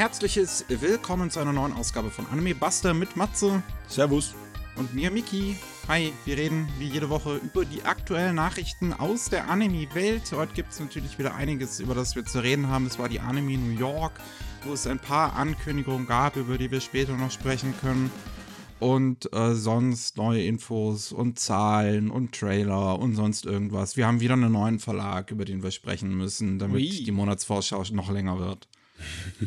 herzliches 0.00 0.64
Willkommen 0.66 1.30
zu 1.30 1.40
einer 1.40 1.52
neuen 1.52 1.74
Ausgabe 1.74 2.08
von 2.08 2.24
Anime 2.32 2.54
Buster 2.54 2.94
mit 2.94 3.18
Matze 3.18 3.62
Servus. 3.86 4.34
und 4.76 4.94
mir, 4.94 5.10
Miki. 5.10 5.56
Hi, 5.88 6.10
wir 6.24 6.38
reden 6.38 6.66
wie 6.78 6.86
jede 6.86 7.10
Woche 7.10 7.36
über 7.36 7.66
die 7.66 7.82
aktuellen 7.82 8.34
Nachrichten 8.34 8.94
aus 8.94 9.28
der 9.28 9.50
Anime-Welt. 9.50 10.22
Heute 10.32 10.54
gibt 10.54 10.72
es 10.72 10.80
natürlich 10.80 11.18
wieder 11.18 11.34
einiges, 11.34 11.80
über 11.80 11.94
das 11.94 12.16
wir 12.16 12.24
zu 12.24 12.42
reden 12.42 12.68
haben. 12.68 12.86
Es 12.86 12.98
war 12.98 13.10
die 13.10 13.20
Anime 13.20 13.58
New 13.58 13.78
York, 13.78 14.12
wo 14.64 14.72
es 14.72 14.86
ein 14.86 14.98
paar 14.98 15.34
Ankündigungen 15.36 16.06
gab, 16.06 16.36
über 16.36 16.56
die 16.56 16.70
wir 16.70 16.80
später 16.80 17.14
noch 17.18 17.30
sprechen 17.30 17.74
können. 17.82 18.10
Und 18.78 19.30
äh, 19.34 19.54
sonst 19.54 20.16
neue 20.16 20.42
Infos 20.42 21.12
und 21.12 21.38
Zahlen 21.38 22.10
und 22.10 22.34
Trailer 22.34 22.98
und 22.98 23.16
sonst 23.16 23.44
irgendwas. 23.44 23.98
Wir 23.98 24.06
haben 24.06 24.20
wieder 24.20 24.32
einen 24.32 24.52
neuen 24.52 24.78
Verlag, 24.78 25.30
über 25.30 25.44
den 25.44 25.62
wir 25.62 25.72
sprechen 25.72 26.16
müssen, 26.16 26.58
damit 26.58 26.76
Ui. 26.78 27.04
die 27.04 27.12
Monatsvorschau 27.12 27.84
noch 27.92 28.10
länger 28.10 28.38
wird. 28.38 28.66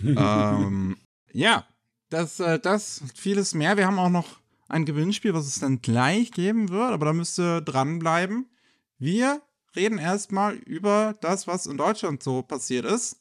Ähm, 0.03 0.97
ja, 1.31 1.65
das, 2.09 2.39
äh, 2.39 2.59
das, 2.59 3.03
vieles 3.15 3.53
mehr. 3.53 3.77
Wir 3.77 3.87
haben 3.87 3.99
auch 3.99 4.09
noch 4.09 4.39
ein 4.69 4.85
Gewinnspiel, 4.85 5.33
was 5.33 5.47
es 5.47 5.59
dann 5.59 5.81
gleich 5.81 6.31
geben 6.31 6.69
wird, 6.69 6.91
aber 6.91 7.05
da 7.05 7.13
müsst 7.13 7.39
ihr 7.39 7.61
dranbleiben. 7.61 8.49
Wir 8.97 9.41
reden 9.75 9.97
erstmal 9.97 10.55
über 10.55 11.15
das, 11.21 11.47
was 11.47 11.65
in 11.65 11.77
Deutschland 11.77 12.23
so 12.23 12.41
passiert 12.41 12.85
ist. 12.85 13.17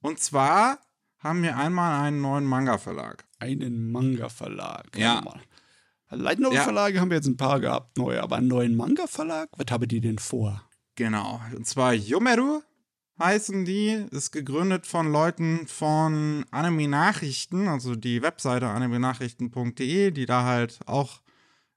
Und 0.00 0.18
zwar 0.18 0.78
haben 1.18 1.42
wir 1.42 1.56
einmal 1.56 2.04
einen 2.04 2.20
neuen 2.20 2.44
Manga-Verlag. 2.44 3.24
Einen 3.38 3.90
Manga-Verlag. 3.90 4.96
Ja. 4.96 5.22
Warte 5.24 5.28
mal. 5.28 5.40
Light 6.14 6.40
Novel-Verlage 6.40 7.00
haben 7.00 7.10
wir 7.10 7.16
jetzt 7.16 7.26
ein 7.26 7.36
paar 7.36 7.58
gehabt, 7.58 7.96
neue, 7.96 8.22
aber 8.22 8.36
einen 8.36 8.48
neuen 8.48 8.76
Manga-Verlag? 8.76 9.48
Was 9.56 9.66
haben 9.70 9.88
die 9.88 10.00
denn 10.00 10.18
vor? 10.18 10.62
Genau. 10.94 11.40
Und 11.56 11.66
zwar 11.66 11.94
Yomeru 11.94 12.60
heißen 13.18 13.64
die. 13.64 14.06
Ist 14.10 14.32
gegründet 14.32 14.86
von 14.86 15.10
Leuten 15.10 15.66
von 15.66 16.44
Anime 16.50 16.88
Nachrichten, 16.88 17.68
also 17.68 17.94
die 17.94 18.22
Webseite 18.22 18.68
animenachrichten.de, 18.68 20.10
die 20.10 20.26
da 20.26 20.44
halt 20.44 20.80
auch 20.86 21.20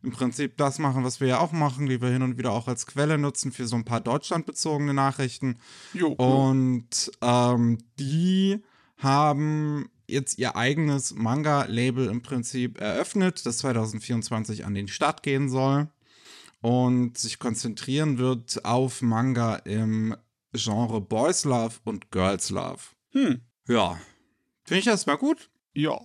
im 0.03 0.11
Prinzip 0.11 0.57
das 0.57 0.77
machen, 0.77 1.03
was 1.03 1.19
wir 1.19 1.27
ja 1.27 1.39
auch 1.39 1.51
machen, 1.51 1.87
die 1.87 1.99
wir 2.01 2.09
hin 2.09 2.21
und 2.21 2.37
wieder 2.37 2.51
auch 2.51 2.67
als 2.67 2.85
Quelle 2.85 3.17
nutzen 3.17 3.51
für 3.51 3.65
so 3.65 3.75
ein 3.75 3.85
paar 3.85 4.01
deutschlandbezogene 4.01 4.93
Nachrichten. 4.93 5.57
Jo. 5.93 6.09
Und 6.09 7.11
ähm, 7.21 7.79
die 7.99 8.61
haben 8.97 9.89
jetzt 10.07 10.37
ihr 10.37 10.55
eigenes 10.55 11.15
Manga-Label 11.15 12.07
im 12.07 12.21
Prinzip 12.21 12.79
eröffnet, 12.79 13.45
das 13.45 13.57
2024 13.57 14.65
an 14.65 14.75
den 14.75 14.87
Start 14.87 15.23
gehen 15.23 15.49
soll 15.49 15.89
und 16.61 17.17
sich 17.17 17.39
konzentrieren 17.39 18.17
wird 18.17 18.63
auf 18.63 19.01
Manga 19.01 19.55
im 19.55 20.15
Genre 20.55 21.01
Boys 21.01 21.45
Love 21.45 21.75
und 21.83 22.11
Girls 22.11 22.49
Love. 22.49 22.79
Hm. 23.11 23.41
Ja, 23.67 23.99
finde 24.63 24.79
ich 24.79 24.87
erstmal 24.87 25.17
gut. 25.17 25.49
Ja. 25.73 25.99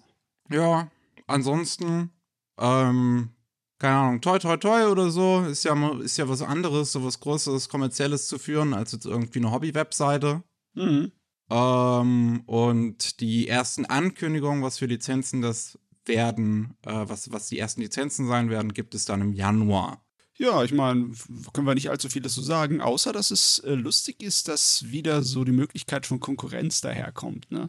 Ja, 0.50 0.90
ansonsten, 1.26 2.10
ähm, 2.58 3.30
keine 3.78 3.96
Ahnung, 3.96 4.20
toi 4.20 4.38
toi 4.38 4.56
toi 4.56 4.86
oder 4.90 5.10
so, 5.10 5.42
ist 5.42 5.64
ja, 5.64 5.90
ist 6.00 6.16
ja 6.16 6.28
was 6.28 6.42
anderes, 6.42 6.92
so 6.92 7.04
was 7.04 7.20
Großes, 7.20 7.68
Kommerzielles 7.68 8.26
zu 8.26 8.38
führen, 8.38 8.74
als 8.74 8.92
jetzt 8.92 9.06
irgendwie 9.06 9.38
eine 9.38 9.52
Hobby-Webseite. 9.52 10.42
Mhm. 10.74 11.12
Ähm, 11.50 12.42
und 12.46 13.20
die 13.20 13.48
ersten 13.48 13.84
Ankündigungen, 13.84 14.62
was 14.62 14.78
für 14.78 14.86
Lizenzen 14.86 15.42
das 15.42 15.78
werden, 16.04 16.76
äh, 16.86 17.04
was, 17.06 17.32
was 17.32 17.48
die 17.48 17.58
ersten 17.58 17.80
Lizenzen 17.80 18.26
sein 18.26 18.50
werden, 18.50 18.72
gibt 18.72 18.94
es 18.94 19.04
dann 19.04 19.20
im 19.20 19.32
Januar. 19.32 20.04
Ja, 20.40 20.64
ich 20.64 20.72
meine, 20.72 21.10
können 21.52 21.66
wir 21.66 21.74
nicht 21.74 21.90
allzu 21.90 22.08
viel 22.08 22.22
dazu 22.22 22.40
sagen, 22.40 22.80
außer 22.80 23.12
dass 23.12 23.30
es 23.30 23.58
äh, 23.58 23.74
lustig 23.74 24.22
ist, 24.22 24.48
dass 24.48 24.90
wieder 24.90 25.22
so 25.22 25.44
die 25.44 25.52
Möglichkeit 25.52 26.06
von 26.06 26.18
Konkurrenz 26.18 26.80
daherkommt, 26.80 27.50
ne? 27.50 27.68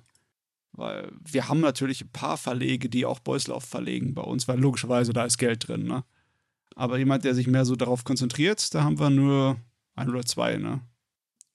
Weil 0.72 1.12
wir 1.20 1.50
haben 1.50 1.60
natürlich 1.60 2.02
ein 2.02 2.14
paar 2.14 2.38
Verlege, 2.38 2.88
die 2.88 3.06
auch 3.06 3.20
Beuslauf 3.20 3.66
verlegen 3.66 4.14
bei 4.14 4.22
uns, 4.22 4.48
weil 4.48 4.58
logischerweise 4.58 5.12
da 5.12 5.26
ist 5.26 5.38
Geld 5.38 5.68
drin, 5.68 5.84
ne? 5.84 6.06
Aber 6.74 6.98
jemand, 6.98 7.26
der 7.26 7.36
sich 7.36 7.46
mehr 7.46 7.66
so 7.66 7.76
darauf 7.76 8.06
konzentriert, 8.06 8.74
da 8.74 8.86
haben 8.86 9.00
wir 9.00 9.10
nur 9.10 9.60
ein 9.96 10.10
oder 10.10 10.24
zwei, 10.24 10.56
ne? 10.56 10.80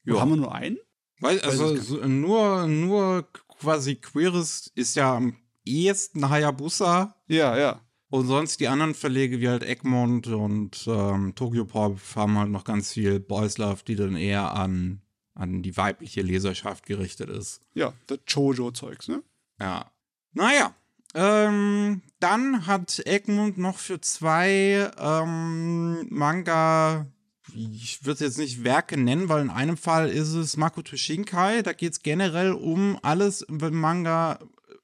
Ja. 0.04 0.20
Haben 0.20 0.32
wir 0.32 0.36
nur 0.36 0.54
einen? 0.54 0.76
Weil, 1.20 1.40
also 1.40 1.76
so, 1.76 1.96
nur, 2.06 2.66
nur 2.66 3.26
quasi 3.58 3.94
Queeres 3.94 4.70
ist 4.74 4.96
ja 4.96 5.16
am 5.16 5.38
ehesten 5.64 6.28
Hayabusa 6.28 7.16
Ja, 7.26 7.56
ja. 7.56 7.80
Und 8.16 8.26
sonst 8.26 8.60
die 8.60 8.68
anderen 8.68 8.94
Verlege 8.94 9.40
wie 9.40 9.48
halt 9.48 9.62
Egmont 9.62 10.28
und 10.28 10.86
ähm, 10.86 11.34
Tokyo 11.34 11.66
Pop 11.66 12.00
haben 12.14 12.38
halt 12.38 12.50
noch 12.50 12.64
ganz 12.64 12.92
viel 12.92 13.20
Boys 13.20 13.58
Love, 13.58 13.82
die 13.86 13.94
dann 13.94 14.16
eher 14.16 14.52
an, 14.52 15.02
an 15.34 15.62
die 15.62 15.76
weibliche 15.76 16.22
Leserschaft 16.22 16.86
gerichtet 16.86 17.28
ist. 17.28 17.60
Ja, 17.74 17.92
das 18.06 18.20
Jojo-Zeugs, 18.26 19.08
ne? 19.08 19.22
Ja. 19.60 19.90
Naja. 20.32 20.74
Ähm, 21.14 22.02
dann 22.18 22.66
hat 22.66 23.02
Egmont 23.06 23.58
noch 23.58 23.78
für 23.78 24.00
zwei 24.00 24.90
ähm, 24.98 26.06
Manga, 26.10 27.06
ich 27.54 28.04
würde 28.04 28.24
jetzt 28.24 28.38
nicht 28.38 28.64
Werke 28.64 28.96
nennen, 28.98 29.28
weil 29.28 29.42
in 29.42 29.50
einem 29.50 29.76
Fall 29.76 30.08
ist 30.08 30.32
es 30.32 30.56
Makoto 30.56 30.96
Shinkai. 30.96 31.62
Da 31.62 31.74
geht 31.74 31.92
es 31.92 32.02
generell 32.02 32.52
um 32.52 32.98
alles 33.02 33.42
im 33.42 33.58
Manga 33.78 34.38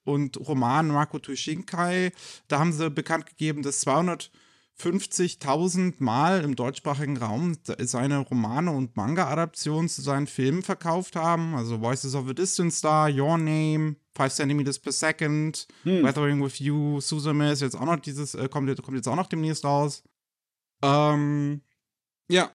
und 0.05 0.37
Roman 0.49 0.89
Makoto 0.89 1.35
Shinkai. 1.35 2.13
Da 2.49 2.59
haben 2.59 2.73
sie 2.73 2.91
bekannt 2.91 3.27
gegeben, 3.27 3.63
dass 3.63 3.87
250.000 3.87 5.95
Mal 5.99 6.43
im 6.45 6.57
deutschsprachigen 6.57 7.17
Raum 7.17 7.57
seine 7.81 8.19
Romane 8.19 8.71
und 8.73 8.97
Manga-Adaptionen 8.97 9.89
zu 9.89 10.03
seinen 10.03 10.27
Filmen 10.27 10.62
verkauft 10.62 11.17
haben. 11.17 11.55
Also 11.55 11.81
Voices 11.81 12.15
of 12.15 12.29
a 12.29 12.33
Distant 12.33 12.73
Star, 12.73 13.09
Your 13.11 13.39
Name, 13.39 13.97
5 14.17 14.33
Centimeters 14.33 14.79
per 14.79 14.93
Second, 14.93 15.67
Weathering 16.05 16.43
with 16.45 16.59
You, 16.59 17.01
Suzume 17.01 17.53
ist 17.53 17.62
jetzt 17.62 17.77
auch 17.77 17.85
noch 17.87 18.01
dieses, 18.01 18.35
äh, 18.35 18.49
kommt, 18.49 18.69
jetzt- 18.69 18.83
kommt 18.83 18.97
jetzt 18.97 19.09
auch 19.09 19.17
noch 19.17 19.29
demnächst 19.29 19.65
raus. 19.65 20.03
Ähm, 20.83 21.62
ja, 22.29 22.51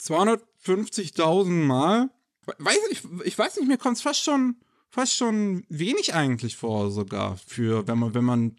250.000 0.00 1.66
Mal. 1.66 2.10
Weiß 2.58 2.78
ich, 2.90 3.02
ich 3.24 3.38
weiß 3.38 3.56
nicht, 3.56 3.68
mir 3.68 3.78
kommt 3.78 3.96
es 3.96 4.02
fast 4.02 4.22
schon, 4.22 4.56
fast 4.92 5.16
schon 5.16 5.64
wenig 5.68 6.14
eigentlich 6.14 6.56
vor, 6.56 6.90
sogar, 6.90 7.38
für, 7.38 7.88
wenn 7.88 7.98
man, 7.98 8.14
wenn 8.14 8.24
man 8.24 8.56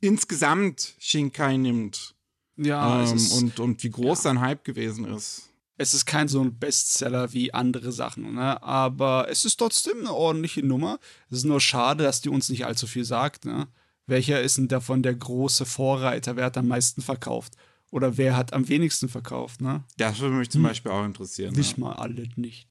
insgesamt 0.00 0.96
Shinkai 0.98 1.56
nimmt. 1.56 2.14
Ja, 2.56 3.04
ähm, 3.04 3.16
ist, 3.16 3.32
und, 3.32 3.60
und 3.60 3.82
wie 3.82 3.90
groß 3.90 4.18
ja. 4.18 4.22
sein 4.22 4.40
Hype 4.40 4.64
gewesen 4.64 5.04
ist. 5.04 5.50
es 5.76 5.94
ist 5.94 6.06
kein 6.06 6.26
so 6.26 6.42
ein 6.42 6.58
Bestseller 6.58 7.32
wie 7.32 7.52
andere 7.52 7.92
Sachen, 7.92 8.34
ne? 8.34 8.62
Aber 8.62 9.28
es 9.30 9.44
ist 9.44 9.56
trotzdem 9.56 10.00
eine 10.00 10.12
ordentliche 10.12 10.64
Nummer. 10.64 10.98
Es 11.30 11.38
ist 11.38 11.44
nur 11.44 11.60
schade, 11.60 12.04
dass 12.04 12.22
die 12.22 12.30
uns 12.30 12.48
nicht 12.48 12.64
allzu 12.64 12.86
viel 12.86 13.04
sagt, 13.04 13.44
ne? 13.44 13.68
Welcher 14.06 14.40
ist 14.40 14.56
denn 14.56 14.68
davon 14.68 15.02
der 15.02 15.14
große 15.14 15.66
Vorreiter? 15.66 16.36
Wer 16.36 16.46
hat 16.46 16.56
am 16.56 16.68
meisten 16.68 17.02
verkauft? 17.02 17.56
Oder 17.90 18.16
wer 18.16 18.36
hat 18.36 18.52
am 18.52 18.68
wenigsten 18.68 19.08
verkauft, 19.08 19.60
ne? 19.60 19.84
Das 19.98 20.18
würde 20.18 20.36
mich 20.36 20.50
zum 20.50 20.62
Beispiel 20.62 20.92
auch 20.92 21.04
interessieren. 21.04 21.54
Nicht 21.54 21.76
ja. 21.76 21.84
mal 21.84 21.92
alle 21.94 22.26
nicht. 22.36 22.68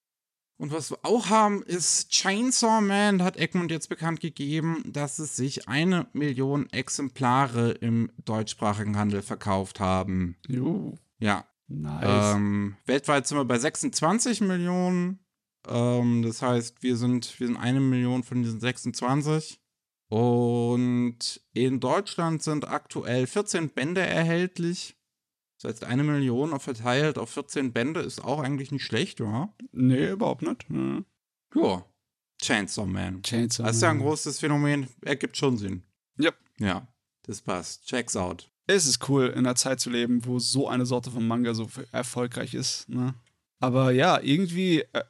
Und 0.58 0.72
was 0.72 0.90
wir 0.92 1.00
auch 1.04 1.30
haben, 1.30 1.64
ist 1.64 2.10
Chainsaw 2.12 2.80
Man. 2.82 3.22
Hat 3.22 3.36
Egmont 3.38 3.72
jetzt 3.72 3.90
bekannt 3.90 4.22
gegeben, 4.22 4.84
dass 4.86 5.20
es 5.20 5.36
sich 5.36 5.68
eine 5.68 6.08
Million 6.14 6.70
Exemplare 6.72 7.72
im 7.72 8.10
deutschsprachigen 8.24 8.98
Handel 8.98 9.22
verkauft 9.22 9.80
haben. 9.82 10.38
Jo, 10.48 10.98
Ja. 11.20 11.46
nice. 11.68 12.36
Ähm, 12.36 12.78
weltweit 12.86 13.28
sind 13.28 13.38
wir 13.38 13.46
bei 13.46 13.60
26 13.60 14.42
Millionen. 14.42 15.20
Ähm, 15.68 16.22
das 16.22 16.42
heißt, 16.42 16.82
wir 16.84 16.96
sind, 16.96 17.38
wir 17.40 17.48
sind 17.48 17.58
eine 17.58 17.82
Million 17.82 18.24
von 18.24 18.42
diesen 18.42 18.60
26. 18.62 19.60
Und 20.08 21.42
in 21.54 21.80
Deutschland 21.80 22.44
sind 22.44 22.68
aktuell 22.68 23.28
14 23.28 23.70
Bände 23.72 24.02
erhältlich. 24.02 24.95
Das 25.66 25.82
heißt, 25.82 25.84
eine 25.86 26.04
Million 26.04 26.60
verteilt 26.60 27.18
auf 27.18 27.32
14 27.32 27.74
Bände 27.74 28.02
ist 28.02 28.24
auch 28.24 28.40
eigentlich 28.40 28.72
nicht 28.72 28.84
schlecht, 28.84 29.20
ja? 29.20 29.54
nee, 29.72 30.12
überhaupt 30.12 30.44
nicht. 30.44 30.70
Ne? 30.70 31.06
Ja. 31.56 31.86
Chainsaw 32.42 32.86
Man. 32.86 33.24
Chainsaw 33.24 33.64
Das 33.64 33.78
ist 33.78 33.82
ja 33.82 33.90
ein 33.90 33.98
Man. 33.98 34.06
großes 34.06 34.40
Phänomen. 34.40 34.88
Ergibt 35.02 35.38
schon 35.38 35.58
Sinn. 35.58 35.84
Ja. 36.20 36.32
Ja, 36.60 36.88
das 37.24 37.42
passt. 37.42 37.88
Check's 37.88 38.16
out. 38.16 38.52
Es 38.68 38.86
ist 38.86 39.10
cool, 39.10 39.28
in 39.28 39.40
einer 39.40 39.56
Zeit 39.56 39.80
zu 39.80 39.90
leben, 39.90 40.26
wo 40.26 40.40
so 40.40 40.68
eine 40.68 40.86
Sorte 40.86 41.12
von 41.12 41.28
Manga 41.28 41.54
so 41.54 41.68
erfolgreich 41.92 42.54
ist. 42.54 42.88
Ne? 42.90 43.16
Aber 43.60 43.92
ja, 43.92 44.20
irgendwie, 44.22 44.82
äh, 44.94 45.04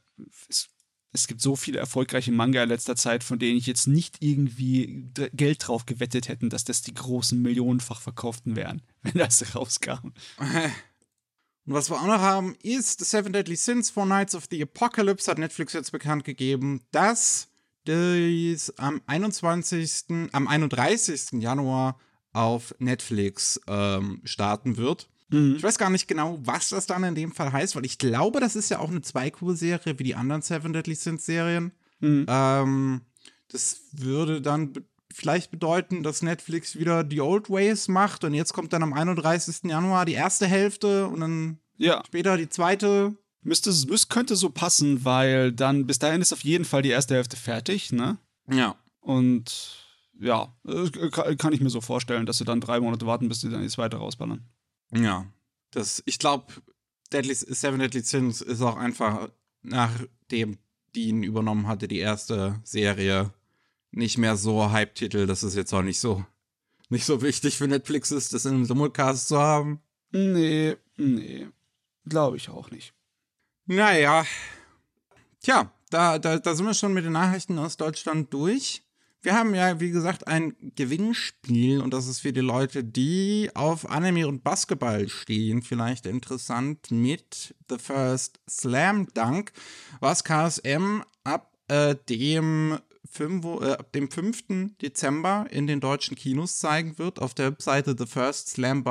es, 0.49 0.69
es 1.11 1.27
gibt 1.27 1.41
so 1.41 1.55
viele 1.55 1.79
erfolgreiche 1.79 2.31
Manga 2.31 2.63
in 2.63 2.69
letzter 2.69 2.95
Zeit, 2.95 3.23
von 3.23 3.39
denen 3.39 3.57
ich 3.57 3.65
jetzt 3.65 3.87
nicht 3.87 4.17
irgendwie 4.21 5.09
Geld 5.33 5.67
drauf 5.67 5.85
gewettet 5.85 6.27
hätten, 6.27 6.49
dass 6.49 6.63
das 6.65 6.81
die 6.81 6.93
großen 6.93 7.41
millionenfach 7.41 8.01
verkauften 8.01 8.55
wären, 8.55 8.81
wenn 9.05 9.13
das 9.19 9.43
rauskam. 9.55 10.11
Und 11.67 11.73
was 11.73 11.89
wir 11.89 11.95
auch 11.95 12.05
noch 12.07 12.19
haben, 12.19 12.55
ist 12.61 12.99
The 12.99 13.05
Seven 13.05 13.33
Deadly 13.33 13.55
Sins, 13.55 13.89
Four 13.89 14.05
Nights 14.05 14.35
of 14.35 14.45
the 14.51 14.61
Apocalypse, 14.61 15.29
hat 15.29 15.37
Netflix 15.39 15.73
jetzt 15.73 15.91
bekannt 15.91 16.23
gegeben, 16.23 16.81
dass 16.91 17.47
dies 17.87 18.71
am 18.77 19.01
21., 19.07 20.29
am 20.31 20.47
31. 20.47 21.41
Januar 21.41 21.99
auf 22.33 22.75
Netflix 22.79 23.59
ähm, 23.67 24.21
starten 24.25 24.77
wird. 24.77 25.09
Ich 25.31 25.63
weiß 25.63 25.79
gar 25.79 25.89
nicht 25.89 26.07
genau, 26.07 26.37
was 26.43 26.69
das 26.69 26.85
dann 26.85 27.03
in 27.03 27.15
dem 27.15 27.31
Fall 27.31 27.51
heißt, 27.51 27.75
weil 27.75 27.83
ich 27.85 27.97
glaube, 27.97 28.39
das 28.39 28.55
ist 28.55 28.69
ja 28.69 28.77
auch 28.79 28.89
eine 28.89 29.01
Zwei-Kur-Serie 29.01 29.97
wie 29.97 30.03
die 30.03 30.15
anderen 30.15 30.43
Seven 30.43 30.71
Deadly 30.71 30.95
Sins-Serien. 30.95 31.71
Mhm. 31.99 32.25
Ähm, 32.29 33.01
Das 33.51 33.79
würde 33.91 34.39
dann 34.41 34.73
vielleicht 35.15 35.51
bedeuten, 35.51 36.03
dass 36.03 36.21
Netflix 36.21 36.77
wieder 36.77 37.03
die 37.03 37.21
Old 37.21 37.49
Ways 37.49 37.87
macht 37.87 38.23
und 38.23 38.33
jetzt 38.33 38.53
kommt 38.53 38.73
dann 38.73 38.83
am 38.83 38.93
31. 38.93 39.63
Januar 39.69 40.05
die 40.05 40.13
erste 40.13 40.45
Hälfte 40.45 41.07
und 41.07 41.21
dann 41.21 41.59
Ja. 41.77 42.03
später 42.05 42.37
die 42.37 42.49
zweite. 42.49 43.15
Müsste, 43.41 43.69
müsste, 43.87 44.07
könnte 44.09 44.35
so 44.35 44.49
passen, 44.49 45.05
weil 45.05 45.51
dann 45.51 45.85
bis 45.85 45.99
dahin 45.99 46.21
ist 46.21 46.33
auf 46.33 46.43
jeden 46.43 46.65
Fall 46.65 46.81
die 46.81 46.89
erste 46.89 47.13
Hälfte 47.15 47.37
fertig, 47.37 47.91
ne? 47.91 48.17
Ja. 48.51 48.75
Und 49.01 49.85
ja, 50.19 50.51
kann, 51.11 51.37
kann 51.37 51.53
ich 51.53 51.61
mir 51.61 51.69
so 51.69 51.79
vorstellen, 51.81 52.25
dass 52.25 52.39
sie 52.39 52.45
dann 52.45 52.59
drei 52.61 52.79
Monate 52.79 53.05
warten, 53.05 53.29
bis 53.29 53.41
sie 53.41 53.49
dann 53.49 53.61
die 53.61 53.67
zweite 53.69 53.97
rausballern. 53.97 54.43
Ja. 54.93 55.25
Das, 55.71 56.01
ich 56.07 56.17
glaube, 56.19 56.45
Deadly, 57.13 57.35
Seven 57.35 57.79
Deadly 57.79 58.01
Sins 58.01 58.41
ist 58.41 58.61
auch 58.61 58.77
einfach, 58.77 59.29
nachdem 59.61 60.57
die 60.95 61.09
ihn 61.09 61.21
übernommen 61.23 61.67
hatte, 61.67 61.87
die 61.87 61.99
erste 61.99 62.59
Serie, 62.63 63.31
nicht 63.95 64.17
mehr 64.17 64.35
so 64.35 64.71
Hype-Titel, 64.71 65.25
dass 65.25 65.43
es 65.43 65.55
jetzt 65.55 65.73
auch 65.73 65.81
nicht 65.81 65.99
so, 65.99 66.25
nicht 66.89 67.05
so 67.05 67.21
wichtig 67.21 67.57
für 67.57 67.67
Netflix 67.67 68.11
ist, 68.11 68.33
das 68.33 68.45
in 68.45 68.55
einem 68.55 68.65
Simulcast 68.65 69.27
zu 69.27 69.39
haben. 69.39 69.81
Nee, 70.11 70.75
nee. 70.97 71.47
Glaube 72.05 72.37
ich 72.37 72.49
auch 72.49 72.69
nicht. 72.71 72.93
Naja. 73.65 74.25
Tja, 75.41 75.71
da, 75.89 76.19
da, 76.19 76.37
da 76.39 76.55
sind 76.55 76.65
wir 76.65 76.73
schon 76.73 76.93
mit 76.93 77.05
den 77.05 77.13
Nachrichten 77.13 77.57
aus 77.57 77.77
Deutschland 77.77 78.33
durch. 78.33 78.83
Wir 79.21 79.33
haben 79.33 79.55
ja, 79.55 79.79
wie 79.79 79.89
gesagt, 79.89 80.27
ein 80.27 80.55
Gewinnspiel 80.75 81.81
und 81.81 81.91
das 81.93 82.05
ist 82.05 82.19
für 82.19 82.31
die 82.31 82.41
Leute, 82.41 82.83
die 82.83 83.49
auf 83.55 83.89
Anime 83.89 84.27
und 84.27 84.43
Basketball 84.43 85.09
stehen, 85.09 85.63
vielleicht 85.63 86.05
interessant 86.05 86.91
mit 86.91 87.55
The 87.67 87.79
First 87.79 88.39
Slam 88.47 89.07
Dunk, 89.15 89.51
was 89.99 90.23
KSM 90.23 91.01
ab 91.23 91.57
äh, 91.69 91.95
dem, 92.07 92.77
5, 93.15 93.45
äh, 93.61 93.71
ab 93.73 93.91
dem 93.93 94.11
5. 94.11 94.75
Dezember 94.81 95.47
in 95.49 95.67
den 95.67 95.79
deutschen 95.79 96.15
Kinos 96.15 96.57
zeigen 96.59 96.97
wird, 96.97 97.19
auf 97.19 97.33
der 97.33 97.47
Webseite 97.47 97.95
The 97.97 98.05
First 98.05 98.49
Slam 98.49 98.83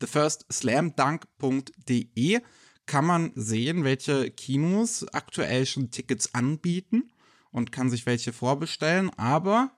thefirstslamdunk.de 0.00 2.40
kann 2.86 3.04
man 3.04 3.32
sehen, 3.34 3.82
welche 3.84 4.30
Kinos 4.30 5.06
aktuell 5.12 5.66
schon 5.66 5.90
Tickets 5.90 6.34
anbieten 6.34 7.12
und 7.50 7.72
kann 7.72 7.90
sich 7.90 8.06
welche 8.06 8.32
vorbestellen. 8.32 9.10
Aber 9.18 9.72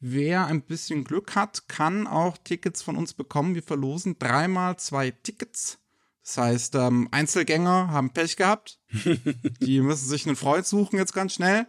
wer 0.00 0.46
ein 0.46 0.62
bisschen 0.62 1.04
Glück 1.04 1.36
hat, 1.36 1.68
kann 1.68 2.06
auch 2.06 2.38
Tickets 2.38 2.80
von 2.82 2.96
uns 2.96 3.12
bekommen. 3.14 3.54
Wir 3.54 3.62
verlosen 3.62 4.18
dreimal 4.18 4.78
zwei 4.78 5.12
Tickets. 5.12 5.78
Das 6.24 6.36
heißt, 6.36 6.74
ähm, 6.74 7.08
Einzelgänger 7.10 7.88
haben 7.90 8.10
Pech 8.10 8.36
gehabt. 8.36 8.80
Die 9.60 9.80
müssen 9.80 10.08
sich 10.08 10.26
einen 10.26 10.36
Freund 10.36 10.66
suchen 10.66 10.98
jetzt 10.98 11.14
ganz 11.14 11.34
schnell. 11.34 11.66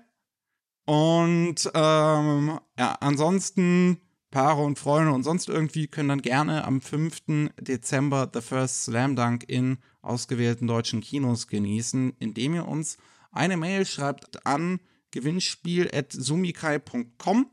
Und 0.90 1.70
ähm, 1.76 2.60
ja, 2.80 2.98
ansonsten 3.00 4.02
Paare 4.32 4.64
und 4.64 4.80
Freunde 4.80 5.12
und 5.12 5.22
sonst 5.22 5.48
irgendwie 5.48 5.86
können 5.86 6.10
dann 6.10 6.24
gerne 6.24 6.66
am 6.66 6.82
5. 6.82 7.52
Dezember 7.62 8.28
The 8.34 8.42
First 8.42 8.86
Slam 8.86 9.16
Dunk 9.16 9.48
in 9.48 9.78
ausgewählten 10.02 10.66
deutschen 10.66 11.02
Kinos 11.02 11.48
genießen, 11.48 12.14
indem 12.18 12.56
ihr 12.56 12.68
uns 12.68 12.98
eine 13.32 13.56
Mail 13.56 13.86
schreibt 13.86 14.48
an 14.48 14.80
gewinnspiel.sumikai.com 15.12 17.52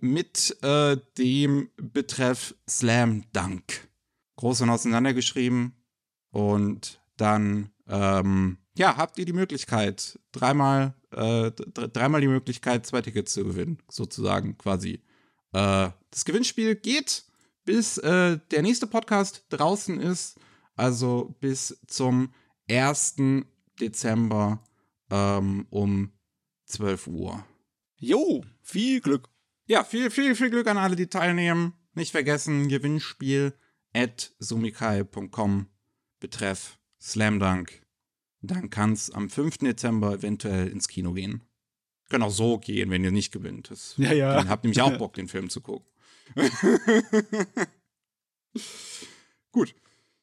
mit 0.00 0.56
äh, 0.62 0.96
dem 1.18 1.68
Betreff 1.76 2.54
Slam 2.66 3.24
Dunk. 3.34 3.86
Groß 4.36 4.62
und 4.62 4.70
auseinandergeschrieben. 4.70 5.74
Und 6.30 7.02
dann, 7.18 7.68
ähm, 7.86 8.56
ja, 8.76 8.96
habt 8.96 9.18
ihr 9.18 9.24
die 9.24 9.32
Möglichkeit, 9.32 10.18
dreimal, 10.32 10.94
äh, 11.12 11.50
dreimal 11.50 12.20
die 12.20 12.28
Möglichkeit, 12.28 12.86
zwei 12.86 13.02
Tickets 13.02 13.32
zu 13.32 13.44
gewinnen, 13.44 13.78
sozusagen 13.88 14.58
quasi. 14.58 15.00
Äh, 15.52 15.90
das 16.10 16.24
Gewinnspiel 16.24 16.76
geht, 16.76 17.24
bis 17.64 17.98
äh, 17.98 18.38
der 18.50 18.62
nächste 18.62 18.86
Podcast 18.86 19.46
draußen 19.48 20.00
ist, 20.00 20.38
also 20.74 21.34
bis 21.40 21.80
zum 21.86 22.32
1. 22.70 23.16
Dezember 23.80 24.62
ähm, 25.10 25.66
um 25.70 26.12
12 26.66 27.06
Uhr. 27.06 27.44
Jo, 27.96 28.44
viel 28.62 29.00
Glück. 29.00 29.28
Ja, 29.66 29.84
viel, 29.84 30.10
viel, 30.10 30.34
viel 30.34 30.50
Glück 30.50 30.66
an 30.66 30.78
alle, 30.78 30.96
die 30.96 31.08
teilnehmen. 31.08 31.72
Nicht 31.94 32.12
vergessen, 32.12 32.68
Gewinnspiel 32.68 33.54
at 33.94 34.34
sumikai.com 34.38 35.66
betreff 36.20 36.78
Slam 37.00 37.40
Dunk. 37.40 37.85
Dann 38.42 38.70
kann 38.70 38.92
es 38.92 39.10
am 39.10 39.28
5. 39.28 39.58
Dezember 39.58 40.12
eventuell 40.14 40.68
ins 40.68 40.88
Kino 40.88 41.12
gehen. 41.12 41.42
Können 42.08 42.22
auch 42.22 42.30
so 42.30 42.58
gehen, 42.58 42.90
wenn 42.90 43.02
ihr 43.02 43.10
nicht 43.10 43.32
gewinnt. 43.32 43.70
Das, 43.70 43.94
Ja, 43.96 44.12
ja. 44.12 44.34
Dann 44.34 44.48
habt 44.48 44.64
nämlich 44.64 44.80
auch 44.80 44.96
Bock, 44.98 45.14
den 45.14 45.28
Film 45.28 45.50
zu 45.50 45.60
gucken. 45.60 45.86
Gut. 49.52 49.74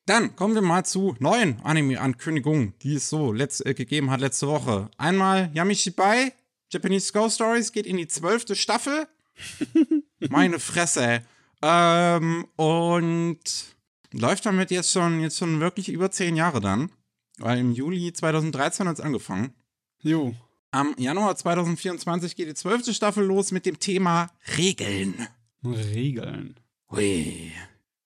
Dann 0.05 0.35
kommen 0.35 0.53
wir 0.53 0.61
mal 0.61 0.83
zu 0.83 1.15
neuen 1.19 1.61
Anime-Ankündigungen, 1.61 2.73
die 2.81 2.95
es 2.95 3.09
so 3.09 3.31
letzt, 3.31 3.65
äh, 3.65 3.73
gegeben 3.73 4.11
hat 4.11 4.19
letzte 4.19 4.47
Woche. 4.47 4.89
Einmal 4.97 5.49
Yamishibai, 5.53 6.33
Japanese 6.69 7.13
Ghost 7.13 7.35
Stories, 7.35 7.71
geht 7.71 7.85
in 7.85 7.95
die 7.97 8.07
zwölfte 8.07 8.55
Staffel. 8.55 9.07
Meine 10.29 10.59
Fresse. 10.59 11.21
Ähm, 11.61 12.45
und 12.57 13.39
läuft 14.11 14.45
damit 14.45 14.71
jetzt 14.71 14.91
schon, 14.91 15.21
jetzt 15.21 15.37
schon 15.37 15.61
wirklich 15.61 15.87
über 15.89 16.11
zehn 16.11 16.35
Jahre 16.35 16.59
dann. 16.59 16.91
Weil 17.43 17.59
im 17.59 17.73
Juli 17.73 18.13
2013 18.13 18.87
hat 18.87 18.99
es 18.99 19.01
angefangen. 19.01 19.53
Jo. 20.01 20.33
Am 20.71 20.95
Januar 20.97 21.35
2024 21.35 22.37
geht 22.37 22.47
die 22.47 22.53
zwölfte 22.53 22.93
Staffel 22.93 23.25
los 23.25 23.51
mit 23.51 23.65
dem 23.65 23.79
Thema 23.79 24.31
Regeln. 24.57 25.27
Regeln. 25.61 26.55
Hui. 26.89 27.51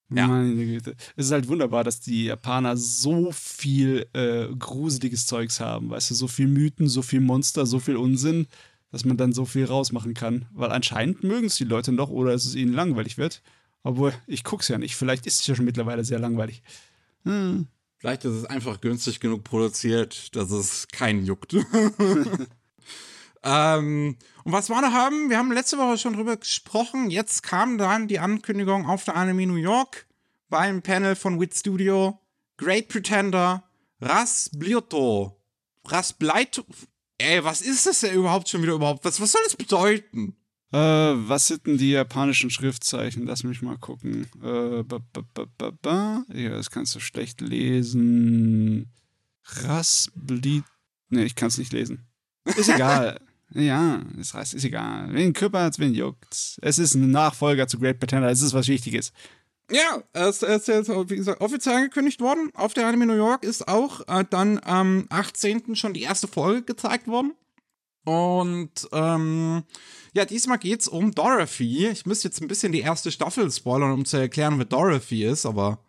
Ja. 0.09 0.25
Meine 0.25 0.55
Güte. 0.55 0.95
Es 1.15 1.27
ist 1.27 1.31
halt 1.31 1.47
wunderbar, 1.47 1.83
dass 1.83 1.99
die 1.99 2.25
Japaner 2.25 2.75
so 2.77 3.31
viel 3.31 4.07
äh, 4.13 4.47
gruseliges 4.57 5.27
Zeugs 5.27 5.59
haben. 5.59 5.91
Weißt 5.91 6.09
du, 6.09 6.15
so 6.15 6.27
viel 6.27 6.47
Mythen, 6.47 6.87
so 6.87 7.03
viel 7.03 7.21
Monster, 7.21 7.67
so 7.67 7.77
viel 7.77 7.95
Unsinn, 7.95 8.47
dass 8.91 9.05
man 9.05 9.17
dann 9.17 9.33
so 9.33 9.45
viel 9.45 9.65
rausmachen 9.65 10.15
kann. 10.15 10.47
Weil 10.51 10.71
anscheinend 10.71 11.23
mögen 11.23 11.45
es 11.45 11.57
die 11.57 11.63
Leute 11.63 11.91
noch 11.91 12.09
oder 12.09 12.31
dass 12.31 12.45
es 12.45 12.55
ihnen 12.55 12.73
langweilig 12.73 13.19
wird. 13.19 13.43
Obwohl, 13.83 14.15
ich 14.25 14.43
guck's 14.43 14.67
ja 14.67 14.79
nicht. 14.79 14.95
Vielleicht 14.95 15.27
ist 15.27 15.41
es 15.41 15.45
ja 15.45 15.53
schon 15.53 15.65
mittlerweile 15.65 16.03
sehr 16.03 16.17
langweilig. 16.17 16.63
Hm. 17.23 17.67
Vielleicht 17.97 18.25
ist 18.25 18.33
es 18.33 18.45
einfach 18.45 18.79
günstig 18.79 19.19
genug 19.19 19.43
produziert, 19.43 20.35
dass 20.35 20.51
es 20.51 20.87
keinen 20.89 21.25
juckt. 21.25 21.53
ähm, 23.43 24.17
und 24.43 24.51
was 24.51 24.69
wir 24.69 24.79
noch 24.81 24.91
haben, 24.91 25.29
wir 25.29 25.37
haben 25.37 25.51
letzte 25.51 25.79
Woche 25.79 25.97
schon 25.97 26.13
drüber 26.13 26.37
gesprochen. 26.37 27.09
Jetzt 27.09 27.41
kam 27.41 27.77
dann 27.79 28.07
die 28.07 28.19
Ankündigung 28.19 28.85
auf 28.85 29.03
der 29.03 29.15
Anime 29.15 29.47
New 29.47 29.55
York 29.55 30.05
beim 30.49 30.83
Panel 30.83 31.15
von 31.15 31.39
Wit 31.39 31.55
Studio. 31.55 32.19
Great 32.57 32.87
Pretender, 32.87 33.63
Rasblioto. 33.99 35.33
Rasbleito. 35.85 36.65
Ey, 37.17 37.43
was 37.43 37.61
ist 37.61 37.87
das 37.87 38.01
denn 38.01 38.13
überhaupt 38.13 38.47
schon 38.49 38.61
wieder 38.61 38.73
überhaupt? 38.73 39.03
Was, 39.05 39.19
was 39.19 39.31
soll 39.31 39.41
das 39.43 39.55
bedeuten? 39.55 40.35
Äh, 40.71 40.77
was 40.77 41.47
sind 41.47 41.65
denn 41.65 41.77
die 41.77 41.91
japanischen 41.91 42.49
Schriftzeichen? 42.49 43.25
Lass 43.25 43.43
mich 43.43 43.61
mal 43.61 43.77
gucken. 43.77 44.27
Äh, 44.43 44.83
ba, 44.83 44.99
ba, 45.13 45.71
ba. 45.81 46.25
Ja, 46.33 46.49
das 46.49 46.69
kannst 46.69 46.93
du 46.95 46.99
schlecht 46.99 47.39
lesen. 47.41 48.91
Rasblit. 49.43 50.65
Ne, 51.09 51.23
ich 51.23 51.35
kann 51.35 51.47
es 51.47 51.57
nicht 51.57 51.71
lesen. 51.71 52.05
Ist 52.43 52.69
egal. 52.69 53.21
ja, 53.51 54.01
das 54.17 54.33
heißt, 54.33 54.53
ist 54.53 54.65
egal. 54.65 55.13
Wen 55.13 55.31
kümmert's, 55.31 55.79
wen 55.79 55.93
juckt's. 55.93 56.57
Es 56.61 56.79
ist 56.79 56.95
ein 56.95 57.11
Nachfolger 57.11 57.67
zu 57.67 57.79
Great 57.79 57.99
Pretender. 57.99 58.29
Es 58.29 58.41
ist 58.41 58.53
was 58.53 58.67
Wichtiges. 58.67 59.13
Ja, 59.71 60.01
es 60.13 60.43
ist 60.43 60.67
jetzt, 60.67 60.89
wie 60.89 61.15
gesagt, 61.15 61.41
offiziell 61.41 61.75
angekündigt 61.75 62.21
worden. 62.21 62.51
Auf 62.53 62.73
der 62.73 62.87
Anime 62.87 63.05
New 63.05 63.15
York 63.15 63.43
ist 63.43 63.67
auch 63.67 64.01
äh, 64.07 64.25
dann 64.29 64.59
am 64.63 65.07
18. 65.09 65.75
schon 65.75 65.93
die 65.93 66.03
erste 66.03 66.27
Folge 66.27 66.63
gezeigt 66.63 67.07
worden. 67.07 67.33
Und 68.07 68.87
ähm, 68.93 69.63
ja, 70.13 70.23
diesmal 70.23 70.59
geht's 70.59 70.87
um 70.87 71.11
Dorothy. 71.11 71.87
Ich 71.87 72.05
müsste 72.05 72.29
jetzt 72.29 72.41
ein 72.41 72.47
bisschen 72.47 72.71
die 72.71 72.79
erste 72.79 73.11
Staffel 73.11 73.51
spoilern, 73.51 73.91
um 73.91 74.05
zu 74.05 74.15
erklären, 74.15 74.57
wer 74.59 74.65
Dorothy 74.65 75.25
ist, 75.25 75.45
aber 75.45 75.83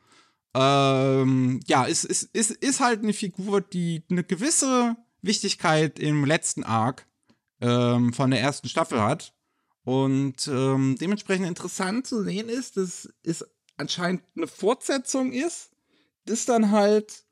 ähm, 0.53 1.61
ja, 1.69 1.87
es 1.87 2.03
ist, 2.03 2.25
ist, 2.33 2.51
ist 2.51 2.81
halt 2.81 3.05
eine 3.05 3.13
Figur, 3.13 3.61
die 3.61 4.03
eine 4.11 4.25
gewisse 4.25 4.97
Wichtigkeit 5.23 6.01
im 6.01 6.25
letzten 6.25 6.65
Arc 6.65 7.07
ähm, 7.61 8.13
von 8.13 8.33
der 8.33 8.41
ersten 8.41 8.69
Staffel 8.69 9.01
hat. 9.01 9.33
Und 9.85 10.49
ähm, 10.49 10.97
dementsprechend 11.01 11.47
interessant 11.47 12.09
zu 12.09 12.25
sehen 12.25 12.49
ist, 12.49 12.79
dass 12.79 13.09
es 13.23 13.47
anscheinend 13.77 14.23
eine 14.37 14.49
Fortsetzung 14.49 15.33
ist, 15.33 15.71
das 16.25 16.47
dann 16.47 16.73
halt 16.73 17.23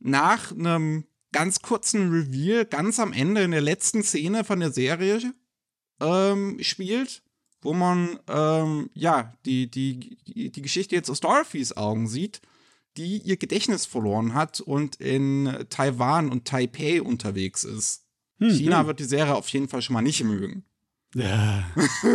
nach 0.00 0.52
einem 0.52 1.06
ganz 1.34 1.58
kurzen 1.58 2.10
Reveal 2.12 2.64
ganz 2.64 3.00
am 3.00 3.12
Ende 3.12 3.42
in 3.42 3.50
der 3.50 3.60
letzten 3.60 4.04
Szene 4.04 4.44
von 4.44 4.60
der 4.60 4.70
Serie 4.70 5.34
ähm, 6.00 6.58
spielt, 6.60 7.22
wo 7.60 7.72
man 7.72 8.20
ähm, 8.28 8.88
ja 8.94 9.34
die, 9.44 9.68
die, 9.68 10.16
die, 10.26 10.62
Geschichte 10.62 10.94
jetzt 10.94 11.10
aus 11.10 11.18
Dorothys 11.18 11.76
Augen 11.76 12.06
sieht, 12.06 12.40
die 12.96 13.18
ihr 13.18 13.36
Gedächtnis 13.36 13.84
verloren 13.84 14.34
hat 14.34 14.60
und 14.60 14.94
in 15.00 15.66
Taiwan 15.70 16.30
und 16.30 16.44
Taipei 16.44 17.02
unterwegs 17.02 17.64
ist. 17.64 18.06
Hm, 18.38 18.50
China 18.50 18.80
hm. 18.80 18.86
wird 18.86 19.00
die 19.00 19.04
Serie 19.04 19.34
auf 19.34 19.48
jeden 19.48 19.68
Fall 19.68 19.82
schon 19.82 19.94
mal 19.94 20.02
nicht 20.02 20.22
mögen. 20.22 20.64
Ja. 21.16 21.68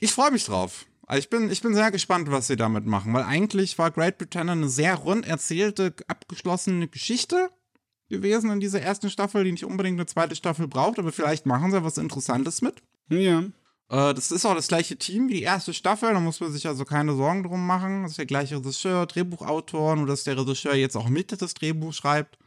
ich 0.00 0.10
freue 0.10 0.30
mich 0.30 0.46
drauf. 0.46 0.86
Also 1.06 1.18
ich 1.18 1.30
bin, 1.30 1.50
ich 1.50 1.60
bin 1.60 1.74
sehr 1.74 1.90
gespannt, 1.90 2.30
was 2.30 2.46
sie 2.46 2.56
damit 2.56 2.86
machen, 2.86 3.12
weil 3.12 3.24
eigentlich 3.24 3.78
war 3.78 3.90
Great 3.90 4.18
Britain 4.18 4.48
eine 4.48 4.68
sehr 4.68 4.94
rund 4.94 5.26
erzählte, 5.26 5.94
abgeschlossene 6.08 6.88
Geschichte 6.88 7.50
gewesen 8.08 8.50
in 8.50 8.60
dieser 8.60 8.80
ersten 8.80 9.10
Staffel, 9.10 9.44
die 9.44 9.52
nicht 9.52 9.64
unbedingt 9.64 9.98
eine 9.98 10.06
zweite 10.06 10.36
Staffel 10.36 10.68
braucht, 10.68 10.98
aber 10.98 11.12
vielleicht 11.12 11.46
machen 11.46 11.70
sie 11.70 11.84
was 11.84 11.98
Interessantes 11.98 12.62
mit. 12.62 12.82
Ja. 13.10 13.40
Äh, 13.90 14.14
das 14.14 14.30
ist 14.30 14.46
auch 14.46 14.54
das 14.54 14.68
gleiche 14.68 14.96
Team 14.96 15.28
wie 15.28 15.34
die 15.34 15.42
erste 15.42 15.74
Staffel, 15.74 16.12
da 16.12 16.20
muss 16.20 16.40
man 16.40 16.52
sich 16.52 16.66
also 16.66 16.84
keine 16.84 17.14
Sorgen 17.14 17.42
drum 17.42 17.66
machen. 17.66 18.02
Das 18.02 18.12
ist 18.12 18.18
der 18.18 18.26
gleiche 18.26 18.56
Regisseur, 18.56 19.06
Drehbuchautor, 19.06 19.96
nur 19.96 20.06
dass 20.06 20.24
der 20.24 20.38
Regisseur 20.38 20.74
jetzt 20.74 20.96
auch 20.96 21.08
mit 21.08 21.40
das 21.40 21.54
Drehbuch 21.54 21.92
schreibt. 21.92 22.38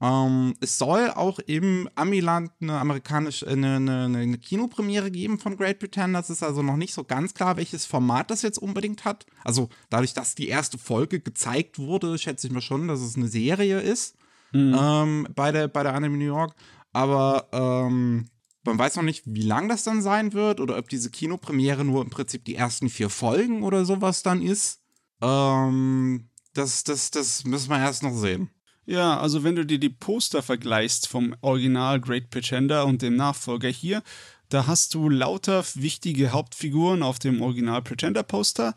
Ähm, 0.00 0.54
es 0.60 0.78
soll 0.78 1.10
auch 1.10 1.40
im 1.40 1.88
Amiland 1.96 2.52
eine 2.60 2.78
amerikanische, 2.78 3.48
eine, 3.48 3.76
eine, 3.76 4.04
eine, 4.04 4.38
Kinopremiere 4.38 5.10
geben 5.10 5.38
von 5.38 5.56
Great. 5.56 5.82
Das 5.96 6.30
ist 6.30 6.42
also 6.42 6.62
noch 6.62 6.76
nicht 6.76 6.94
so 6.94 7.04
ganz 7.04 7.34
klar, 7.34 7.56
welches 7.56 7.84
Format 7.84 8.30
das 8.30 8.42
jetzt 8.42 8.58
unbedingt 8.58 9.04
hat. 9.04 9.26
Also 9.44 9.68
dadurch, 9.90 10.14
dass 10.14 10.34
die 10.36 10.48
erste 10.48 10.78
Folge 10.78 11.20
gezeigt 11.20 11.78
wurde, 11.78 12.16
schätze 12.18 12.46
ich 12.46 12.52
mir 12.52 12.62
schon, 12.62 12.86
dass 12.86 13.00
es 13.00 13.16
eine 13.16 13.28
Serie 13.28 13.80
ist 13.80 14.16
mhm. 14.52 14.76
ähm, 14.78 15.28
bei, 15.34 15.52
der, 15.52 15.68
bei 15.68 15.82
der 15.82 15.94
Anime 15.94 16.16
New 16.16 16.24
York. 16.24 16.54
Aber 16.92 17.48
ähm, 17.52 18.28
man 18.64 18.78
weiß 18.78 18.96
noch 18.96 19.02
nicht, 19.02 19.22
wie 19.26 19.42
lang 19.42 19.68
das 19.68 19.84
dann 19.84 20.02
sein 20.02 20.32
wird 20.32 20.60
oder 20.60 20.78
ob 20.78 20.88
diese 20.88 21.10
Kinopremiere 21.10 21.84
nur 21.84 22.02
im 22.02 22.10
Prinzip 22.10 22.44
die 22.44 22.54
ersten 22.54 22.88
vier 22.88 23.10
Folgen 23.10 23.62
oder 23.62 23.84
sowas 23.84 24.22
dann 24.22 24.42
ist. 24.42 24.80
Ähm, 25.20 26.28
das, 26.54 26.84
das, 26.84 27.10
das 27.10 27.44
müssen 27.44 27.70
wir 27.70 27.78
erst 27.78 28.02
noch 28.02 28.14
sehen. 28.14 28.50
Ja, 28.88 29.20
also 29.20 29.44
wenn 29.44 29.54
du 29.54 29.66
dir 29.66 29.78
die 29.78 29.90
Poster 29.90 30.42
vergleichst 30.42 31.08
vom 31.08 31.36
Original 31.42 32.00
Great 32.00 32.30
Pretender 32.30 32.86
und 32.86 33.02
dem 33.02 33.16
Nachfolger 33.16 33.68
hier, 33.68 34.02
da 34.48 34.66
hast 34.66 34.94
du 34.94 35.10
lauter 35.10 35.62
wichtige 35.74 36.32
Hauptfiguren 36.32 37.02
auf 37.02 37.18
dem 37.18 37.42
Original 37.42 37.82
Pretender 37.82 38.22
Poster, 38.22 38.74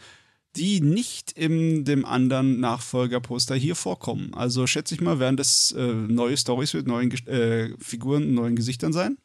die 0.58 0.82
nicht 0.82 1.32
in 1.32 1.86
dem 1.86 2.04
anderen 2.04 2.60
Nachfolger-Poster 2.60 3.56
hier 3.56 3.78
vorkommen. 3.78 4.34
Also 4.34 4.68
schätze 4.68 4.96
ich 4.96 5.00
mal, 5.00 5.20
werden 5.20 5.38
das 5.38 5.72
äh, 5.72 5.94
neue 5.94 6.36
Stories 6.36 6.74
mit 6.74 6.88
neuen 6.88 7.10
äh, 7.28 7.70
Figuren, 7.80 8.34
neuen 8.34 8.58
Gesichtern 8.58 8.92
sein. 8.92 9.18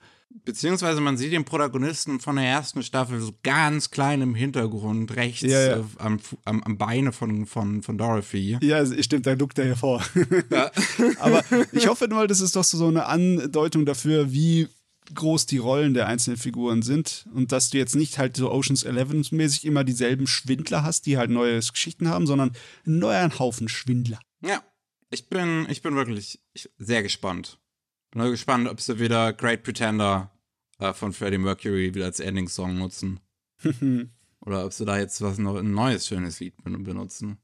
Beziehungsweise 0.45 1.01
man 1.01 1.17
sieht 1.17 1.33
den 1.33 1.45
Protagonisten 1.45 2.21
von 2.21 2.37
der 2.37 2.47
ersten 2.47 2.83
Staffel 2.83 3.21
so 3.21 3.33
ganz 3.43 3.91
klein 3.91 4.23
im 4.23 4.35
Hintergrund, 4.35 5.17
rechts 5.17 5.43
ja, 5.43 5.61
ja. 5.61 5.77
Äh, 5.79 5.85
am, 5.99 6.21
am, 6.45 6.63
am, 6.63 6.79
Beine 6.79 7.13
von, 7.13 7.47
von, 7.47 7.83
von 7.83 7.99
Dorothy. 7.99 8.59
Ja, 8.63 8.85
stimmt, 9.03 9.27
da 9.27 9.35
guckt 9.35 9.59
er 9.59 9.67
hervor. 9.67 10.03
Ja. 10.51 10.71
Aber 11.21 11.45
ich 11.73 11.87
hoffe 11.89 12.09
nur, 12.09 12.27
das 12.27 12.41
ist 12.41 12.57
doch 12.57 12.65
so 12.65 12.87
eine 12.87 13.07
Andeutung 13.07 13.87
dafür, 13.87 14.33
wie 14.33 14.69
groß 15.15 15.47
die 15.47 15.59
Rollen 15.59 15.95
der 15.95 16.09
einzelnen 16.09 16.37
Figuren 16.37 16.83
sind 16.83 17.27
und 17.33 17.53
dass 17.53 17.71
du 17.71 17.79
jetzt 17.79 17.95
nicht 17.95 18.19
halt 18.19 18.37
so 18.37 18.51
Oceans 18.51 18.83
11 18.83 19.31
mäßig 19.33 19.65
immer 19.65 19.85
dieselben 19.85 20.27
Schwindler 20.27 20.83
hast, 20.83 21.07
die 21.07 21.17
halt 21.17 21.31
neue 21.31 21.61
Geschichten 21.61 22.09
haben, 22.09 22.27
sondern 22.27 22.53
einen 22.85 22.99
neuen 22.99 23.39
Haufen 23.39 23.69
Schwindler. 23.69 24.21
Ja, 24.43 24.63
ich 25.11 25.29
bin, 25.29 25.67
ich 25.71 25.83
bin 25.83 25.95
wirklich 25.95 26.41
sehr 26.79 27.03
gespannt. 27.03 27.59
Bin 28.17 28.31
gespannt, 28.31 28.67
ob 28.67 28.81
sie 28.81 28.99
wieder 28.99 29.35
Great 29.35 29.63
Pretender 29.63 30.31
äh, 30.79 30.95
von 30.95 31.13
Freddie 31.13 31.37
Mercury 31.37 31.95
wieder 31.95 32.07
als 32.07 32.19
Ending-Song 32.19 32.79
nutzen. 32.79 33.21
Oder 34.41 34.65
ob 34.65 34.73
sie 34.73 34.87
da 34.87 34.99
jetzt 34.99 35.21
was 35.21 35.37
noch 35.37 35.57
ein 35.57 35.73
neues 35.73 36.07
schönes 36.07 36.41
Lied 36.41 36.55
benutzen. 36.65 37.37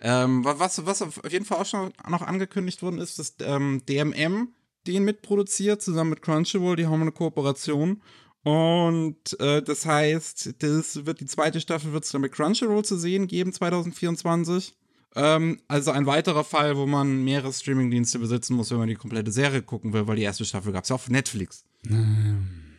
Ähm, 0.00 0.42
was, 0.42 0.86
was 0.86 1.02
auf 1.02 1.20
jeden 1.30 1.44
Fall 1.44 1.58
auch 1.58 1.66
schon 1.66 1.92
noch 2.08 2.22
angekündigt 2.22 2.82
worden 2.82 2.96
ist, 2.96 3.18
dass 3.18 3.34
ähm, 3.40 3.82
DMM 3.86 4.54
den 4.86 5.04
mitproduziert, 5.04 5.82
zusammen 5.82 6.08
mit 6.08 6.22
Crunchyroll, 6.22 6.76
die 6.76 6.86
haben 6.86 7.02
eine 7.02 7.12
Kooperation. 7.12 8.00
Und 8.42 9.38
äh, 9.38 9.60
das 9.60 9.84
heißt, 9.84 10.62
das 10.62 11.04
wird 11.04 11.20
die 11.20 11.26
zweite 11.26 11.60
Staffel 11.60 11.92
wird 11.92 12.04
es 12.04 12.10
dann 12.10 12.22
mit 12.22 12.32
Crunchyroll 12.32 12.86
zu 12.86 12.96
sehen 12.96 13.26
geben 13.26 13.52
2024. 13.52 14.74
Ähm, 15.16 15.60
also 15.66 15.92
ein 15.92 16.04
weiterer 16.04 16.44
Fall, 16.44 16.76
wo 16.76 16.84
man 16.84 17.24
mehrere 17.24 17.50
Streamingdienste 17.50 18.18
besitzen 18.18 18.54
muss, 18.54 18.70
wenn 18.70 18.78
man 18.78 18.88
die 18.88 18.96
komplette 18.96 19.32
Serie 19.32 19.62
gucken 19.62 19.94
will, 19.94 20.06
weil 20.06 20.16
die 20.16 20.22
erste 20.22 20.44
Staffel 20.44 20.72
gab 20.72 20.84
es 20.84 20.90
ja 20.90 20.94
auf 20.94 21.08
Netflix. 21.08 21.64
Ähm. 21.88 22.76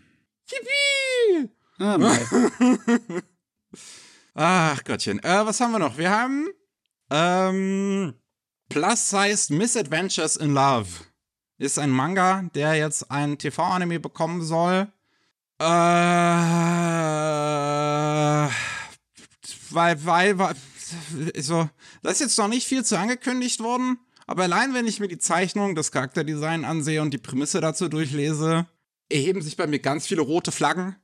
Yippie! 0.47 1.49
Ah, 1.79 1.97
Ach 4.35 4.83
Gottchen. 4.83 5.17
Äh, 5.23 5.45
was 5.45 5.59
haben 5.59 5.71
wir 5.71 5.79
noch? 5.79 5.97
Wir 5.97 6.11
haben 6.11 6.47
ähm, 7.09 8.13
Plus-Sized 8.69 9.49
Misadventures 9.49 10.37
in 10.37 10.53
Love. 10.53 10.89
Ist 11.57 11.79
ein 11.79 11.89
Manga, 11.89 12.43
der 12.53 12.75
jetzt 12.75 13.09
ein 13.09 13.39
TV-Anime 13.39 13.99
bekommen 13.99 14.43
soll. 14.43 14.87
Äh, 15.59 15.65
weil, 19.71 20.05
weil, 20.05 20.37
weil 20.37 20.55
so, 21.37 21.69
da 22.03 22.09
ist 22.09 22.21
jetzt 22.21 22.37
noch 22.37 22.47
nicht 22.47 22.67
viel 22.67 22.83
zu 22.83 22.97
angekündigt 22.97 23.59
worden, 23.59 23.97
aber 24.25 24.43
allein 24.43 24.73
wenn 24.73 24.87
ich 24.87 24.99
mir 24.99 25.07
die 25.07 25.17
Zeichnung, 25.17 25.75
das 25.75 25.91
Charakterdesign 25.91 26.65
ansehe 26.65 27.01
und 27.01 27.13
die 27.13 27.17
Prämisse 27.17 27.61
dazu 27.61 27.87
durchlese, 27.87 28.67
erheben 29.09 29.41
sich 29.41 29.55
bei 29.55 29.67
mir 29.67 29.79
ganz 29.79 30.07
viele 30.07 30.21
rote 30.21 30.51
Flaggen. 30.51 30.95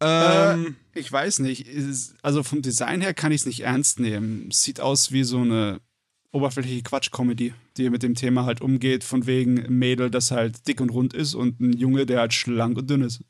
Ähm, 0.00 0.76
äh, 0.94 0.98
ich 1.00 1.10
weiß 1.10 1.40
nicht. 1.40 1.66
Also 2.22 2.42
vom 2.42 2.62
Design 2.62 3.00
her 3.00 3.14
kann 3.14 3.32
ich 3.32 3.42
es 3.42 3.46
nicht 3.46 3.60
ernst 3.60 3.98
nehmen. 3.98 4.50
Sieht 4.52 4.80
aus 4.80 5.10
wie 5.10 5.24
so 5.24 5.38
eine 5.38 5.80
oberflächliche 6.30 6.82
Quatsch-Comedy, 6.82 7.54
die 7.76 7.90
mit 7.90 8.02
dem 8.02 8.14
Thema 8.14 8.44
halt 8.44 8.60
umgeht, 8.60 9.02
von 9.02 9.26
wegen 9.26 9.54
Mädel, 9.78 10.10
das 10.10 10.30
halt 10.30 10.68
dick 10.68 10.80
und 10.80 10.90
rund 10.90 11.14
ist 11.14 11.34
und 11.34 11.58
ein 11.60 11.72
Junge, 11.72 12.06
der 12.06 12.20
halt 12.20 12.34
schlank 12.34 12.78
und 12.78 12.88
dünn 12.88 13.02
ist. 13.02 13.24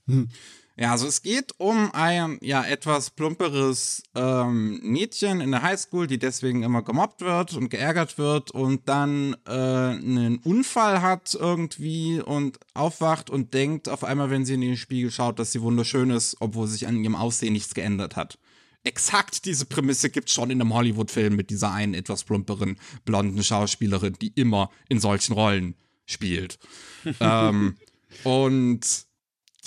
Ja, 0.80 0.92
also 0.92 1.08
es 1.08 1.23
geht 1.23 1.50
um 1.58 1.90
ein 1.92 2.38
ja 2.40 2.64
etwas 2.64 3.11
plumperes 3.11 4.00
ähm, 4.14 4.78
Mädchen 4.85 5.40
in 5.40 5.50
der 5.50 5.62
Highschool, 5.62 6.06
die 6.06 6.20
deswegen 6.20 6.62
immer 6.62 6.82
gemobbt 6.82 7.20
wird 7.20 7.54
und 7.54 7.68
geärgert 7.68 8.16
wird 8.16 8.52
und 8.52 8.88
dann 8.88 9.35
äh, 9.44 9.50
einen 9.50 10.38
Unfall 10.38 11.02
hat 11.02 11.35
irgendwie 11.35 12.20
und 12.20 12.61
aufwacht 12.75 13.28
und 13.28 13.54
denkt 13.54 13.88
auf 13.88 14.04
einmal, 14.04 14.30
wenn 14.30 14.44
sie 14.44 14.54
in 14.54 14.61
den 14.61 14.76
Spiegel 14.76 15.11
schaut, 15.11 15.40
dass 15.40 15.50
sie 15.50 15.62
wunderschön 15.62 16.11
ist, 16.11 16.37
obwohl 16.38 16.68
sich 16.68 16.87
an 16.87 17.02
ihrem 17.02 17.16
Aussehen 17.16 17.54
nichts 17.54 17.75
geändert 17.75 18.14
hat. 18.14 18.38
Exakt 18.85 19.47
diese 19.47 19.66
Prämisse 19.66 20.11
gibt 20.11 20.28
es 20.28 20.35
schon 20.35 20.50
in 20.50 20.61
einem 20.61 20.73
Hollywood-Film 20.73 21.35
mit 21.35 21.50
dieser 21.50 21.73
einen 21.73 21.94
etwas 21.94 22.23
plumperen 22.23 22.78
blonden 23.04 23.42
Schauspielerin, 23.42 24.14
die 24.23 24.32
immer 24.37 24.70
in 24.88 25.00
solchen 25.00 25.32
Rollen 25.32 25.75
spielt. 26.06 26.61
ähm, 27.20 27.75
und 28.23 29.07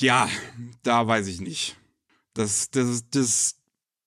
ja, 0.02 0.30
da 0.84 1.08
weiß 1.08 1.28
ich 1.28 1.42
nicht. 1.42 1.78
Das, 2.34 2.70
das, 2.72 3.10
das, 3.10 3.56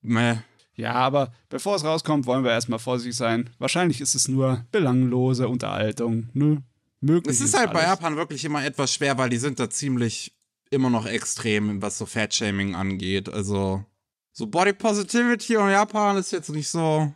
meh. 0.03 0.37
Ja, 0.77 0.93
aber 0.95 1.33
bevor 1.49 1.77
es 1.77 1.85
rauskommt, 1.85 2.27
wollen 2.27 2.45
wir 2.45 2.51
erstmal 2.51 2.79
vorsichtig 2.79 3.17
sein. 3.17 3.51
Wahrscheinlich 3.59 4.01
ist 4.01 4.15
es 4.15 4.29
nur 4.29 4.65
belanglose 4.73 5.49
Unterhaltung. 5.49 6.29
Ne? 6.33 6.63
Möglich. 7.01 7.35
Es 7.37 7.41
ist 7.41 7.55
halt 7.55 7.69
alles. 7.69 7.83
bei 7.83 7.89
Japan 7.89 8.17
wirklich 8.17 8.45
immer 8.45 8.65
etwas 8.65 8.93
schwer, 8.93 9.17
weil 9.19 9.31
die 9.31 9.37
sind 9.37 9.61
da 9.61 9.71
ziemlich 9.71 10.37
immer 10.71 10.91
noch 10.91 11.07
extrem, 11.07 11.81
was 11.81 11.99
so 11.99 12.07
Fat-Shaming 12.07 12.75
angeht. 12.75 13.29
Also, 13.29 13.85
so 14.33 14.47
Body 14.47 14.73
Positivity 14.73 15.55
in 15.55 15.71
Japan 15.71 16.17
ist 16.17 16.33
jetzt 16.33 16.51
nicht 16.51 16.69
so 16.69 17.13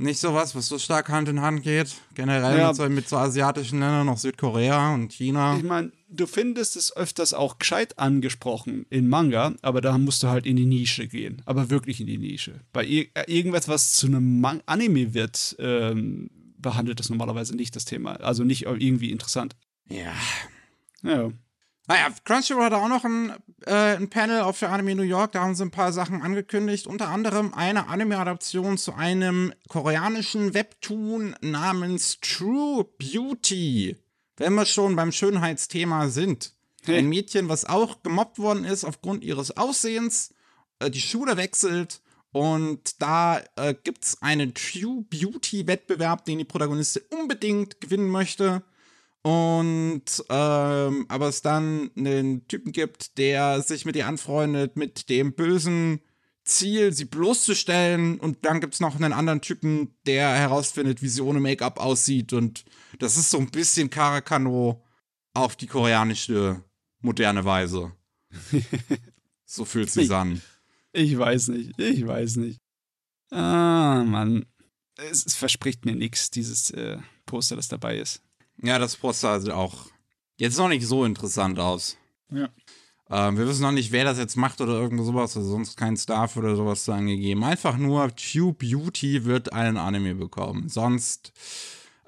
nicht 0.00 0.18
so 0.18 0.34
was, 0.34 0.54
was 0.54 0.66
so 0.66 0.78
stark 0.78 1.08
Hand 1.08 1.28
in 1.28 1.40
Hand 1.40 1.62
geht. 1.62 1.94
Generell 2.14 2.58
ja. 2.58 2.68
mit, 2.68 2.76
so, 2.76 2.88
mit 2.88 3.08
so 3.08 3.16
asiatischen 3.16 3.80
Ländern, 3.80 4.06
noch 4.06 4.18
Südkorea 4.18 4.94
und 4.94 5.12
China. 5.12 5.56
Ich 5.56 5.62
meine, 5.62 5.92
du 6.08 6.26
findest 6.26 6.76
es 6.76 6.96
öfters 6.96 7.34
auch 7.34 7.58
gescheit 7.58 7.98
angesprochen 7.98 8.86
in 8.90 9.08
Manga, 9.08 9.54
aber 9.62 9.80
da 9.80 9.96
musst 9.98 10.22
du 10.22 10.28
halt 10.28 10.46
in 10.46 10.56
die 10.56 10.66
Nische 10.66 11.06
gehen. 11.06 11.42
Aber 11.44 11.70
wirklich 11.70 12.00
in 12.00 12.06
die 12.06 12.18
Nische. 12.18 12.60
Bei 12.72 12.84
äh, 12.84 13.08
irgendwas, 13.26 13.68
was 13.68 13.92
zu 13.92 14.06
einem 14.06 14.40
Man 14.40 14.62
Anime 14.66 15.14
wird, 15.14 15.56
ähm, 15.58 16.30
behandelt 16.56 17.00
das 17.00 17.10
normalerweise 17.10 17.54
nicht 17.56 17.76
das 17.76 17.84
Thema. 17.84 18.12
Also 18.16 18.44
nicht 18.44 18.62
irgendwie 18.64 19.10
interessant. 19.10 19.56
Ja. 19.88 20.12
Ja. 21.02 21.30
Naja, 21.90 22.06
Crunchyroll 22.24 22.66
hat 22.66 22.72
auch 22.72 22.86
noch 22.86 23.04
ein, 23.04 23.32
äh, 23.66 23.96
ein 23.96 24.08
Panel 24.08 24.42
auf 24.42 24.60
der 24.60 24.70
Anime 24.70 24.94
New 24.94 25.02
York, 25.02 25.32
da 25.32 25.40
haben 25.40 25.56
sie 25.56 25.64
ein 25.64 25.72
paar 25.72 25.92
Sachen 25.92 26.22
angekündigt, 26.22 26.86
unter 26.86 27.08
anderem 27.08 27.52
eine 27.52 27.88
Anime-Adaption 27.88 28.78
zu 28.78 28.94
einem 28.94 29.52
koreanischen 29.68 30.54
Webtoon 30.54 31.34
namens 31.40 32.20
True 32.20 32.86
Beauty. 32.96 33.96
Wenn 34.36 34.54
wir 34.54 34.66
schon 34.66 34.94
beim 34.94 35.10
Schönheitsthema 35.10 36.10
sind. 36.10 36.52
Ein 36.86 37.08
Mädchen, 37.08 37.48
was 37.48 37.64
auch 37.64 38.04
gemobbt 38.04 38.38
worden 38.38 38.64
ist 38.64 38.84
aufgrund 38.84 39.24
ihres 39.24 39.56
Aussehens, 39.56 40.32
äh, 40.78 40.92
die 40.92 41.00
Schule 41.00 41.36
wechselt 41.36 42.02
und 42.30 43.02
da 43.02 43.42
äh, 43.56 43.74
gibt 43.74 44.04
es 44.04 44.22
einen 44.22 44.54
True 44.54 45.04
Beauty-Wettbewerb, 45.10 46.24
den 46.24 46.38
die 46.38 46.44
Protagonistin 46.44 47.02
unbedingt 47.10 47.80
gewinnen 47.80 48.10
möchte. 48.10 48.62
Und 49.22 50.24
ähm, 50.30 51.06
aber 51.08 51.28
es 51.28 51.42
dann 51.42 51.90
einen 51.96 52.46
Typen 52.48 52.72
gibt, 52.72 53.18
der 53.18 53.60
sich 53.62 53.84
mit 53.84 53.96
ihr 53.96 54.06
anfreundet, 54.06 54.76
mit 54.76 55.10
dem 55.10 55.34
bösen 55.34 56.00
Ziel, 56.44 56.92
sie 56.92 57.04
bloßzustellen. 57.04 58.18
Und 58.18 58.44
dann 58.44 58.60
gibt 58.60 58.74
es 58.74 58.80
noch 58.80 58.96
einen 58.96 59.12
anderen 59.12 59.42
Typen, 59.42 59.94
der 60.06 60.30
herausfindet, 60.34 61.02
wie 61.02 61.08
sie 61.08 61.20
ohne 61.20 61.40
Make-up 61.40 61.78
aussieht. 61.78 62.32
Und 62.32 62.64
das 62.98 63.16
ist 63.16 63.30
so 63.30 63.38
ein 63.38 63.50
bisschen 63.50 63.90
Karakano 63.90 64.82
auf 65.34 65.54
die 65.54 65.66
koreanische 65.66 66.64
moderne 67.00 67.44
Weise. 67.44 67.92
so 69.44 69.64
fühlt 69.64 69.90
sich's 69.90 70.10
an. 70.10 70.40
Ich 70.92 71.16
weiß 71.16 71.48
nicht, 71.48 71.78
ich 71.78 72.06
weiß 72.06 72.36
nicht. 72.36 72.58
Ah, 73.30 74.02
Mann. 74.04 74.46
Es, 74.96 75.24
es 75.24 75.36
verspricht 75.36 75.84
mir 75.84 75.94
nichts, 75.94 76.30
dieses 76.30 76.70
äh, 76.70 76.98
Poster, 77.26 77.56
das 77.56 77.68
dabei 77.68 77.98
ist. 77.98 78.22
Ja, 78.62 78.78
das 78.78 78.96
Poster 78.96 79.40
sieht 79.40 79.52
auch 79.52 79.86
jetzt 80.36 80.58
noch 80.58 80.68
nicht 80.68 80.86
so 80.86 81.04
interessant 81.04 81.58
aus. 81.58 81.96
Ja. 82.30 82.48
Ähm, 83.10 83.36
wir 83.36 83.46
wissen 83.46 83.62
noch 83.62 83.72
nicht, 83.72 83.90
wer 83.90 84.04
das 84.04 84.18
jetzt 84.18 84.36
macht 84.36 84.60
oder 84.60 84.74
irgend 84.74 85.04
sowas, 85.04 85.36
also 85.36 85.50
sonst 85.50 85.76
kein 85.76 85.96
Staff 85.96 86.36
oder 86.36 86.54
sowas 86.54 86.84
zu 86.84 86.92
angegeben. 86.92 87.42
Einfach 87.42 87.76
nur 87.76 88.14
Tube 88.14 88.58
Beauty 88.58 89.24
wird 89.24 89.52
einen 89.52 89.76
Anime 89.76 90.14
bekommen. 90.14 90.68
Sonst 90.68 91.32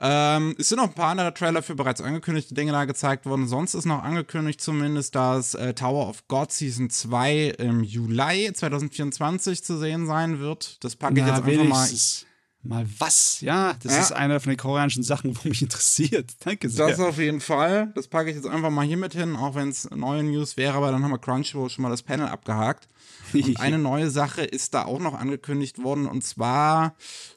ähm, 0.05 0.57
es 0.59 0.69
sind 0.69 0.79
noch 0.79 0.89
ein 0.89 0.95
paar 0.95 1.11
andere 1.11 1.33
Trailer 1.33 1.63
für 1.63 1.77
bereits 1.77 2.01
angekündigte 2.01 2.55
Dinge 2.55 2.73
da 2.73 2.87
gezeigt 2.87 3.25
worden. 3.25 3.47
Sonst 3.47 3.75
ist 3.75 3.85
noch 3.85 4.03
angekündigt 4.03 4.61
zumindest, 4.61 5.15
dass 5.15 5.55
äh, 5.55 5.75
Tower 5.75 6.09
of 6.09 6.27
God 6.27 6.51
Season 6.51 6.91
2 6.91 7.51
im 7.59 7.85
Juli 7.85 8.53
2024 8.53 9.63
zu 9.63 9.79
sehen 9.79 10.09
sein 10.09 10.41
wird. 10.41 10.83
Das 10.83 10.97
packe 10.97 11.15
ich 11.15 11.25
Na, 11.25 11.37
jetzt 11.37 11.47
einfach 11.47 11.65
mal. 11.65 11.89
Mal 12.65 12.87
was? 12.99 13.41
Ja, 13.41 13.75
das 13.83 13.93
Ja. 13.93 14.01
ist 14.01 14.13
eine 14.13 14.39
von 14.39 14.51
den 14.51 14.57
koreanischen 14.57 15.03
Sachen, 15.03 15.37
wo 15.37 15.49
mich 15.49 15.63
interessiert. 15.63 16.31
Danke 16.45 16.69
sehr. 16.69 16.87
Das 16.89 17.01
auf 17.01 17.19
jeden 17.19 17.41
Fall. 17.41 17.91
Das 17.95 18.07
packe 18.07 18.31
ich 18.31 18.37
jetzt 18.37 18.47
einfach 18.47 18.71
mal 18.71 18.87
hier 18.87 18.97
mit 18.97 19.15
hin, 19.15 19.35
auch 19.35 19.55
wenn 19.57 19.69
es 19.69 19.91
neue 19.91 20.23
News 20.23 20.57
wäre, 20.57 20.75
aber 20.75 20.93
dann 20.93 21.03
haben 21.03 21.11
wir 21.11 21.19
Crunchyroll 21.19 21.71
schon 21.71 21.83
mal 21.83 21.91
das 21.91 22.03
Panel 22.03 22.29
abgehakt. 22.29 22.89
Und 23.33 23.59
eine 23.61 23.79
neue 23.79 24.11
Sache 24.11 24.43
ist 24.43 24.75
da 24.75 24.85
auch 24.85 25.01
noch 25.01 25.15
angekündigt 25.15 25.83
worden 25.83 26.07
und 26.07 26.23
zwar, 26.23 26.95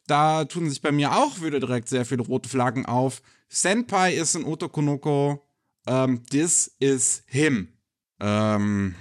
da 0.07 0.45
tun 0.45 0.69
sich 0.69 0.81
bei 0.81 0.91
mir 0.91 1.15
auch 1.15 1.41
wieder 1.41 1.59
direkt 1.59 1.89
sehr 1.89 2.05
viele 2.05 2.21
rote 2.21 2.47
Flaggen 2.49 2.85
auf. 2.85 3.21
Senpai 3.49 4.13
ist 4.15 4.35
ein 4.35 4.43
Otokonoko. 4.43 5.41
Ähm, 5.87 6.23
this 6.29 6.75
is 6.79 7.23
him. 7.27 7.69
Ähm, 8.19 8.95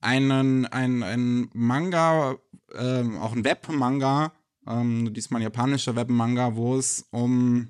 einen, 0.00 0.66
ein, 0.66 1.02
ein 1.02 1.50
Manga, 1.52 2.36
ähm, 2.74 3.18
auch 3.18 3.32
ein 3.32 3.44
Webmanga, 3.44 4.32
ähm, 4.68 5.12
diesmal 5.14 5.42
japanischer 5.42 5.96
Webmanga, 5.96 6.54
wo 6.54 6.76
es 6.76 7.06
um 7.10 7.68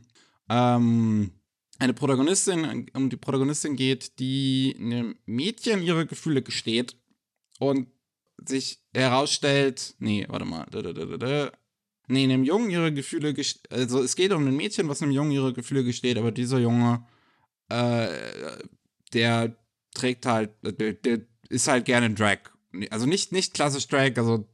ähm, 0.49 1.31
eine 1.78 1.95
Protagonistin, 1.95 2.90
um 2.95 3.09
die 3.09 3.17
Protagonistin 3.17 3.76
geht, 3.76 4.19
die 4.19 4.76
einem 4.78 5.17
Mädchen 5.26 5.83
ihre 5.83 6.07
Gefühle 6.07 6.43
gesteht 6.43 6.97
und 7.61 7.88
sich 8.45 8.83
herausstellt, 8.93 9.95
nee, 9.99 10.26
warte 10.28 10.45
mal, 10.45 10.67
da, 10.71 10.83
da, 10.83 10.93
da, 10.93 11.17
da, 11.17 11.52
nee, 12.09 12.25
einem 12.25 12.45
Jungen 12.45 12.71
ihre 12.71 12.93
Gefühle, 12.93 13.35
also 13.71 14.02
es 14.02 14.17
geht 14.17 14.33
um 14.33 14.47
ein 14.47 14.57
Mädchen, 14.57 14.88
was 14.88 15.02
einem 15.02 15.12
Jungen 15.12 15.33
ihre 15.33 15.52
Gefühle 15.52 15.85
gesteht, 15.85 16.19
aber 16.19 16.33
dieser 16.33 16.59
Junge, 16.59 17.07
äh, 17.69 18.09
der 19.12 19.57
trägt 19.95 20.26
halt, 20.26 20.50
der, 20.62 20.95
der 20.95 21.21
ist 21.49 21.69
halt 21.69 21.85
gerne 21.85 22.11
Drag. 22.11 22.38
Also 22.90 23.07
nicht, 23.07 23.33
nicht 23.33 23.55
klassisch 23.55 23.88
Drag, 23.88 24.17
also 24.17 24.49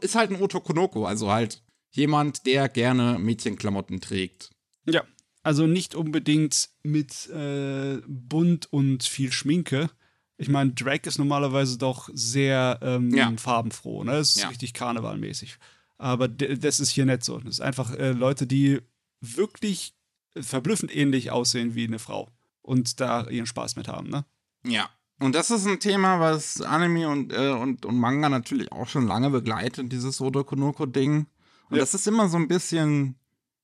ist 0.00 0.14
halt 0.14 0.30
ein 0.30 0.40
Otokonoko, 0.40 1.04
also 1.04 1.30
halt 1.30 1.63
jemand, 1.94 2.46
der 2.46 2.68
gerne 2.68 3.18
Mädchenklamotten 3.18 4.00
trägt. 4.00 4.50
Ja, 4.86 5.02
also 5.42 5.66
nicht 5.66 5.94
unbedingt 5.94 6.68
mit 6.82 7.28
äh, 7.30 8.00
bunt 8.06 8.72
und 8.72 9.02
viel 9.04 9.32
Schminke. 9.32 9.90
Ich 10.36 10.48
meine, 10.48 10.72
Drag 10.72 11.00
ist 11.04 11.18
normalerweise 11.18 11.78
doch 11.78 12.08
sehr 12.12 12.78
ähm, 12.82 13.14
Ja. 13.14 13.32
farbenfroh, 13.36 14.04
ne? 14.04 14.12
Das 14.12 14.36
ist 14.36 14.42
Ja. 14.42 14.48
richtig 14.48 14.74
karnevalmäßig. 14.74 15.58
Aber 15.96 16.26
das 16.28 16.80
ist 16.80 16.90
hier 16.90 17.06
nicht 17.06 17.22
so. 17.24 17.38
Das 17.38 17.54
ist 17.54 17.60
einfach 17.60 17.94
äh, 17.94 18.10
Leute, 18.12 18.46
die 18.46 18.80
wirklich 19.20 19.94
verblüffend 20.36 20.94
ähnlich 20.94 21.30
aussehen 21.30 21.76
wie 21.76 21.86
eine 21.86 22.00
Frau 22.00 22.28
und 22.62 22.98
da 23.00 23.28
ihren 23.28 23.46
Spaß 23.46 23.76
mit 23.76 23.86
haben, 23.88 24.10
ne? 24.10 24.24
Ja. 24.66 24.90
Und 25.20 25.36
das 25.36 25.50
ist 25.52 25.64
ein 25.66 25.78
Thema, 25.78 26.18
was 26.18 26.60
Anime 26.60 27.08
und, 27.08 27.32
äh, 27.32 27.50
und, 27.50 27.86
und 27.86 27.96
Manga 27.96 28.28
natürlich 28.28 28.72
auch 28.72 28.88
schon 28.88 29.06
lange 29.06 29.30
begleitet, 29.30 29.92
dieses 29.92 30.20
Otokonoko-Ding. 30.20 31.26
Und 31.74 31.78
Ja. 31.78 31.82
das 31.82 31.94
ist 31.94 32.06
immer 32.06 32.28
so 32.28 32.36
ein 32.36 32.46
bisschen 32.46 33.16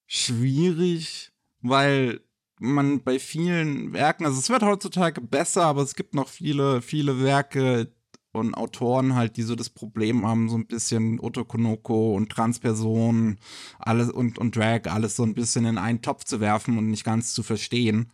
schwierig, 0.08 1.30
weil 1.62 2.20
man 2.58 3.04
bei 3.04 3.20
vielen 3.20 3.92
Werken, 3.92 4.26
also 4.26 4.36
es 4.40 4.50
wird 4.50 4.62
heutzutage 4.64 5.20
besser, 5.20 5.62
aber 5.64 5.82
es 5.82 5.94
gibt 5.94 6.12
noch 6.14 6.28
viele, 6.28 6.82
viele 6.82 7.22
Werke 7.22 7.92
und 8.32 8.54
Autoren 8.54 9.14
halt, 9.14 9.36
die 9.36 9.42
so 9.42 9.54
das 9.54 9.70
Problem 9.70 10.26
haben, 10.26 10.48
so 10.48 10.56
ein 10.56 10.66
bisschen 10.66 11.20
Otokonoko 11.20 12.16
und 12.16 12.30
Transpersonen, 12.30 13.38
alles 13.78 14.10
und, 14.10 14.38
und 14.40 14.56
Drag, 14.56 14.86
alles 14.86 15.14
so 15.14 15.22
ein 15.22 15.34
bisschen 15.34 15.64
in 15.64 15.78
einen 15.78 16.02
Topf 16.02 16.24
zu 16.24 16.40
werfen 16.40 16.76
und 16.78 16.90
nicht 16.90 17.04
ganz 17.04 17.32
zu 17.32 17.44
verstehen. 17.44 18.10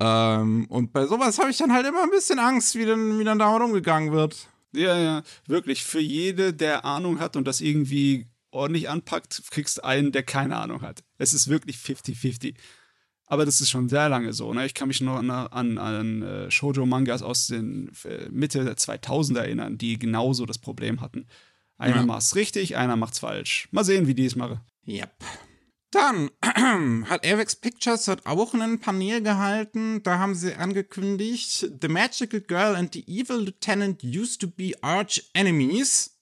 Ähm, 0.00 0.66
und 0.68 0.92
bei 0.92 1.06
sowas 1.06 1.38
habe 1.38 1.50
ich 1.50 1.58
dann 1.58 1.72
halt 1.72 1.86
immer 1.86 2.02
ein 2.02 2.10
bisschen 2.10 2.40
Angst, 2.40 2.74
wie 2.74 2.84
dann, 2.84 3.20
wie 3.20 3.24
dann 3.24 3.38
damit 3.38 3.62
umgegangen 3.62 4.10
wird. 4.12 4.48
Ja, 4.72 4.98
ja, 4.98 5.22
wirklich. 5.46 5.84
Für 5.84 6.00
jede, 6.00 6.52
der 6.52 6.84
Ahnung 6.84 7.20
hat 7.20 7.36
und 7.36 7.46
das 7.46 7.60
irgendwie 7.60 8.26
ordentlich 8.56 8.88
anpackt, 8.88 9.42
kriegst 9.50 9.78
du 9.78 9.84
einen, 9.84 10.12
der 10.12 10.22
keine 10.22 10.56
Ahnung 10.56 10.82
hat. 10.82 11.02
Es 11.18 11.32
ist 11.32 11.48
wirklich 11.48 11.76
50-50. 11.76 12.54
Aber 13.28 13.44
das 13.44 13.60
ist 13.60 13.70
schon 13.70 13.88
sehr 13.88 14.08
lange 14.08 14.32
so. 14.32 14.54
Ne? 14.54 14.66
Ich 14.66 14.74
kann 14.74 14.88
mich 14.88 15.00
noch 15.00 15.16
an, 15.16 15.30
an, 15.30 15.78
an 15.78 16.22
äh, 16.22 16.50
Shoujo-Mangas 16.50 17.22
aus 17.22 17.48
den 17.48 17.90
äh, 18.04 18.28
Mitte 18.30 18.64
der 18.64 18.76
2000er 18.76 19.40
erinnern, 19.40 19.78
die 19.78 19.98
genauso 19.98 20.46
das 20.46 20.58
Problem 20.58 21.00
hatten. 21.00 21.26
Einer 21.76 21.96
Ja. 21.96 22.06
macht's 22.06 22.36
richtig, 22.36 22.76
einer 22.76 22.96
macht's 22.96 23.18
falsch. 23.18 23.68
Mal 23.72 23.84
sehen, 23.84 24.06
wie 24.06 24.14
die 24.14 24.26
es 24.26 24.36
machen. 24.36 24.60
Yep. 24.86 25.10
Dann 25.90 26.30
hat 27.08 27.26
Avex 27.26 27.56
Pictures 27.56 28.06
hat 28.08 28.26
auch 28.26 28.54
ein 28.54 28.80
Panel 28.80 29.22
gehalten. 29.22 30.02
Da 30.02 30.18
haben 30.18 30.34
sie 30.34 30.54
angekündigt, 30.54 31.68
The 31.80 31.88
Magical 31.88 32.40
Girl 32.40 32.76
and 32.76 32.92
the 32.94 33.04
Evil 33.08 33.38
Lieutenant 33.44 34.02
used 34.04 34.40
to 34.40 34.48
be 34.48 34.72
arch 34.82 35.30
enemies. 35.34 36.15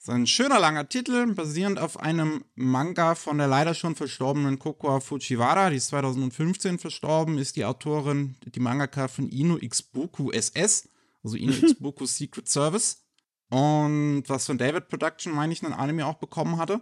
Das 0.00 0.08
ist 0.08 0.14
ein 0.14 0.26
schöner 0.26 0.58
langer 0.58 0.88
Titel, 0.88 1.34
basierend 1.34 1.78
auf 1.78 2.00
einem 2.00 2.42
Manga 2.54 3.14
von 3.14 3.36
der 3.36 3.48
leider 3.48 3.74
schon 3.74 3.94
verstorbenen 3.94 4.58
Kokoa 4.58 5.00
Fujiwara. 5.00 5.68
Die 5.68 5.76
ist 5.76 5.88
2015 5.88 6.78
verstorben, 6.78 7.36
ist 7.36 7.56
die 7.56 7.66
Autorin, 7.66 8.34
die 8.46 8.60
Mangaka 8.60 9.08
von 9.08 9.28
Inu 9.28 9.58
X 9.60 9.82
Boku 9.82 10.30
SS, 10.30 10.88
also 11.22 11.36
Inu 11.36 11.52
X 11.52 11.74
Boku 11.74 12.06
Secret 12.06 12.48
Service. 12.48 13.04
Und 13.50 14.22
was 14.26 14.46
von 14.46 14.56
David 14.56 14.88
Production, 14.88 15.34
meine 15.34 15.52
ich, 15.52 15.62
einen 15.62 15.74
Anime 15.74 16.06
auch 16.06 16.14
bekommen 16.14 16.56
hatte. 16.56 16.80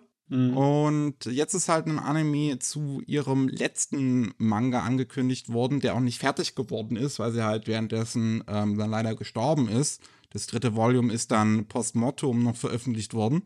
Und 0.55 1.25
jetzt 1.25 1.55
ist 1.55 1.69
halt 1.69 1.87
ein 1.87 1.99
Anime 1.99 2.61
zu 2.61 3.03
ihrem 3.05 3.49
letzten 3.49 4.33
Manga 4.37 4.83
angekündigt 4.83 5.53
worden, 5.53 5.81
der 5.81 5.97
auch 5.97 6.01
nicht 6.01 6.21
fertig 6.21 6.55
geworden 6.55 6.95
ist, 6.95 7.19
weil 7.19 7.33
sie 7.33 7.43
halt 7.43 7.67
währenddessen 7.67 8.45
ähm, 8.47 8.79
dann 8.79 8.91
leider 8.91 9.17
gestorben 9.17 9.69
ist. 9.69 10.03
Das 10.31 10.47
dritte 10.47 10.77
Volume 10.77 11.13
ist 11.13 11.31
dann 11.31 11.67
postmortem 11.67 12.43
noch 12.43 12.57
veröffentlicht 12.57 13.15
worden. 13.15 13.43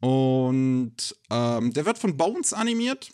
Und 0.00 1.16
ähm, 1.30 1.72
der 1.72 1.86
wird 1.86 1.98
von 1.98 2.16
Bones 2.16 2.52
animiert. 2.52 3.12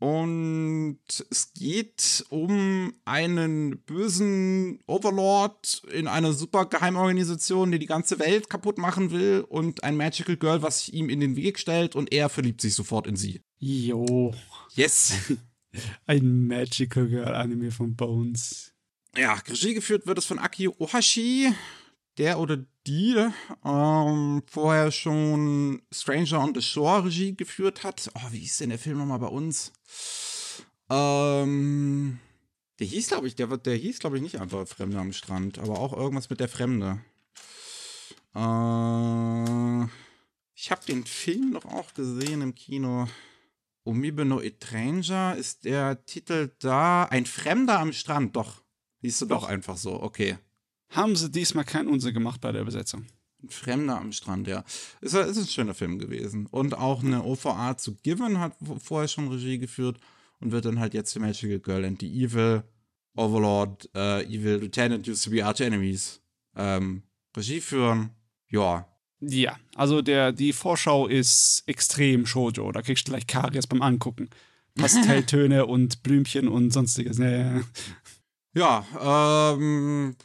Und 0.00 0.98
es 1.30 1.52
geht 1.52 2.24
um 2.30 2.94
einen 3.04 3.82
bösen 3.82 4.78
Overlord 4.86 5.82
in 5.92 6.08
einer 6.08 6.32
super 6.32 6.64
Geheimorganisation, 6.64 7.70
die 7.70 7.78
die 7.78 7.86
ganze 7.86 8.18
Welt 8.18 8.48
kaputt 8.48 8.78
machen 8.78 9.10
will 9.10 9.44
und 9.46 9.84
ein 9.84 9.98
Magical 9.98 10.38
Girl, 10.38 10.62
was 10.62 10.80
sich 10.80 10.94
ihm 10.94 11.10
in 11.10 11.20
den 11.20 11.36
Weg 11.36 11.58
stellt 11.58 11.96
und 11.96 12.14
er 12.14 12.30
verliebt 12.30 12.62
sich 12.62 12.74
sofort 12.74 13.06
in 13.06 13.16
sie. 13.16 13.42
Jo. 13.58 14.32
Yes. 14.74 15.12
Ein 16.06 16.46
Magical 16.46 17.06
Girl 17.06 17.34
Anime 17.34 17.70
von 17.70 17.94
Bones. 17.94 18.72
Ja, 19.16 19.34
Regie 19.34 19.74
geführt 19.74 20.06
wird 20.06 20.16
es 20.16 20.24
von 20.24 20.38
Aki 20.38 20.68
Ohashi, 20.68 21.52
der 22.18 22.38
oder 22.38 22.58
die 22.86 23.16
ähm, 23.64 24.42
vorher 24.46 24.90
schon 24.90 25.82
Stranger 25.92 26.42
on 26.42 26.54
the 26.54 26.62
Shore 26.62 27.04
Regie 27.04 27.36
geführt 27.36 27.84
hat. 27.84 28.10
Oh, 28.14 28.28
wie 28.30 28.44
ist 28.44 28.60
denn 28.60 28.70
der 28.70 28.78
Film 28.78 28.98
nochmal 28.98 29.18
bei 29.18 29.26
uns? 29.28 29.72
Ähm, 30.90 32.18
der 32.78 32.86
hieß, 32.86 33.08
glaube 33.08 33.28
ich, 33.28 33.36
der, 33.36 33.46
der 33.56 33.76
hieß, 33.76 33.98
glaube 33.98 34.16
ich, 34.16 34.22
nicht 34.22 34.40
einfach 34.40 34.66
Fremde 34.66 34.98
am 34.98 35.12
Strand, 35.12 35.58
aber 35.58 35.78
auch 35.78 35.92
irgendwas 35.92 36.30
mit 36.30 36.40
der 36.40 36.48
Fremde. 36.48 37.00
Äh, 38.34 39.84
ich 40.54 40.70
habe 40.70 40.84
den 40.86 41.04
Film 41.04 41.52
doch 41.52 41.64
auch 41.64 41.94
gesehen 41.94 42.42
im 42.42 42.54
Kino. 42.54 43.08
Umibe 43.84 44.24
no 44.24 44.40
Etranger 44.40 45.36
ist 45.36 45.64
der 45.64 46.04
Titel 46.04 46.52
da. 46.58 47.04
Ein 47.04 47.26
Fremder 47.26 47.78
am 47.80 47.92
Strand, 47.92 48.36
doch. 48.36 48.62
Siehst 49.02 49.22
du 49.22 49.26
Doch. 49.26 49.44
einfach 49.44 49.78
so, 49.78 50.02
okay. 50.02 50.36
Haben 50.90 51.16
sie 51.16 51.30
diesmal 51.30 51.64
keinen 51.64 51.88
Unsinn 51.88 52.14
gemacht 52.14 52.40
bei 52.40 52.52
der 52.52 52.64
Besetzung? 52.64 53.06
Fremder 53.48 53.98
am 53.98 54.12
Strand, 54.12 54.46
ja. 54.48 54.64
Ist, 55.00 55.14
ist 55.14 55.38
ein 55.38 55.46
schöner 55.46 55.74
Film 55.74 55.98
gewesen. 55.98 56.46
Und 56.46 56.76
auch 56.76 57.02
eine 57.02 57.24
OVA 57.24 57.76
zu 57.78 57.94
Given 58.02 58.38
hat 58.38 58.56
vorher 58.82 59.08
schon 59.08 59.28
Regie 59.28 59.58
geführt 59.58 59.98
und 60.40 60.52
wird 60.52 60.64
dann 60.64 60.78
halt 60.78 60.94
jetzt 60.94 61.12
The 61.12 61.20
Magical 61.20 61.58
Girl 61.58 61.84
and 61.84 62.00
the 62.00 62.24
Evil 62.24 62.64
Overlord, 63.16 63.88
äh, 63.94 64.24
Evil 64.24 64.56
Lieutenant 64.56 65.08
used 65.08 65.24
to 65.24 65.30
be 65.30 65.44
Arch 65.44 65.60
Enemies 65.60 66.20
ähm, 66.56 67.02
Regie 67.36 67.60
führen. 67.60 68.10
Ja. 68.48 68.86
Ja, 69.20 69.58
also 69.74 70.00
der, 70.02 70.32
die 70.32 70.52
Vorschau 70.52 71.06
ist 71.06 71.62
extrem 71.66 72.26
Shoujo. 72.26 72.72
Da 72.72 72.82
kriegst 72.82 73.06
du 73.06 73.12
gleich 73.12 73.26
Karies 73.26 73.66
beim 73.66 73.82
Angucken. 73.82 74.30
Pastelltöne 74.76 75.66
und 75.66 76.02
Blümchen 76.02 76.48
und 76.48 76.72
sonstiges. 76.72 77.18
Ja, 77.18 77.30
ja. 77.30 77.60
Ja, 78.52 79.54
ähm, 79.54 80.16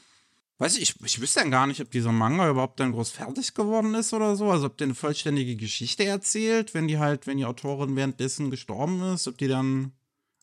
Weiß 0.57 0.77
ich, 0.77 0.95
ich 1.03 1.19
wüsste 1.19 1.41
dann 1.41 1.51
gar 1.51 1.67
nicht, 1.67 1.81
ob 1.81 1.91
dieser 1.91 2.13
Manga 2.13 2.49
überhaupt 2.49 2.79
dann 2.79 2.93
groß 2.93 3.11
fertig 3.11 3.53
geworden 3.53 3.93
ist 3.93 4.13
oder 4.13 4.37
so. 4.37 4.49
Also 4.51 4.67
ob 4.67 4.77
der 4.77 4.85
eine 4.85 4.95
vollständige 4.95 5.57
Geschichte 5.57 6.05
erzählt, 6.05 6.73
wenn 6.73 6.87
die 6.87 6.97
halt, 6.97 7.27
wenn 7.27 7.37
die 7.37 7.45
Autorin 7.45 7.95
währenddessen 7.97 8.51
gestorben 8.51 9.01
ist, 9.13 9.27
ob 9.27 9.37
die 9.37 9.49
dann 9.49 9.91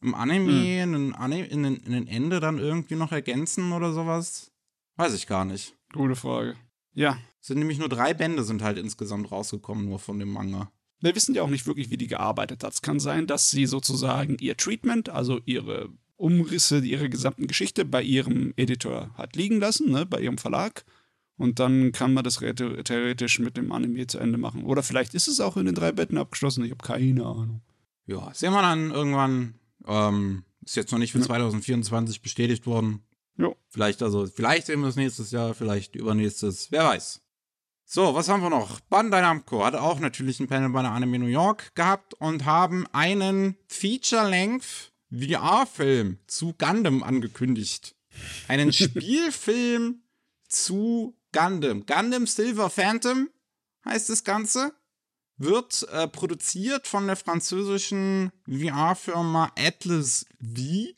im 0.03 0.15
Anime, 0.15 0.83
hm. 0.83 0.95
in, 0.95 1.13
Anime 1.15 1.47
in, 1.47 1.65
in 1.65 1.95
ein 1.95 2.07
Ende 2.09 2.41
dann 2.41 2.59
irgendwie 2.59 2.97
noch 2.97 3.13
ergänzen 3.13 3.73
oder 3.73 3.93
sowas. 3.93 4.53
Weiß 4.97 5.15
ich 5.15 5.27
gar 5.27 5.47
nicht. 5.47 5.75
Gute 5.95 6.17
Frage. 6.17 6.57
Ja. 6.93 7.17
Es 7.41 7.49
sind 7.49 7.59
nämlich 7.59 7.79
nur 7.79 7.89
drei 7.89 8.13
Bände 8.13 8.45
sind 8.45 8.63
halt 8.63 8.79
insgesamt 8.79 9.33
rausgekommen, 9.33 9.87
nur 9.87 9.99
von 9.99 10.19
dem 10.19 10.31
Manga. 10.31 10.71
Wir 11.01 11.15
wissen 11.17 11.35
ja 11.35 11.43
auch 11.43 11.51
nicht 11.51 11.67
wirklich, 11.67 11.91
wie 11.91 11.97
die 11.97 12.07
gearbeitet 12.07 12.63
hat. 12.63 12.75
Es 12.75 12.83
kann 12.83 13.01
sein, 13.01 13.27
dass 13.27 13.51
sie 13.51 13.67
sozusagen 13.67 14.37
ihr 14.39 14.57
Treatment, 14.57 15.09
also 15.09 15.41
ihre 15.45 15.91
Umrisse 16.23 16.79
ihrer 16.79 17.09
gesamten 17.09 17.47
Geschichte 17.47 17.85
bei 17.85 18.03
ihrem 18.03 18.55
Editor 18.57 19.11
hat 19.15 19.35
liegen 19.37 19.59
lassen, 19.59 19.91
ne, 19.91 20.07
bei 20.07 20.21
ihrem 20.21 20.39
Verlag. 20.39 20.85
Und 21.37 21.59
dann 21.59 21.91
kann 21.93 22.15
man 22.15 22.23
das 22.23 22.37
theoretisch 22.37 23.41
mit 23.41 23.57
dem 23.57 23.73
Anime 23.73 24.07
zu 24.07 24.19
Ende 24.19 24.39
machen. 24.39 24.65
Oder 24.65 24.83
vielleicht 24.83 25.15
ist 25.15 25.27
es 25.27 25.41
auch 25.41 25.57
in 25.57 25.67
den 25.67 25.75
drei 25.75 25.91
Betten 25.91 26.19
abgeschlossen. 26.19 26.65
Ich 26.65 26.71
habe 26.71 26.87
keine 26.87 27.25
Ahnung. 27.25 27.63
Ja, 28.07 28.33
sehen 28.33 28.53
wir 28.53 28.63
dann 28.63 28.91
irgendwann. 28.93 29.55
Ähm, 29.87 30.45
ist 30.65 30.77
jetzt 30.77 30.93
noch 30.93 31.01
nicht 31.01 31.13
für 31.13 31.19
ja. 31.19 31.25
2024 31.25 32.23
bestätigt 32.23 32.67
worden. 32.67 33.03
Ja. 33.37 33.49
Vielleicht 33.69 34.03
also, 34.03 34.27
vielleicht 34.27 34.67
sehen 34.67 34.81
wir 34.81 34.89
es 34.89 34.97
nächstes 34.97 35.33
Jahr, 35.33 35.55
vielleicht 35.55 35.97
übernächstes, 35.97 36.71
wer 36.71 36.85
weiß. 36.85 37.21
So, 37.85 38.15
was 38.15 38.29
haben 38.29 38.43
wir 38.43 38.51
noch? 38.51 38.81
Bandai 38.81 39.21
Namco 39.21 39.65
hat 39.65 39.75
auch 39.75 39.99
natürlich 39.99 40.39
ein 40.39 40.47
Panel 40.47 40.71
bei 40.71 40.83
der 40.83 40.93
Anime 40.93 41.19
New 41.19 41.27
York 41.27 41.75
gehabt 41.75 42.15
und 42.15 42.45
haben 42.45 42.87
einen 42.93 43.57
Feature-Length 43.67 44.92
VR-Film 45.13 46.19
zu 46.27 46.55
Gundam 46.55 47.03
angekündigt. 47.03 47.95
Einen 48.49 48.73
Spielfilm 48.73 50.03
zu 50.49 51.17
Gundam. 51.33 51.87
Gundam 51.87 52.27
Silver 52.27 52.71
Phantom 52.71 53.29
heißt 53.85 54.09
das 54.09 54.25
Ganze. 54.25 54.73
Wird 55.37 55.89
äh, 55.91 56.07
produziert 56.09 56.87
von 56.87 57.07
der 57.07 57.17
französischen 57.17 58.31
VR-Firma 58.47 59.51
Atlas 59.57 60.27
V 60.41 60.93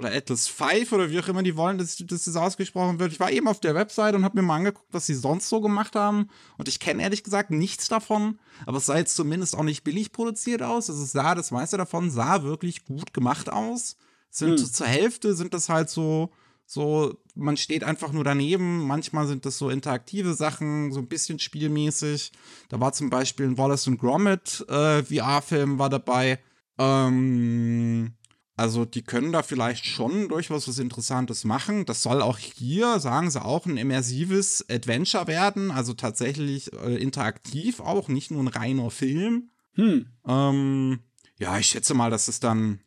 oder 0.00 0.14
Atlas 0.14 0.48
5 0.48 0.92
oder 0.92 1.10
wie 1.10 1.20
auch 1.20 1.28
immer 1.28 1.42
die 1.42 1.56
wollen, 1.56 1.78
dass, 1.78 1.96
dass 1.96 2.24
das 2.24 2.36
ausgesprochen 2.36 2.98
wird. 2.98 3.12
Ich 3.12 3.20
war 3.20 3.30
eben 3.30 3.48
auf 3.48 3.60
der 3.60 3.74
Website 3.74 4.14
und 4.14 4.24
habe 4.24 4.40
mir 4.40 4.46
mal 4.46 4.56
angeguckt, 4.56 4.88
was 4.92 5.06
sie 5.06 5.14
sonst 5.14 5.48
so 5.48 5.60
gemacht 5.60 5.94
haben. 5.94 6.28
Und 6.56 6.68
ich 6.68 6.80
kenne 6.80 7.02
ehrlich 7.02 7.22
gesagt 7.22 7.50
nichts 7.50 7.88
davon, 7.88 8.38
aber 8.66 8.78
es 8.78 8.86
sah 8.86 8.96
jetzt 8.96 9.14
zumindest 9.14 9.56
auch 9.56 9.62
nicht 9.62 9.84
billig 9.84 10.12
produziert 10.12 10.62
aus. 10.62 10.90
Also 10.90 11.02
es 11.02 11.12
sah, 11.12 11.34
das 11.34 11.50
meiste 11.50 11.76
davon 11.76 12.10
sah 12.10 12.42
wirklich 12.42 12.84
gut 12.84 13.14
gemacht 13.14 13.50
aus. 13.50 13.96
Sind 14.30 14.58
hm. 14.58 14.66
zur 14.66 14.86
Hälfte 14.86 15.34
sind 15.34 15.54
das 15.54 15.68
halt 15.68 15.90
so, 15.90 16.30
so, 16.66 17.14
man 17.34 17.56
steht 17.56 17.84
einfach 17.84 18.12
nur 18.12 18.24
daneben. 18.24 18.86
Manchmal 18.86 19.26
sind 19.26 19.44
das 19.44 19.58
so 19.58 19.70
interaktive 19.70 20.34
Sachen, 20.34 20.92
so 20.92 21.00
ein 21.00 21.08
bisschen 21.08 21.38
spielmäßig. 21.38 22.32
Da 22.68 22.80
war 22.80 22.92
zum 22.92 23.10
Beispiel 23.10 23.46
ein 23.46 23.58
Wallace 23.58 23.88
und 23.88 23.98
Gromit 23.98 24.64
äh, 24.68 25.02
VR-Film 25.02 25.78
war 25.78 25.90
dabei. 25.90 26.38
Ähm, 26.78 28.14
also 28.60 28.84
die 28.84 29.00
können 29.00 29.32
da 29.32 29.42
vielleicht 29.42 29.86
schon 29.86 30.28
durchaus 30.28 30.68
was 30.68 30.78
Interessantes 30.78 31.44
machen. 31.44 31.86
Das 31.86 32.02
soll 32.02 32.20
auch 32.20 32.36
hier, 32.36 33.00
sagen 33.00 33.30
sie 33.30 33.42
auch, 33.42 33.64
ein 33.64 33.78
immersives 33.78 34.68
Adventure 34.68 35.26
werden. 35.26 35.70
Also 35.70 35.94
tatsächlich 35.94 36.70
äh, 36.74 36.96
interaktiv 36.96 37.80
auch, 37.80 38.08
nicht 38.08 38.30
nur 38.30 38.42
ein 38.42 38.48
reiner 38.48 38.90
Film. 38.90 39.48
Hm. 39.76 40.08
Ähm, 40.26 40.98
ja, 41.38 41.58
ich 41.58 41.68
schätze 41.68 41.94
mal, 41.94 42.10
dass 42.10 42.28
es 42.28 42.38
dann, 42.38 42.80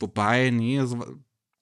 wobei, 0.00 0.50
nee, 0.50 0.84
so, 0.84 0.98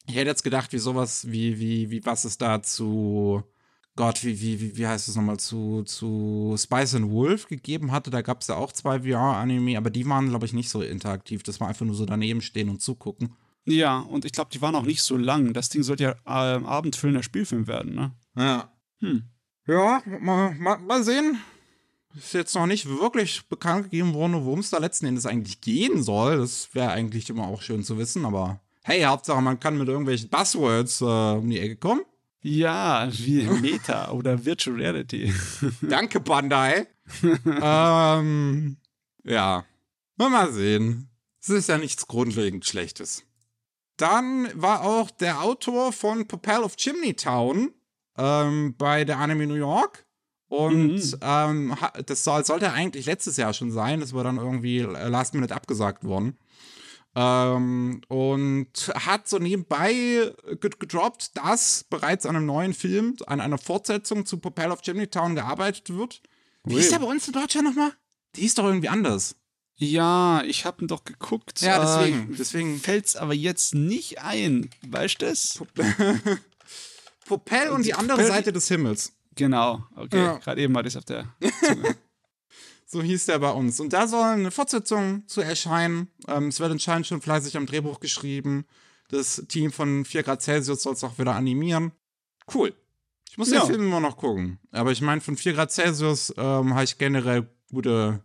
ich 0.06 0.14
hätte 0.14 0.30
jetzt 0.30 0.44
gedacht, 0.44 0.72
wie 0.72 0.78
sowas, 0.78 1.30
wie, 1.30 1.58
wie, 1.60 1.90
wie, 1.90 2.06
was 2.06 2.24
ist 2.24 2.40
da 2.40 2.62
zu, 2.62 3.42
Gott, 3.96 4.24
wie, 4.24 4.40
wie, 4.40 4.62
wie, 4.62 4.78
wie 4.78 4.86
heißt 4.86 5.08
es 5.08 5.16
nochmal, 5.16 5.40
zu, 5.40 5.82
zu 5.82 6.54
Spice 6.56 6.94
and 6.94 7.10
Wolf 7.10 7.48
gegeben 7.48 7.92
hatte. 7.92 8.08
Da 8.08 8.22
gab 8.22 8.40
es 8.40 8.46
ja 8.46 8.56
auch 8.56 8.72
zwei 8.72 9.00
VR-Anime, 9.00 9.76
aber 9.76 9.90
die 9.90 10.08
waren, 10.08 10.30
glaube 10.30 10.46
ich, 10.46 10.54
nicht 10.54 10.70
so 10.70 10.80
interaktiv. 10.80 11.42
Das 11.42 11.60
war 11.60 11.68
einfach 11.68 11.84
nur 11.84 11.94
so 11.94 12.06
daneben 12.06 12.40
stehen 12.40 12.70
und 12.70 12.80
zugucken. 12.80 13.36
Ja, 13.68 13.98
und 13.98 14.24
ich 14.24 14.32
glaube, 14.32 14.50
die 14.52 14.62
waren 14.62 14.74
auch 14.74 14.84
nicht 14.84 15.02
so 15.02 15.16
lang. 15.16 15.52
Das 15.52 15.68
Ding 15.68 15.82
sollte 15.82 16.04
ja 16.04 16.12
äh, 16.24 16.64
abendfüllender 16.64 17.22
Spielfilm 17.22 17.66
werden, 17.66 17.94
ne? 17.94 18.12
Ja. 18.34 18.72
Hm. 19.00 19.24
Ja, 19.66 20.02
mal, 20.20 20.54
mal, 20.54 20.78
mal 20.78 21.04
sehen. 21.04 21.38
Ist 22.16 22.32
jetzt 22.32 22.54
noch 22.54 22.66
nicht 22.66 22.88
wirklich 22.88 23.46
bekannt 23.48 23.84
gegeben 23.84 24.14
worden, 24.14 24.32
worum 24.44 24.60
es 24.60 24.70
da 24.70 24.78
letzten 24.78 25.06
Endes 25.06 25.26
eigentlich 25.26 25.60
gehen 25.60 26.02
soll. 26.02 26.38
Das 26.38 26.74
wäre 26.74 26.90
eigentlich 26.90 27.28
immer 27.28 27.46
auch 27.46 27.60
schön 27.60 27.84
zu 27.84 27.98
wissen, 27.98 28.24
aber 28.24 28.60
hey, 28.82 29.02
Hauptsache, 29.02 29.42
man 29.42 29.60
kann 29.60 29.76
mit 29.76 29.88
irgendwelchen 29.88 30.30
Buzzwords 30.30 31.02
äh, 31.02 31.04
um 31.04 31.50
die 31.50 31.60
Ecke 31.60 31.76
kommen. 31.76 32.00
Ja, 32.40 33.08
wie 33.12 33.42
Meta 33.42 34.10
oder 34.12 34.42
Virtual 34.46 34.76
Reality. 34.76 35.34
Danke, 35.82 36.20
Bandai. 36.20 36.86
ähm, 37.44 38.78
ja. 39.24 39.64
Mal 40.16 40.52
sehen. 40.52 41.10
Es 41.40 41.50
ist 41.50 41.68
ja 41.68 41.76
nichts 41.76 42.06
grundlegend 42.06 42.64
Schlechtes. 42.64 43.24
Dann 43.98 44.48
war 44.54 44.82
auch 44.82 45.10
der 45.10 45.42
Autor 45.42 45.92
von 45.92 46.26
Propel 46.26 46.62
of 46.62 46.76
Chimney 46.76 47.14
Town 47.14 47.72
ähm, 48.16 48.74
bei 48.78 49.04
der 49.04 49.18
Anime 49.18 49.46
New 49.46 49.54
York. 49.54 50.06
Und 50.48 50.94
mhm. 50.94 51.14
ähm, 51.20 51.76
das 52.06 52.24
soll, 52.24 52.44
sollte 52.44 52.72
eigentlich 52.72 53.04
letztes 53.04 53.36
Jahr 53.36 53.52
schon 53.52 53.70
sein. 53.70 54.00
Das 54.00 54.14
war 54.14 54.24
dann 54.24 54.38
irgendwie 54.38 54.80
last 54.80 55.34
minute 55.34 55.54
abgesagt 55.54 56.04
worden. 56.04 56.38
Ähm, 57.14 58.00
und 58.08 58.92
hat 58.94 59.28
so 59.28 59.38
nebenbei 59.38 60.32
gedroppt, 60.60 61.36
dass 61.36 61.84
bereits 61.90 62.24
an 62.24 62.36
einem 62.36 62.46
neuen 62.46 62.74
Film, 62.74 63.16
an 63.26 63.40
einer 63.40 63.58
Fortsetzung 63.58 64.24
zu 64.24 64.38
Propel 64.38 64.70
of 64.70 64.82
Chimney 64.82 65.08
Town 65.08 65.34
gearbeitet 65.34 65.90
wird. 65.90 66.22
Wie 66.64 66.76
ist 66.76 66.92
der 66.92 67.00
bei 67.00 67.06
uns 67.06 67.26
in 67.26 67.34
Deutschland 67.34 67.68
nochmal? 67.68 67.92
Die 68.36 68.44
ist 68.44 68.58
doch 68.58 68.64
irgendwie 68.64 68.88
anders. 68.88 69.36
Ja, 69.78 70.42
ich 70.44 70.64
habe 70.64 70.84
ihn 70.84 70.88
doch 70.88 71.04
geguckt. 71.04 71.60
Ja, 71.60 71.78
deswegen. 71.80 72.32
Äh, 72.32 72.36
deswegen 72.36 72.78
fällt's 72.80 73.14
aber 73.14 73.32
jetzt 73.32 73.74
nicht 73.74 74.20
ein. 74.20 74.70
Weißt 74.86 75.22
du 75.22 75.26
das? 75.26 75.62
Popel 77.26 77.70
und 77.70 77.86
die 77.86 77.94
andere 77.94 78.16
Popel 78.16 78.32
Seite 78.32 78.52
des 78.52 78.66
Himmels. 78.68 79.12
Genau, 79.36 79.84
okay. 79.94 80.18
Ja. 80.18 80.38
Gerade 80.38 80.60
eben 80.62 80.76
ich 80.80 80.86
es 80.86 80.96
auf 80.96 81.04
der 81.04 81.32
Zunge. 81.62 81.96
so 82.86 83.02
hieß 83.02 83.26
der 83.26 83.38
bei 83.38 83.52
uns. 83.52 83.78
Und 83.78 83.92
da 83.92 84.08
soll 84.08 84.24
eine 84.24 84.50
Fortsetzung 84.50 85.22
zu 85.28 85.42
erscheinen. 85.42 86.08
Ähm, 86.26 86.48
es 86.48 86.58
wird 86.58 86.72
anscheinend 86.72 87.06
schon 87.06 87.20
fleißig 87.20 87.56
am 87.56 87.66
Drehbuch 87.66 88.00
geschrieben. 88.00 88.66
Das 89.10 89.44
Team 89.46 89.70
von 89.70 90.04
4 90.04 90.24
Grad 90.24 90.42
Celsius 90.42 90.82
soll 90.82 90.94
es 90.94 91.04
auch 91.04 91.18
wieder 91.18 91.36
animieren. 91.36 91.92
Cool. 92.52 92.74
Ich 93.30 93.38
muss 93.38 93.52
ja. 93.52 93.60
den 93.60 93.66
Film 93.68 93.82
immer 93.82 94.00
noch 94.00 94.16
gucken. 94.16 94.58
Aber 94.72 94.90
ich 94.90 95.02
meine, 95.02 95.20
von 95.20 95.36
4 95.36 95.52
Grad 95.52 95.70
Celsius 95.70 96.34
ähm, 96.36 96.74
habe 96.74 96.84
ich 96.84 96.98
generell 96.98 97.48
gute 97.70 98.24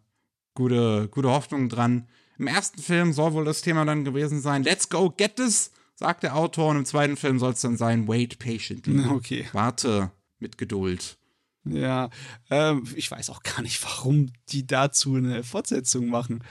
gute, 0.53 1.07
gute 1.09 1.29
Hoffnung 1.29 1.69
dran. 1.69 2.07
Im 2.37 2.47
ersten 2.47 2.81
Film 2.81 3.13
soll 3.13 3.33
wohl 3.33 3.45
das 3.45 3.61
Thema 3.61 3.85
dann 3.85 4.03
gewesen 4.03 4.41
sein, 4.41 4.63
let's 4.63 4.89
go, 4.89 5.09
get 5.09 5.35
this, 5.35 5.71
sagt 5.95 6.23
der 6.23 6.35
Autor. 6.35 6.71
Und 6.71 6.77
im 6.77 6.85
zweiten 6.85 7.17
Film 7.17 7.39
soll 7.39 7.53
es 7.53 7.61
dann 7.61 7.77
sein, 7.77 8.07
wait 8.07 8.39
patiently. 8.39 9.03
Okay. 9.09 9.47
Warte 9.53 10.11
mit 10.39 10.57
Geduld. 10.57 11.17
Ja, 11.65 12.09
ähm, 12.49 12.83
ich 12.95 13.09
weiß 13.09 13.29
auch 13.29 13.41
gar 13.43 13.61
nicht, 13.61 13.81
warum 13.83 14.31
die 14.49 14.67
dazu 14.67 15.15
eine 15.15 15.43
Fortsetzung 15.43 16.07
machen. 16.07 16.43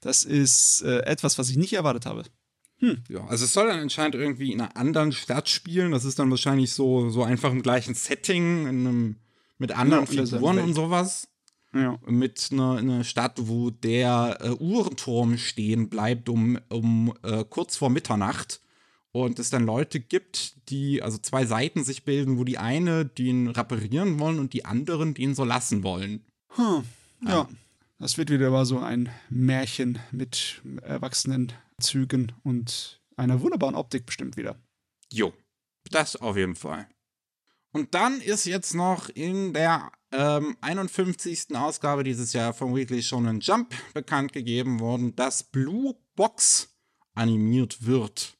Das 0.00 0.24
ist 0.24 0.82
äh, 0.82 1.00
etwas, 1.00 1.38
was 1.38 1.50
ich 1.50 1.56
nicht 1.56 1.72
erwartet 1.72 2.06
habe. 2.06 2.24
Hm. 2.78 3.02
Ja, 3.08 3.26
also 3.26 3.44
es 3.44 3.52
soll 3.52 3.68
dann 3.68 3.80
anscheinend 3.80 4.16
irgendwie 4.16 4.52
in 4.52 4.60
einer 4.60 4.76
anderen 4.76 5.12
Stadt 5.12 5.48
spielen. 5.48 5.92
Das 5.92 6.04
ist 6.04 6.18
dann 6.18 6.30
wahrscheinlich 6.30 6.72
so, 6.72 7.08
so 7.08 7.22
einfach 7.22 7.52
im 7.52 7.62
gleichen 7.62 7.94
Setting, 7.94 8.66
einem, 8.66 9.16
mit 9.58 9.72
anderen 9.72 10.04
ja, 10.10 10.26
Figuren 10.26 10.58
und 10.58 10.74
sowas. 10.74 11.28
Ja. 11.76 11.98
Mit 12.06 12.48
einer, 12.52 12.76
einer, 12.76 13.04
Stadt, 13.04 13.34
wo 13.42 13.70
der 13.70 14.38
äh, 14.40 14.50
Uhrenturm 14.50 15.36
stehen 15.38 15.88
bleibt 15.88 16.28
um, 16.28 16.58
um 16.68 17.14
äh, 17.22 17.44
kurz 17.44 17.76
vor 17.76 17.90
Mitternacht. 17.90 18.60
Und 19.12 19.38
es 19.38 19.48
dann 19.48 19.64
Leute 19.64 19.98
gibt, 19.98 20.68
die, 20.68 21.02
also 21.02 21.16
zwei 21.16 21.46
Seiten 21.46 21.84
sich 21.84 22.04
bilden, 22.04 22.38
wo 22.38 22.44
die 22.44 22.58
eine 22.58 23.06
den 23.06 23.48
reparieren 23.48 24.20
wollen 24.20 24.38
und 24.38 24.52
die 24.52 24.66
anderen 24.66 25.14
den 25.14 25.34
so 25.34 25.44
lassen 25.44 25.82
wollen. 25.82 26.24
Hm. 26.54 26.84
Ja. 27.22 27.30
ja. 27.30 27.48
Das 27.98 28.18
wird 28.18 28.28
wieder 28.28 28.50
mal 28.50 28.66
so 28.66 28.78
ein 28.78 29.08
Märchen 29.30 29.98
mit 30.12 30.60
erwachsenen 30.82 31.52
Zügen 31.80 32.32
und 32.42 33.00
einer 33.16 33.40
wunderbaren 33.40 33.74
Optik 33.74 34.04
bestimmt 34.04 34.36
wieder. 34.36 34.56
Jo, 35.10 35.32
das 35.90 36.16
auf 36.16 36.36
jeden 36.36 36.56
Fall. 36.56 36.86
Und 37.72 37.94
dann 37.94 38.20
ist 38.20 38.44
jetzt 38.44 38.74
noch 38.74 39.08
in 39.08 39.54
der 39.54 39.90
ähm, 40.12 40.56
51. 40.60 41.54
Ausgabe 41.54 42.04
dieses 42.04 42.32
Jahr 42.32 42.52
vom 42.52 42.74
Weekly 42.74 43.02
Shonen 43.02 43.40
Jump 43.40 43.74
bekannt 43.94 44.32
gegeben 44.32 44.80
worden, 44.80 45.14
dass 45.16 45.42
Blue 45.42 45.96
Box 46.14 46.76
animiert 47.14 47.86
wird. 47.86 48.36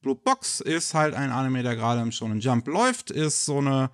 Blue 0.00 0.16
Box 0.16 0.60
ist 0.60 0.94
halt 0.94 1.14
ein 1.14 1.30
Anime, 1.30 1.62
der 1.62 1.76
gerade 1.76 2.02
im 2.02 2.12
Shonen 2.12 2.40
Jump 2.40 2.68
läuft, 2.68 3.10
ist 3.10 3.44
so 3.44 3.58
eine 3.58 3.90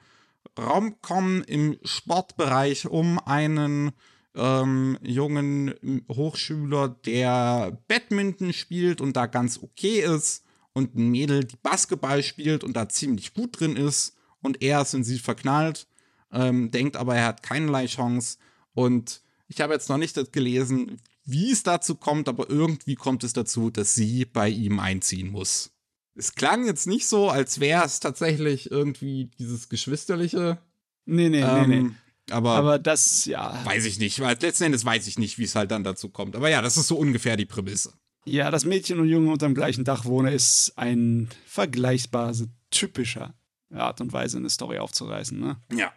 Raumcom 0.58 1.42
im 1.42 1.78
Sportbereich 1.84 2.86
um 2.86 3.18
einen 3.18 3.92
ähm, 4.34 4.98
jungen 5.02 5.74
Hochschüler, 6.10 6.88
der 6.88 7.78
Badminton 7.88 8.52
spielt 8.52 9.00
und 9.00 9.16
da 9.16 9.26
ganz 9.26 9.62
okay 9.62 10.00
ist 10.00 10.44
und 10.72 10.94
ein 10.96 11.10
Mädel, 11.10 11.44
die 11.44 11.56
Basketball 11.62 12.22
spielt 12.22 12.64
und 12.64 12.74
da 12.74 12.88
ziemlich 12.88 13.34
gut 13.34 13.60
drin 13.60 13.76
ist 13.76 14.16
und 14.42 14.62
er 14.62 14.82
ist 14.82 14.94
in 14.94 15.04
sie 15.04 15.18
verknallt, 15.18 15.86
ähm, 16.32 16.70
denkt 16.70 16.96
aber, 16.96 17.16
er 17.16 17.26
hat 17.26 17.42
keinerlei 17.42 17.86
Chance. 17.86 18.38
Und 18.74 19.22
ich 19.48 19.60
habe 19.60 19.74
jetzt 19.74 19.88
noch 19.88 19.98
nicht 19.98 20.32
gelesen, 20.32 21.00
wie 21.24 21.52
es 21.52 21.62
dazu 21.62 21.94
kommt, 21.94 22.28
aber 22.28 22.50
irgendwie 22.50 22.94
kommt 22.94 23.24
es 23.24 23.32
dazu, 23.32 23.70
dass 23.70 23.94
sie 23.94 24.24
bei 24.24 24.48
ihm 24.48 24.80
einziehen 24.80 25.30
muss. 25.30 25.70
Es 26.14 26.34
klang 26.34 26.66
jetzt 26.66 26.86
nicht 26.86 27.06
so, 27.06 27.30
als 27.30 27.60
wäre 27.60 27.84
es 27.84 28.00
tatsächlich 28.00 28.70
irgendwie 28.70 29.30
dieses 29.38 29.68
Geschwisterliche. 29.68 30.58
Nee, 31.06 31.28
nee, 31.28 31.40
ähm, 31.40 31.68
nee, 31.68 31.82
nee. 31.82 31.90
Aber, 32.30 32.52
aber 32.52 32.78
das, 32.78 33.24
ja. 33.24 33.60
Weiß 33.64 33.84
ich 33.84 33.98
nicht. 33.98 34.20
Weil 34.20 34.36
letzten 34.40 34.64
Endes 34.64 34.84
weiß 34.84 35.06
ich 35.06 35.18
nicht, 35.18 35.38
wie 35.38 35.44
es 35.44 35.54
halt 35.54 35.70
dann 35.70 35.84
dazu 35.84 36.08
kommt. 36.08 36.36
Aber 36.36 36.48
ja, 36.48 36.62
das 36.62 36.76
ist 36.76 36.88
so 36.88 36.96
ungefähr 36.96 37.36
die 37.36 37.46
Prämisse. 37.46 37.92
Ja, 38.24 38.50
dass 38.50 38.64
Mädchen 38.64 39.00
und 39.00 39.08
Junge 39.08 39.32
unter 39.32 39.46
dem 39.46 39.54
gleichen 39.54 39.84
Dach 39.84 40.04
wohnen, 40.04 40.32
ist 40.32 40.72
ein 40.76 41.28
vergleichbarer, 41.44 42.34
typischer 42.70 43.34
Art 43.70 44.00
und 44.00 44.12
Weise, 44.12 44.38
eine 44.38 44.50
Story 44.50 44.78
aufzureißen, 44.78 45.38
ne? 45.38 45.56
Ja. 45.72 45.92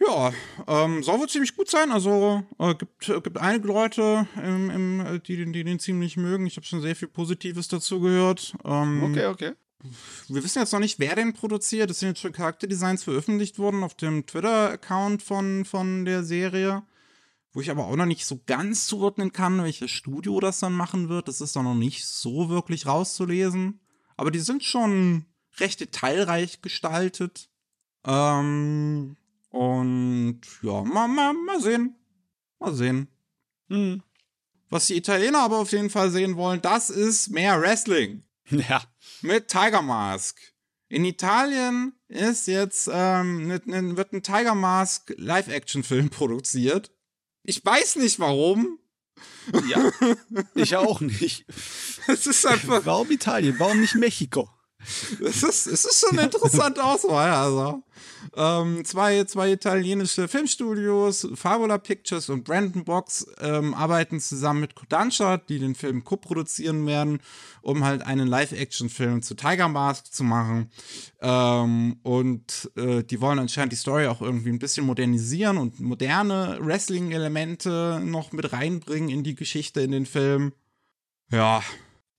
Ja, 0.00 0.32
ähm, 0.66 1.02
soll 1.02 1.20
wohl 1.20 1.28
ziemlich 1.28 1.54
gut 1.54 1.68
sein. 1.68 1.92
Also 1.92 2.42
äh, 2.58 2.74
gibt, 2.74 3.08
äh, 3.08 3.20
gibt 3.20 3.36
einige 3.36 3.68
Leute, 3.68 4.26
im, 4.36 4.70
im, 4.70 5.00
äh, 5.00 5.20
die, 5.20 5.44
die 5.52 5.64
den 5.64 5.78
ziemlich 5.78 6.16
mögen. 6.16 6.46
Ich 6.46 6.56
habe 6.56 6.66
schon 6.66 6.80
sehr 6.80 6.96
viel 6.96 7.08
Positives 7.08 7.68
dazu 7.68 8.00
gehört. 8.00 8.54
Ähm, 8.64 9.02
okay, 9.02 9.26
okay. 9.26 9.52
Wir 10.28 10.42
wissen 10.42 10.58
jetzt 10.58 10.72
noch 10.72 10.80
nicht, 10.80 10.98
wer 10.98 11.16
den 11.16 11.34
produziert. 11.34 11.90
Es 11.90 12.00
sind 12.00 12.10
jetzt 12.10 12.20
schon 12.20 12.32
Charakterdesigns 12.32 13.02
veröffentlicht 13.02 13.58
worden 13.58 13.82
auf 13.82 13.94
dem 13.94 14.26
Twitter-Account 14.26 15.22
von, 15.22 15.64
von 15.64 16.04
der 16.04 16.24
Serie. 16.24 16.82
Wo 17.52 17.60
ich 17.60 17.70
aber 17.70 17.86
auch 17.86 17.96
noch 17.96 18.06
nicht 18.06 18.26
so 18.26 18.40
ganz 18.46 18.86
zuordnen 18.86 19.32
kann, 19.32 19.62
welches 19.62 19.90
Studio 19.90 20.38
das 20.40 20.60
dann 20.60 20.72
machen 20.72 21.08
wird. 21.08 21.28
Das 21.28 21.40
ist 21.40 21.56
doch 21.56 21.62
noch 21.62 21.74
nicht 21.74 22.06
so 22.06 22.48
wirklich 22.48 22.86
rauszulesen. 22.86 23.80
Aber 24.16 24.30
die 24.30 24.38
sind 24.38 24.64
schon 24.64 25.26
recht 25.58 25.80
detailreich 25.80 26.62
gestaltet. 26.62 27.48
Ähm, 28.04 29.16
und 29.50 30.40
ja, 30.62 30.82
mal, 30.82 31.08
mal, 31.08 31.34
mal 31.34 31.60
sehen. 31.60 31.96
Mal 32.58 32.74
sehen. 32.74 33.08
Hm. 33.68 34.02
Was 34.68 34.86
die 34.86 34.96
Italiener 34.96 35.40
aber 35.40 35.58
auf 35.58 35.72
jeden 35.72 35.90
Fall 35.90 36.10
sehen 36.10 36.36
wollen, 36.36 36.62
das 36.62 36.90
ist 36.90 37.28
mehr 37.28 37.60
Wrestling. 37.60 38.24
Ja. 38.50 38.82
Mit 39.22 39.46
Tiger 39.46 39.80
Mask. 39.80 40.40
In 40.88 41.04
Italien 41.04 41.92
ist 42.08 42.48
jetzt 42.48 42.90
ähm, 42.92 43.46
ne, 43.46 43.62
ne, 43.64 43.96
wird 43.96 44.12
ein 44.12 44.24
Tiger 44.24 44.56
Mask 44.56 45.14
Live-Action-Film 45.16 46.10
produziert. 46.10 46.90
Ich 47.44 47.64
weiß 47.64 47.96
nicht 47.96 48.18
warum. 48.18 48.80
Ja, 49.68 49.92
ich 50.56 50.74
auch 50.74 51.00
nicht. 51.00 51.46
Es 52.08 52.26
ist 52.26 52.44
einfach. 52.44 52.84
Warum 52.84 53.10
Italien? 53.12 53.54
Warum 53.58 53.80
nicht 53.80 53.94
Mexiko? 53.94 54.50
Es 55.24 55.42
ist, 55.42 55.66
es 55.66 55.84
ist 55.84 56.00
schon 56.00 56.18
eine 56.18 56.26
interessante 56.26 56.82
Auswahl. 56.82 57.30
Also. 57.30 57.82
Ähm, 58.36 58.84
zwei, 58.84 59.24
zwei 59.24 59.52
italienische 59.52 60.28
Filmstudios, 60.28 61.28
Fabula 61.34 61.78
Pictures 61.78 62.28
und 62.28 62.44
Brandon 62.44 62.84
Box, 62.84 63.26
ähm, 63.40 63.74
arbeiten 63.74 64.20
zusammen 64.20 64.60
mit 64.60 64.74
Kodansha, 64.74 65.38
die 65.38 65.58
den 65.58 65.74
Film 65.74 66.04
co-produzieren 66.04 66.86
werden, 66.86 67.20
um 67.62 67.84
halt 67.84 68.02
einen 68.02 68.28
Live-Action-Film 68.28 69.22
zu 69.22 69.34
Tiger 69.34 69.68
Mask 69.68 70.12
zu 70.12 70.22
machen. 70.22 70.70
Ähm, 71.20 71.98
und 72.02 72.70
äh, 72.76 73.02
die 73.02 73.20
wollen 73.20 73.38
anscheinend 73.38 73.72
die 73.72 73.76
Story 73.76 74.06
auch 74.06 74.20
irgendwie 74.20 74.50
ein 74.50 74.58
bisschen 74.58 74.86
modernisieren 74.86 75.58
und 75.58 75.80
moderne 75.80 76.58
Wrestling-Elemente 76.60 78.00
noch 78.04 78.32
mit 78.32 78.52
reinbringen 78.52 79.08
in 79.08 79.24
die 79.24 79.34
Geschichte 79.34 79.80
in 79.80 79.92
den 79.92 80.06
Film. 80.06 80.52
Ja, 81.32 81.62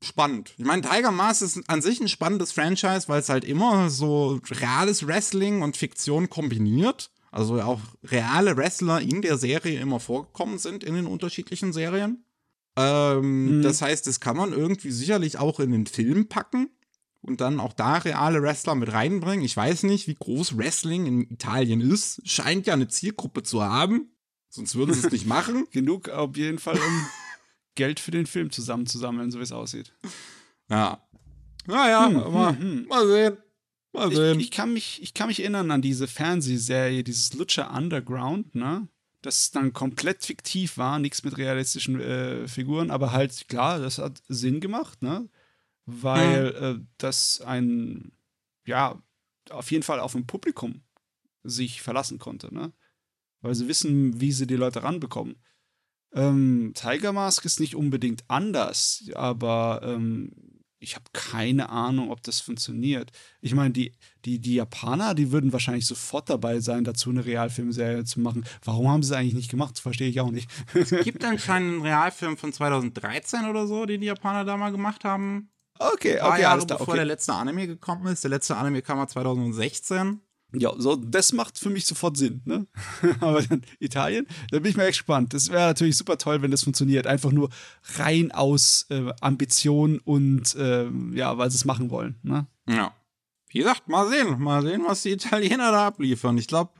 spannend. 0.01 0.53
Ich 0.57 0.65
meine, 0.65 0.81
Tiger 0.81 1.11
Mask 1.11 1.41
ist 1.41 1.69
an 1.69 1.81
sich 1.81 1.99
ein 2.01 2.07
spannendes 2.07 2.51
Franchise, 2.51 3.07
weil 3.07 3.19
es 3.19 3.29
halt 3.29 3.45
immer 3.45 3.89
so 3.89 4.39
reales 4.49 5.05
Wrestling 5.07 5.61
und 5.61 5.77
Fiktion 5.77 6.29
kombiniert. 6.29 7.11
Also 7.31 7.61
auch 7.61 7.79
reale 8.03 8.57
Wrestler 8.57 8.99
in 8.99 9.21
der 9.21 9.37
Serie 9.37 9.79
immer 9.79 9.99
vorgekommen 9.99 10.57
sind 10.57 10.83
in 10.83 10.95
den 10.95 11.07
unterschiedlichen 11.07 11.71
Serien. 11.71 12.25
Ähm, 12.75 13.59
mhm. 13.59 13.61
Das 13.61 13.81
heißt, 13.81 14.05
das 14.07 14.19
kann 14.19 14.37
man 14.37 14.51
irgendwie 14.51 14.91
sicherlich 14.91 15.37
auch 15.37 15.59
in 15.59 15.71
den 15.71 15.87
Film 15.87 16.27
packen 16.27 16.69
und 17.21 17.39
dann 17.39 17.59
auch 17.59 17.73
da 17.73 17.97
reale 17.97 18.41
Wrestler 18.41 18.75
mit 18.75 18.91
reinbringen. 18.91 19.45
Ich 19.45 19.55
weiß 19.55 19.83
nicht, 19.83 20.07
wie 20.07 20.15
groß 20.15 20.57
Wrestling 20.57 21.05
in 21.05 21.21
Italien 21.21 21.79
ist. 21.79 22.21
Scheint 22.27 22.67
ja 22.67 22.73
eine 22.73 22.87
Zielgruppe 22.87 23.43
zu 23.43 23.63
haben. 23.63 24.11
Sonst 24.49 24.75
würden 24.75 24.93
sie 24.93 25.05
es 25.05 25.11
nicht 25.11 25.27
machen. 25.27 25.67
Genug 25.71 26.09
auf 26.09 26.35
jeden 26.35 26.59
Fall, 26.59 26.75
um 26.75 27.05
Geld 27.75 27.99
für 27.99 28.11
den 28.11 28.25
Film 28.25 28.51
zusammenzusammeln, 28.51 29.31
so 29.31 29.39
wie 29.39 29.43
es 29.43 29.51
aussieht. 29.51 29.93
Ja. 30.69 31.01
Naja, 31.65 32.07
hm, 32.07 32.33
mal, 32.33 32.57
hm, 32.57 32.61
hm. 32.61 32.87
mal 32.87 33.07
sehen. 33.07 33.37
Mal 33.93 34.15
sehen. 34.15 34.39
Ich, 34.39 34.47
ich, 34.47 34.51
kann 34.51 34.73
mich, 34.73 35.01
ich 35.01 35.13
kann 35.13 35.27
mich 35.27 35.39
erinnern 35.39 35.71
an 35.71 35.81
diese 35.81 36.07
Fernsehserie, 36.07 37.03
dieses 37.03 37.33
Lutscher 37.33 37.71
Underground, 37.71 38.55
ne? 38.55 38.87
Das 39.21 39.51
dann 39.51 39.71
komplett 39.71 40.25
fiktiv 40.25 40.77
war, 40.77 40.97
nichts 40.97 41.23
mit 41.23 41.37
realistischen 41.37 41.99
äh, 41.99 42.47
Figuren, 42.47 42.89
aber 42.89 43.11
halt, 43.11 43.47
klar, 43.47 43.79
das 43.79 43.99
hat 43.99 44.23
Sinn 44.27 44.59
gemacht, 44.61 45.01
ne? 45.01 45.29
Weil 45.85 46.53
hm. 46.55 46.63
äh, 46.63 46.85
das 46.97 47.41
ein, 47.41 48.11
ja, 48.65 49.01
auf 49.49 49.71
jeden 49.71 49.83
Fall 49.83 49.99
auf 49.99 50.15
ein 50.15 50.25
Publikum 50.25 50.81
sich 51.43 51.81
verlassen 51.81 52.17
konnte, 52.17 52.53
ne? 52.53 52.71
Weil 53.41 53.55
sie 53.55 53.67
wissen, 53.67 54.21
wie 54.21 54.31
sie 54.31 54.47
die 54.47 54.55
Leute 54.55 54.83
ranbekommen. 54.83 55.35
Ähm, 56.13 56.73
Tiger 56.75 57.13
Mask 57.13 57.45
ist 57.45 57.59
nicht 57.59 57.75
unbedingt 57.75 58.23
anders, 58.27 59.03
aber 59.15 59.81
ähm, 59.83 60.31
ich 60.81 60.95
habe 60.95 61.05
keine 61.13 61.69
Ahnung, 61.69 62.09
ob 62.09 62.23
das 62.23 62.41
funktioniert. 62.41 63.11
Ich 63.39 63.53
meine, 63.53 63.71
die, 63.71 63.93
die, 64.25 64.39
die 64.39 64.55
Japaner, 64.55 65.13
die 65.13 65.31
würden 65.31 65.53
wahrscheinlich 65.53 65.85
sofort 65.85 66.29
dabei 66.29 66.59
sein, 66.59 66.83
dazu 66.83 67.11
eine 67.11 67.23
Realfilmserie 67.23 68.03
zu 68.03 68.19
machen. 68.19 68.45
Warum 68.65 68.89
haben 68.89 69.03
sie 69.03 69.13
es 69.13 69.17
eigentlich 69.17 69.35
nicht 69.35 69.51
gemacht? 69.51 69.75
Das 69.75 69.81
verstehe 69.81 70.09
ich 70.09 70.19
auch 70.19 70.31
nicht. 70.31 70.49
es 70.73 70.89
gibt 70.89 71.23
anscheinend 71.23 71.73
einen 71.73 71.81
Realfilm 71.83 72.35
von 72.35 72.51
2013 72.51 73.45
oder 73.45 73.67
so, 73.67 73.85
den 73.85 74.01
die 74.01 74.07
Japaner 74.07 74.43
da 74.43 74.57
mal 74.57 74.71
gemacht 74.71 75.03
haben. 75.03 75.51
Okay, 75.77 76.19
okay, 76.19 76.41
Jahre 76.41 76.47
alles 76.47 76.65
bevor 76.65 76.89
okay. 76.89 76.97
der 76.97 77.05
letzte 77.05 77.33
Anime 77.33 77.67
gekommen 77.67 78.07
ist. 78.07 78.23
Der 78.23 78.29
letzte 78.29 78.57
Anime 78.57 78.81
kam 78.81 78.97
mal 78.97 79.07
2016. 79.07 80.19
Ja, 80.53 80.73
so, 80.77 80.95
das 80.95 81.31
macht 81.31 81.57
für 81.57 81.69
mich 81.69 81.85
sofort 81.85 82.17
Sinn, 82.17 82.41
ne? 82.45 82.67
Aber 83.21 83.41
dann 83.41 83.61
Italien, 83.79 84.27
da 84.51 84.59
bin 84.59 84.71
ich 84.71 84.77
mal 84.77 84.83
echt 84.83 84.99
gespannt. 84.99 85.33
Das 85.33 85.49
wäre 85.49 85.67
natürlich 85.67 85.97
super 85.97 86.17
toll, 86.17 86.41
wenn 86.41 86.51
das 86.51 86.63
funktioniert. 86.63 87.07
Einfach 87.07 87.31
nur 87.31 87.49
rein 87.95 88.31
aus 88.31 88.85
äh, 88.89 89.13
Ambition 89.21 89.99
und 89.99 90.53
äh, 90.55 90.89
ja, 91.13 91.37
weil 91.37 91.49
sie 91.49 91.55
es 91.55 91.65
machen 91.65 91.89
wollen, 91.89 92.15
ne? 92.23 92.47
Ja. 92.67 92.93
Wie 93.47 93.59
gesagt, 93.59 93.87
mal 93.87 94.09
sehen, 94.09 94.39
mal 94.41 94.61
sehen, 94.61 94.83
was 94.85 95.03
die 95.03 95.11
Italiener 95.11 95.71
da 95.71 95.87
abliefern. 95.87 96.37
Ich 96.37 96.47
glaube, 96.47 96.71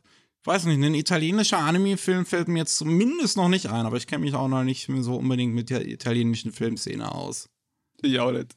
weiß 0.43 0.65
nicht, 0.65 0.83
ein 0.83 0.93
italienischer 0.93 1.59
Anime-Film 1.59 2.25
fällt 2.25 2.47
mir 2.47 2.59
jetzt 2.59 2.77
zumindest 2.77 3.37
noch 3.37 3.49
nicht 3.49 3.67
ein, 3.67 3.85
aber 3.85 3.97
ich 3.97 4.07
kenne 4.07 4.23
mich 4.23 4.33
auch 4.33 4.47
noch 4.47 4.63
nicht 4.63 4.89
so 4.99 5.15
unbedingt 5.15 5.53
mit 5.53 5.69
der 5.69 5.85
italienischen 5.85 6.51
Filmszene 6.51 7.13
aus. 7.13 7.49
Auch 8.19 8.31
nicht. 8.31 8.55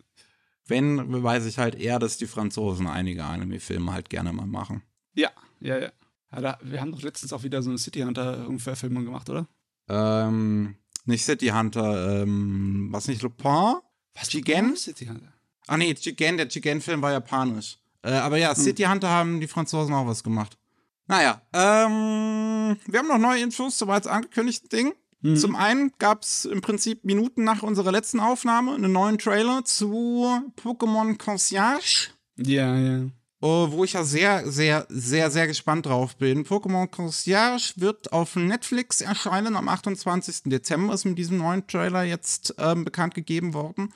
Wenn, 0.66 1.22
weiß 1.22 1.44
ich 1.44 1.58
halt 1.58 1.74
eher, 1.74 1.98
dass 1.98 2.16
die 2.16 2.26
Franzosen 2.26 2.86
einige 2.86 3.24
Anime-Filme 3.24 3.92
halt 3.92 4.08
gerne 4.08 4.32
mal 4.32 4.46
machen. 4.46 4.82
Ja, 5.14 5.30
ja, 5.60 5.78
ja. 5.78 5.92
ja 6.32 6.40
da, 6.40 6.58
wir 6.62 6.80
haben 6.80 6.92
doch 6.92 7.02
letztens 7.02 7.32
auch 7.32 7.42
wieder 7.42 7.62
so 7.62 7.70
eine 7.70 7.78
City 7.78 8.00
Hunter-Verfilmung 8.00 9.04
gemacht, 9.04 9.28
oder? 9.30 9.46
Ähm, 9.88 10.76
nicht 11.04 11.24
City 11.24 11.48
Hunter, 11.48 12.22
ähm, 12.22 12.88
was 12.90 13.08
nicht 13.08 13.22
Lupin? 13.22 13.76
Was? 14.14 14.32
Jigen? 14.32 14.76
City 14.76 15.06
Hunter. 15.06 15.32
Ah, 15.66 15.76
nee, 15.76 15.94
Jigen, 15.98 16.36
der 16.36 16.48
Jigen-Film 16.48 17.02
war 17.02 17.12
japanisch. 17.12 17.78
Äh, 18.02 18.12
aber 18.12 18.36
ja, 18.36 18.54
hm. 18.54 18.62
City 18.62 18.84
Hunter 18.84 19.08
haben 19.10 19.40
die 19.40 19.48
Franzosen 19.48 19.94
auch 19.94 20.06
was 20.06 20.22
gemacht. 20.22 20.58
Naja, 21.06 21.42
ähm, 21.52 22.76
wir 22.86 22.98
haben 22.98 23.08
noch 23.08 23.18
neue 23.18 23.42
Infos 23.42 23.76
zum 23.76 23.90
als 23.90 24.06
angekündigten 24.06 24.68
Ding. 24.68 24.94
Mhm. 25.20 25.36
Zum 25.36 25.56
einen 25.56 25.92
gab 25.98 26.22
es 26.22 26.44
im 26.44 26.60
Prinzip 26.60 27.04
Minuten 27.04 27.44
nach 27.44 27.62
unserer 27.62 27.92
letzten 27.92 28.20
Aufnahme 28.20 28.74
einen 28.74 28.92
neuen 28.92 29.18
Trailer 29.18 29.64
zu 29.64 30.26
Pokémon 30.62 31.18
Concierge. 31.18 32.10
Ja, 32.36 32.76
ja. 32.76 33.06
Uh, 33.44 33.70
wo 33.70 33.84
ich 33.84 33.92
ja 33.92 34.04
sehr, 34.04 34.50
sehr, 34.50 34.86
sehr, 34.88 35.30
sehr 35.30 35.46
gespannt 35.46 35.84
drauf 35.84 36.16
bin. 36.16 36.46
Pokémon 36.46 36.86
Concierge 36.86 37.74
wird 37.76 38.10
auf 38.10 38.36
Netflix 38.36 39.02
erscheinen 39.02 39.54
am 39.54 39.68
28. 39.68 40.44
Dezember, 40.44 40.94
ist 40.94 41.04
mit 41.04 41.18
diesem 41.18 41.36
neuen 41.36 41.66
Trailer 41.66 42.04
jetzt 42.04 42.54
ähm, 42.56 42.86
bekannt 42.86 43.14
gegeben 43.14 43.52
worden. 43.52 43.92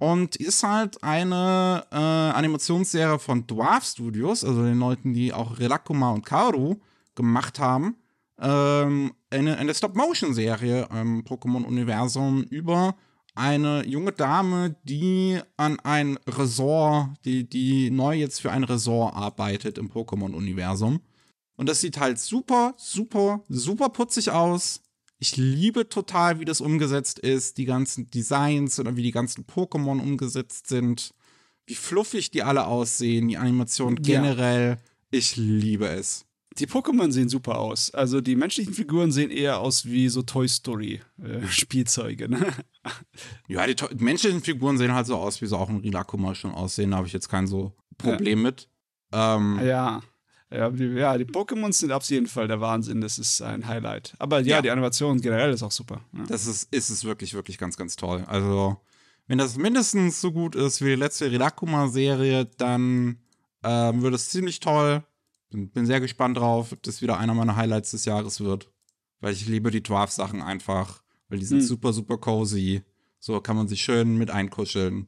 Und 0.00 0.34
ist 0.34 0.64
halt 0.64 1.04
eine 1.04 1.86
äh, 1.92 1.94
Animationsserie 1.94 3.20
von 3.20 3.46
Dwarf 3.46 3.84
Studios, 3.84 4.42
also 4.42 4.64
den 4.64 4.80
Leuten, 4.80 5.14
die 5.14 5.32
auch 5.32 5.60
Relakuma 5.60 6.10
und 6.10 6.26
Karu 6.26 6.80
gemacht 7.14 7.60
haben. 7.60 7.94
Ähm, 8.40 9.12
eine 9.30 9.56
eine 9.56 9.72
Stop-Motion-Serie 9.72 10.88
im 11.00 11.22
Pokémon-Universum 11.22 12.42
über 12.42 12.96
eine 13.34 13.86
junge 13.86 14.12
Dame, 14.12 14.76
die 14.84 15.38
an 15.56 15.78
ein 15.80 16.18
Resort, 16.26 17.10
die, 17.24 17.48
die 17.48 17.90
neu 17.90 18.14
jetzt 18.16 18.40
für 18.40 18.50
ein 18.50 18.64
Resort 18.64 19.14
arbeitet 19.14 19.78
im 19.78 19.90
Pokémon-Universum. 19.90 21.00
Und 21.56 21.68
das 21.68 21.80
sieht 21.80 21.98
halt 21.98 22.18
super, 22.18 22.74
super, 22.76 23.42
super 23.48 23.90
putzig 23.90 24.30
aus. 24.30 24.80
Ich 25.18 25.36
liebe 25.36 25.88
total, 25.88 26.40
wie 26.40 26.46
das 26.46 26.62
umgesetzt 26.62 27.18
ist, 27.18 27.58
die 27.58 27.66
ganzen 27.66 28.10
Designs 28.10 28.80
oder 28.80 28.96
wie 28.96 29.02
die 29.02 29.12
ganzen 29.12 29.44
Pokémon 29.44 30.00
umgesetzt 30.00 30.68
sind, 30.68 31.12
wie 31.66 31.74
fluffig 31.74 32.30
die 32.30 32.42
alle 32.42 32.66
aussehen, 32.66 33.28
die 33.28 33.36
Animation 33.36 33.96
generell. 33.96 34.78
Ich 35.10 35.36
liebe 35.36 35.88
es. 35.88 36.24
Die 36.58 36.66
Pokémon 36.66 37.12
sehen 37.12 37.28
super 37.28 37.58
aus. 37.58 37.92
Also 37.94 38.20
die 38.20 38.34
menschlichen 38.34 38.74
Figuren 38.74 39.12
sehen 39.12 39.30
eher 39.30 39.60
aus 39.60 39.86
wie 39.86 40.08
so 40.08 40.22
Toy 40.22 40.48
Story 40.48 41.00
äh, 41.22 41.46
Spielzeuge. 41.48 42.28
Ne? 42.28 42.52
Ja, 43.46 43.66
die, 43.66 43.76
die, 43.76 44.04
menschlichen 44.04 44.42
Figuren 44.42 44.76
sehen 44.76 44.92
halt 44.92 45.06
so 45.06 45.16
aus, 45.16 45.40
wie 45.40 45.46
sie 45.46 45.56
auch 45.56 45.70
in 45.70 45.78
Rilakuma 45.78 46.34
schon 46.34 46.52
aussehen. 46.52 46.90
Da 46.90 46.96
habe 46.96 47.06
ich 47.06 47.12
jetzt 47.12 47.28
kein 47.28 47.46
so 47.46 47.72
Problem 47.98 48.38
ja. 48.38 48.44
mit. 48.44 48.68
Ähm, 49.12 49.60
ja. 49.64 50.00
Ja 50.52 50.70
die, 50.70 50.84
ja, 50.86 51.16
die 51.16 51.24
Pokémon 51.24 51.72
sind 51.72 51.92
auf 51.92 52.04
jeden 52.06 52.26
Fall 52.26 52.48
der 52.48 52.60
Wahnsinn. 52.60 53.00
Das 53.00 53.18
ist 53.18 53.40
ein 53.40 53.68
Highlight. 53.68 54.14
Aber 54.18 54.40
ja, 54.40 54.56
ja. 54.56 54.62
die 54.62 54.70
Animation 54.70 55.20
generell 55.20 55.52
ist 55.52 55.62
auch 55.62 55.70
super. 55.70 56.00
Ja. 56.12 56.24
Das 56.26 56.46
ist, 56.46 56.74
ist 56.74 56.90
es 56.90 57.04
wirklich, 57.04 57.34
wirklich 57.34 57.58
ganz, 57.58 57.76
ganz 57.76 57.94
toll. 57.94 58.24
Also, 58.26 58.80
wenn 59.28 59.38
das 59.38 59.56
mindestens 59.56 60.20
so 60.20 60.32
gut 60.32 60.56
ist 60.56 60.80
wie 60.80 60.88
die 60.88 60.96
letzte 60.96 61.30
Rilakuma-Serie, 61.30 62.46
dann 62.56 63.20
ähm, 63.62 64.02
wird 64.02 64.14
es 64.14 64.30
ziemlich 64.30 64.58
toll. 64.58 65.04
Bin, 65.50 65.70
bin 65.70 65.86
sehr 65.86 66.00
gespannt 66.00 66.36
drauf, 66.36 66.72
ob 66.72 66.82
das 66.82 67.02
wieder 67.02 67.18
einer 67.18 67.34
meiner 67.34 67.56
Highlights 67.56 67.90
des 67.90 68.04
Jahres 68.04 68.40
wird. 68.40 68.70
Weil 69.20 69.32
ich 69.34 69.46
liebe 69.46 69.70
die 69.70 69.82
Dwarf-Sachen 69.82 70.40
einfach. 70.40 71.02
Weil 71.28 71.38
die 71.38 71.44
sind 71.44 71.60
hm. 71.60 71.66
super, 71.66 71.92
super 71.92 72.18
cozy. 72.18 72.82
So 73.18 73.40
kann 73.40 73.56
man 73.56 73.68
sich 73.68 73.82
schön 73.82 74.16
mit 74.16 74.30
einkuscheln. 74.30 75.06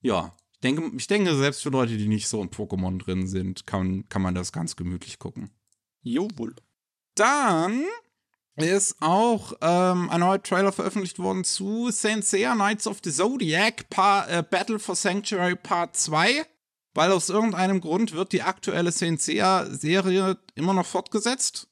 Ja, 0.00 0.34
ich 0.52 0.60
denke, 0.60 0.90
ich 0.96 1.06
denke, 1.06 1.36
selbst 1.36 1.62
für 1.62 1.70
Leute, 1.70 1.96
die 1.96 2.08
nicht 2.08 2.28
so 2.28 2.42
in 2.42 2.50
Pokémon 2.50 2.98
drin 2.98 3.26
sind, 3.26 3.66
kann, 3.66 4.08
kann 4.08 4.22
man 4.22 4.34
das 4.34 4.52
ganz 4.52 4.74
gemütlich 4.76 5.18
gucken. 5.18 5.50
Jawohl. 6.02 6.56
Dann 7.14 7.84
ist 8.56 8.96
auch 9.00 9.54
ähm, 9.60 10.10
ein 10.10 10.20
neuer 10.20 10.42
Trailer 10.42 10.72
veröffentlicht 10.72 11.18
worden 11.18 11.44
zu 11.44 11.90
Saint 11.90 12.24
Seiya 12.24 12.54
Knights 12.54 12.86
of 12.86 13.00
the 13.02 13.10
Zodiac 13.10 13.88
pa 13.88 14.26
äh, 14.26 14.42
Battle 14.42 14.78
for 14.78 14.94
Sanctuary 14.94 15.56
Part 15.56 15.96
2 15.96 16.44
weil 16.94 17.12
aus 17.12 17.28
irgendeinem 17.28 17.80
Grund 17.80 18.12
wird 18.12 18.32
die 18.32 18.42
aktuelle 18.42 18.92
Senseiya-Serie 18.92 20.38
immer 20.54 20.74
noch 20.74 20.86
fortgesetzt, 20.86 21.68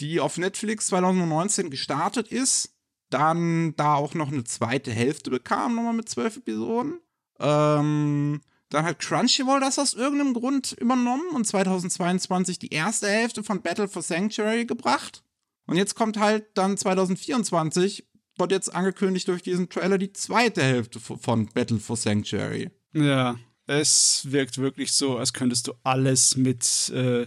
die 0.00 0.20
auf 0.20 0.38
Netflix 0.38 0.86
2019 0.86 1.70
gestartet 1.70 2.28
ist, 2.28 2.74
dann 3.10 3.74
da 3.76 3.94
auch 3.94 4.14
noch 4.14 4.28
eine 4.28 4.44
zweite 4.44 4.90
Hälfte 4.90 5.30
bekam, 5.30 5.74
nochmal 5.74 5.92
mit 5.92 6.08
zwölf 6.08 6.36
Episoden. 6.36 7.00
Ähm, 7.38 8.40
dann 8.70 8.84
hat 8.86 9.00
Crunchyroll 9.00 9.60
das 9.60 9.78
aus 9.78 9.94
irgendeinem 9.94 10.32
Grund 10.32 10.72
übernommen 10.72 11.28
und 11.34 11.46
2022 11.46 12.58
die 12.58 12.72
erste 12.72 13.08
Hälfte 13.08 13.42
von 13.42 13.60
Battle 13.60 13.88
for 13.88 14.00
Sanctuary 14.00 14.64
gebracht. 14.64 15.22
Und 15.66 15.76
jetzt 15.76 15.94
kommt 15.94 16.18
halt 16.18 16.46
dann 16.54 16.76
2024, 16.76 18.08
wird 18.38 18.50
jetzt 18.50 18.74
angekündigt 18.74 19.28
durch 19.28 19.42
diesen 19.42 19.68
Trailer 19.68 19.98
die 19.98 20.12
zweite 20.12 20.62
Hälfte 20.62 21.00
von 21.00 21.46
Battle 21.46 21.78
for 21.78 21.96
Sanctuary. 21.96 22.70
Ja, 22.94 23.36
es 23.66 24.26
wirkt 24.30 24.58
wirklich 24.58 24.92
so, 24.92 25.18
als 25.18 25.32
könntest 25.32 25.68
du 25.68 25.74
alles 25.82 26.36
mit 26.36 26.90
äh, 26.90 27.26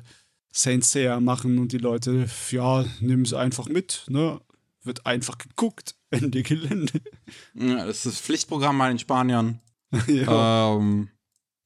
Saint 0.52 0.86
Seiya 0.86 1.20
machen 1.20 1.58
und 1.58 1.72
die 1.72 1.78
Leute, 1.78 2.28
ja, 2.52 2.86
nimm 3.00 3.22
es 3.22 3.34
einfach 3.34 3.68
mit, 3.68 4.06
ne? 4.08 4.40
Wird 4.84 5.06
einfach 5.06 5.38
geguckt, 5.38 5.96
Ende 6.12 6.44
Gelände. 6.44 7.02
Ja, 7.56 7.86
das 7.86 7.98
ist 7.98 8.06
das 8.06 8.22
Pflichtprogramm 8.22 8.78
bei 8.78 8.90
den 8.90 9.00
Spaniern. 9.00 9.60
ja. 10.08 10.76
Ähm, 10.76 11.10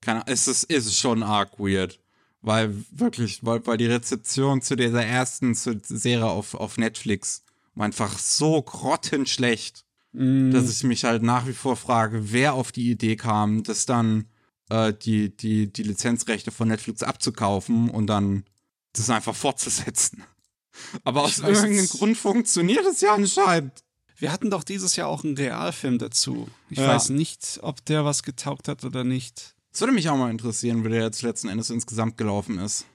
keine, 0.02 0.24
es, 0.28 0.48
ist, 0.48 0.72
es 0.72 0.86
ist 0.86 1.00
schon 1.00 1.24
arg 1.24 1.60
weird. 1.60 2.00
Weil 2.42 2.74
wirklich, 2.92 3.44
weil, 3.44 3.66
weil 3.68 3.78
die 3.78 3.88
Rezeption 3.88 4.62
zu 4.62 4.78
dieser 4.78 5.04
ersten 5.06 5.54
Serie 5.54 6.26
auf, 6.26 6.54
auf 6.54 6.78
Netflix 6.78 7.44
war 7.76 7.86
einfach 7.86 8.18
so 8.18 8.62
grottenschlecht, 8.62 9.84
mm. 10.14 10.52
dass 10.52 10.70
ich 10.72 10.84
mich 10.84 11.04
halt 11.04 11.22
nach 11.22 11.48
wie 11.48 11.54
vor 11.54 11.76
frage, 11.76 12.32
wer 12.32 12.54
auf 12.54 12.72
die 12.72 12.90
Idee 12.90 13.18
kam, 13.18 13.64
das 13.64 13.86
dann 13.86 14.26
äh, 14.70 14.94
die, 14.94 15.36
die, 15.36 15.72
die 15.72 15.84
Lizenzrechte 15.84 16.52
von 16.52 16.68
Netflix 16.68 17.04
abzukaufen 17.04 17.90
und 17.90 18.08
dann 18.08 18.46
das 18.94 19.10
einfach 19.10 19.36
fortzusetzen. 19.36 20.24
Aber 21.04 21.24
aus 21.24 21.40
irgendeinem 21.40 21.88
Grund 21.88 22.18
funktioniert 22.18 22.86
es 22.86 23.02
ja 23.02 23.14
anscheinend. 23.14 23.84
Wir 24.18 24.32
hatten 24.32 24.50
doch 24.50 24.64
dieses 24.64 24.96
Jahr 24.96 25.08
auch 25.08 25.24
einen 25.24 25.38
Realfilm 25.38 25.98
dazu. 25.98 26.50
Ich 26.70 26.78
ja. 26.78 26.88
weiß 26.88 27.10
nicht, 27.10 27.60
ob 27.62 27.86
der 27.86 28.06
was 28.06 28.24
getaugt 28.24 28.68
hat 28.68 28.84
oder 28.84 29.04
nicht. 29.04 29.56
Das 29.72 29.82
würde 29.82 29.94
mich 29.94 30.10
auch 30.10 30.18
mal 30.18 30.32
interessieren, 30.32 30.84
wie 30.84 30.90
der 30.90 31.04
jetzt 31.04 31.22
letzten 31.22 31.48
Endes 31.48 31.70
insgesamt 31.70 32.18
gelaufen 32.18 32.60
ist. 32.60 32.86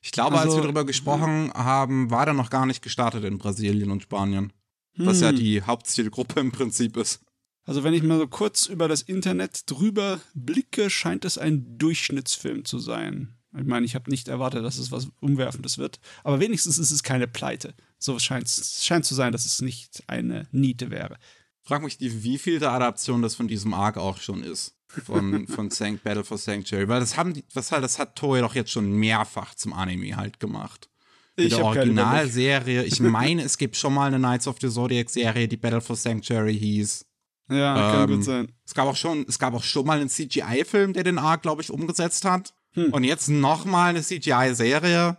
Ich 0.00 0.10
glaube, 0.10 0.36
also, 0.36 0.50
als 0.50 0.56
wir 0.56 0.62
darüber 0.62 0.84
gesprochen 0.84 1.52
haben, 1.54 2.10
war 2.10 2.24
der 2.24 2.34
noch 2.34 2.50
gar 2.50 2.66
nicht 2.66 2.82
gestartet 2.82 3.22
in 3.24 3.38
Brasilien 3.38 3.92
und 3.92 4.02
Spanien. 4.02 4.52
Hm. 4.94 5.06
Was 5.06 5.20
ja 5.20 5.28
hm. 5.28 5.36
die 5.36 5.62
Hauptzielgruppe 5.62 6.40
im 6.40 6.50
Prinzip 6.50 6.96
ist. 6.96 7.20
Also 7.64 7.84
wenn 7.84 7.94
ich 7.94 8.02
mal 8.02 8.18
so 8.18 8.26
kurz 8.26 8.66
über 8.66 8.88
das 8.88 9.02
Internet 9.02 9.70
drüber 9.70 10.20
blicke, 10.34 10.90
scheint 10.90 11.24
es 11.24 11.38
ein 11.38 11.78
Durchschnittsfilm 11.78 12.64
zu 12.64 12.78
sein. 12.78 13.36
Ich 13.56 13.66
meine, 13.66 13.84
ich 13.84 13.94
habe 13.94 14.10
nicht 14.10 14.28
erwartet, 14.28 14.64
dass 14.64 14.78
es 14.78 14.90
was 14.90 15.08
Umwerfendes 15.20 15.78
wird, 15.78 16.00
aber 16.24 16.40
wenigstens 16.40 16.78
ist 16.78 16.90
es 16.90 17.02
keine 17.02 17.28
Pleite. 17.28 17.74
So 17.98 18.18
scheint 18.18 18.46
es 18.46 18.84
scheint 18.84 19.04
zu 19.04 19.14
sein, 19.14 19.32
dass 19.32 19.44
es 19.44 19.60
nicht 19.60 20.02
eine 20.06 20.48
Niete 20.50 20.90
wäre. 20.90 21.18
Frag 21.62 21.82
mich, 21.82 21.98
wie 22.00 22.38
viel 22.38 22.58
der 22.58 22.72
Adaption 22.72 23.22
das 23.22 23.36
von 23.36 23.46
diesem 23.46 23.74
Arc 23.74 23.96
auch 23.96 24.18
schon 24.18 24.42
ist. 24.42 24.74
Von, 24.88 25.46
von 25.48 25.68
Battle 26.02 26.24
for 26.24 26.38
Sanctuary. 26.38 26.88
Weil 26.88 27.00
das 27.00 27.16
haben 27.16 27.34
die, 27.34 27.44
was 27.54 27.70
halt, 27.70 27.84
das 27.84 27.98
hat 27.98 28.16
Toei 28.16 28.40
doch 28.40 28.54
jetzt 28.54 28.72
schon 28.72 28.90
mehrfach 28.90 29.54
zum 29.54 29.72
Anime 29.72 30.16
halt 30.16 30.40
gemacht. 30.40 30.88
Ich 31.36 31.54
der 31.54 31.64
Originalserie. 31.64 32.84
Ich 32.84 33.00
meine, 33.00 33.42
es 33.42 33.56
gibt 33.56 33.76
schon 33.76 33.94
mal 33.94 34.06
eine 34.06 34.18
Knights 34.18 34.46
of 34.46 34.56
the 34.60 34.68
Zodiac 34.68 35.08
Serie, 35.08 35.48
die 35.48 35.56
Battle 35.56 35.80
for 35.80 35.96
Sanctuary 35.96 36.58
hieß. 36.58 37.06
Ja, 37.54 37.74
kann 37.74 38.10
ähm, 38.10 38.16
gut 38.16 38.24
sein. 38.24 38.52
Es 38.64 38.74
gab 38.74 38.86
auch 38.86 38.96
schon, 38.96 39.24
es 39.28 39.38
gab 39.38 39.54
auch 39.54 39.62
schon 39.62 39.86
mal 39.86 39.98
einen 39.98 40.08
CGI-Film, 40.08 40.92
der 40.92 41.04
den 41.04 41.18
Arc, 41.18 41.42
glaube 41.42 41.62
ich, 41.62 41.70
umgesetzt 41.70 42.24
hat. 42.24 42.54
Hm. 42.72 42.92
Und 42.92 43.04
jetzt 43.04 43.28
noch 43.28 43.64
mal 43.64 43.90
eine 43.90 44.02
CGI-Serie. 44.02 45.16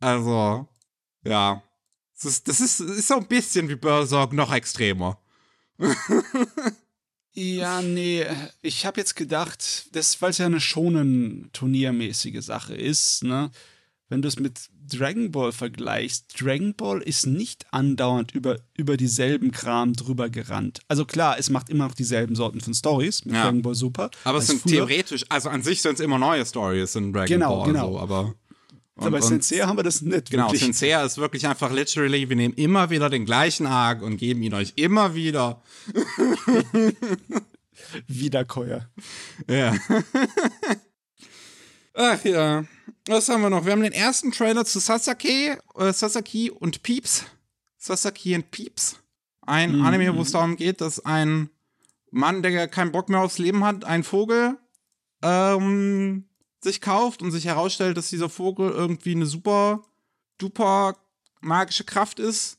Also, 0.00 0.66
ja. 1.24 1.62
Das 2.14 2.24
ist, 2.24 2.48
das 2.48 2.60
ist, 2.60 2.80
ist 2.80 3.08
so 3.08 3.16
ein 3.16 3.26
bisschen 3.26 3.68
wie 3.68 3.76
Berserk, 3.76 4.32
noch 4.32 4.52
extremer. 4.52 5.18
ja, 7.32 7.82
nee, 7.82 8.24
ich 8.62 8.86
habe 8.86 9.00
jetzt 9.00 9.16
gedacht, 9.16 9.88
weil 9.92 10.30
es 10.30 10.38
ja 10.38 10.46
eine 10.46 10.60
schonen 10.60 11.50
turniermäßige 11.52 12.44
Sache 12.44 12.74
ist, 12.74 13.24
ne? 13.24 13.50
Wenn 14.14 14.22
du 14.22 14.28
es 14.28 14.38
mit 14.38 14.70
Dragon 14.92 15.32
Ball 15.32 15.50
vergleichst, 15.50 16.40
Dragon 16.40 16.74
Ball 16.74 17.02
ist 17.02 17.26
nicht 17.26 17.66
andauernd 17.72 18.32
über, 18.32 18.60
über 18.76 18.96
dieselben 18.96 19.50
Kram 19.50 19.94
drüber 19.94 20.30
gerannt. 20.30 20.78
Also 20.86 21.04
klar, 21.04 21.36
es 21.36 21.50
macht 21.50 21.68
immer 21.68 21.88
noch 21.88 21.96
dieselben 21.96 22.36
Sorten 22.36 22.60
von 22.60 22.74
Stories 22.74 23.24
mit 23.24 23.34
ja. 23.34 23.42
Dragon 23.42 23.62
Ball 23.62 23.74
Super. 23.74 24.10
Aber 24.22 24.38
es 24.38 24.46
sind 24.46 24.60
früher. 24.60 24.86
theoretisch, 24.86 25.24
also 25.28 25.48
an 25.48 25.64
sich 25.64 25.82
sind 25.82 25.94
es 25.94 26.00
immer 26.00 26.18
neue 26.18 26.46
Stories 26.46 26.94
in 26.94 27.12
Dragon 27.12 27.26
genau, 27.26 27.56
Ball. 27.56 27.72
Genau, 27.72 27.92
so, 27.92 27.98
aber 27.98 28.34
und, 28.96 29.10
bei 29.10 29.20
Senseiya 29.20 29.66
haben 29.66 29.78
wir 29.78 29.82
das 29.82 30.00
nicht 30.00 30.30
Genau, 30.30 30.44
wirklich. 30.44 30.62
Senseiya 30.62 31.04
ist 31.04 31.18
wirklich 31.18 31.48
einfach 31.48 31.72
literally, 31.72 32.28
wir 32.28 32.36
nehmen 32.36 32.54
immer 32.54 32.90
wieder 32.90 33.10
den 33.10 33.24
gleichen 33.24 33.66
Arc 33.66 34.00
und 34.00 34.18
geben 34.18 34.44
ihn 34.44 34.54
euch 34.54 34.74
immer 34.76 35.16
wieder. 35.16 35.60
Wiederkäuer. 38.06 38.88
Ja. 39.50 39.74
Ach 41.94 42.22
ja. 42.24 42.64
Was 43.06 43.28
haben 43.28 43.42
wir 43.42 43.50
noch? 43.50 43.64
Wir 43.64 43.72
haben 43.72 43.82
den 43.82 43.92
ersten 43.92 44.32
Trailer 44.32 44.64
zu 44.64 44.80
Sasaki, 44.80 45.56
äh, 45.76 45.92
Sasaki 45.92 46.50
und 46.50 46.82
Peeps. 46.82 47.24
Sasaki 47.78 48.34
und 48.34 48.50
Peeps. 48.50 48.98
Ein 49.42 49.76
mhm. 49.76 49.84
Anime, 49.84 50.16
wo 50.16 50.22
es 50.22 50.32
darum 50.32 50.56
geht, 50.56 50.80
dass 50.80 51.04
ein 51.04 51.50
Mann, 52.10 52.42
der 52.42 52.66
keinen 52.66 52.92
Bock 52.92 53.08
mehr 53.08 53.20
aufs 53.20 53.38
Leben 53.38 53.64
hat, 53.64 53.84
einen 53.84 54.04
Vogel 54.04 54.58
ähm, 55.22 56.24
sich 56.60 56.80
kauft 56.80 57.22
und 57.22 57.30
sich 57.30 57.44
herausstellt, 57.44 57.96
dass 57.96 58.10
dieser 58.10 58.28
Vogel 58.28 58.70
irgendwie 58.70 59.14
eine 59.14 59.26
super, 59.26 59.84
duper 60.38 60.96
magische 61.40 61.84
Kraft 61.84 62.18
ist. 62.18 62.58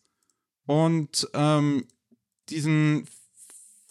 Und 0.65 1.27
ähm, 1.33 1.85
diesen 2.49 3.07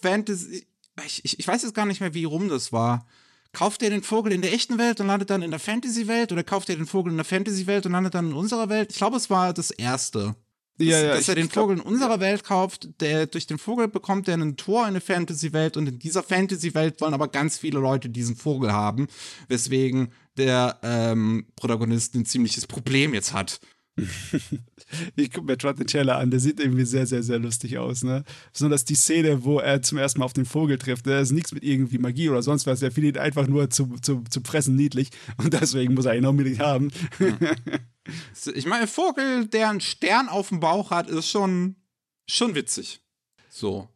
Fantasy. 0.01 0.66
Ich, 1.05 1.24
ich, 1.24 1.38
ich 1.38 1.49
weiß 1.49 1.62
jetzt 1.62 1.74
gar 1.74 1.86
nicht 1.86 2.01
mehr, 2.01 2.14
wie 2.14 2.24
rum 2.24 2.49
das 2.49 2.72
war 2.72 3.07
kauft 3.55 3.82
er 3.82 3.90
den 3.90 4.02
Vogel 4.02 4.32
in 4.32 4.42
der 4.42 4.52
echten 4.52 4.76
Welt 4.76 5.00
und 5.00 5.07
landet 5.07 5.30
dann 5.30 5.42
in 5.42 5.50
der 5.50 5.61
Fantasy-Welt 5.61 6.32
oder 6.32 6.44
kauft 6.44 6.68
er 6.68 6.76
den 6.76 6.86
Vogel 6.86 7.11
in 7.11 7.16
der 7.16 7.24
Fantasy-Welt 7.24 7.86
und 7.86 7.92
landet 7.92 8.14
dann 8.14 8.26
in 8.26 8.34
unserer 8.34 8.68
Welt? 8.68 8.90
Ich 8.90 8.98
glaube, 8.98 9.16
es 9.16 9.30
war 9.30 9.55
das 9.55 9.70
erste. 9.70 10.34
Das, 10.76 10.88
ja, 10.88 11.00
ja, 11.00 11.14
dass 11.14 11.28
er 11.28 11.36
den 11.36 11.48
Vogel 11.48 11.76
in 11.76 11.82
unserer 11.82 12.18
Welt 12.18 12.42
kauft, 12.42 12.88
der 13.00 13.26
durch 13.26 13.46
den 13.46 13.59
Vogel 13.59 13.86
bekommt 13.86 14.26
er 14.26 14.34
ein 14.34 14.57
Tor 14.57 14.82
in 14.82 14.88
eine 14.88 15.00
Fantasy-Welt 15.00 15.76
und 15.76 15.88
in 15.88 15.98
dieser 16.00 16.24
Fantasy-Welt 16.24 17.00
wollen 17.00 17.14
aber 17.14 17.28
ganz 17.28 17.59
viele 17.59 17.78
Leute 17.78 18.11
diesen 18.11 18.34
Vogel 18.34 18.72
haben, 18.72 19.07
weswegen 19.46 20.12
der 20.36 20.80
ähm, 20.82 21.46
Protagonist 21.55 22.16
ein 22.16 22.26
ziemliches 22.26 22.66
Problem 22.66 23.14
jetzt 23.14 23.32
hat. 23.32 23.61
ich 25.16 25.30
gucke 25.32 25.47
mir 25.47 25.57
Trot 25.57 25.76
Trailer 25.86 26.18
an, 26.18 26.30
der 26.30 26.40
sieht 26.40 26.59
irgendwie 26.59 26.84
sehr, 26.84 27.07
sehr, 27.07 27.22
sehr 27.22 27.38
lustig 27.38 27.78
aus, 27.78 28.03
ne? 28.03 28.24
Besonders 28.53 28.84
die 28.84 28.97
Szene, 28.97 29.45
wo 29.45 29.61
er 29.61 29.82
zum 29.82 29.99
ersten 29.99 30.18
Mal 30.18 30.24
auf 30.24 30.32
den 30.32 30.47
Vogel 30.47 30.78
trifft, 30.78 31.07
ne? 31.07 31.12
da 31.12 31.20
ist 31.20 31.30
nichts 31.30 31.53
mit 31.53 31.62
irgendwie 31.62 31.99
Magie 31.99 32.28
oder 32.28 32.42
sonst 32.42 32.66
was, 32.66 32.82
er 32.82 32.90
findet 32.90 33.16
ihn 33.16 33.22
einfach 33.22 33.47
nur 33.47 33.70
zum, 33.70 34.03
zum, 34.03 34.28
zum 34.28 34.45
Fressen 34.45 34.74
niedlich 34.74 35.11
und 35.36 35.53
deswegen 35.55 35.95
muss 35.95 36.07
er 36.07 36.16
ihn 36.16 36.26
unbedingt 36.26 36.59
haben. 36.59 36.90
ich 38.55 38.66
meine, 38.66 38.88
Vogel, 38.88 39.47
der 39.47 39.70
einen 39.70 39.80
Stern 39.80 40.28
auf 40.28 40.49
dem 40.49 40.61
Bauch 40.61 40.90
hat, 40.90 41.09
ist 41.09 41.28
schon, 41.28 41.76
schon 42.28 42.57
witzig. 42.57 43.01
So. 43.49 43.88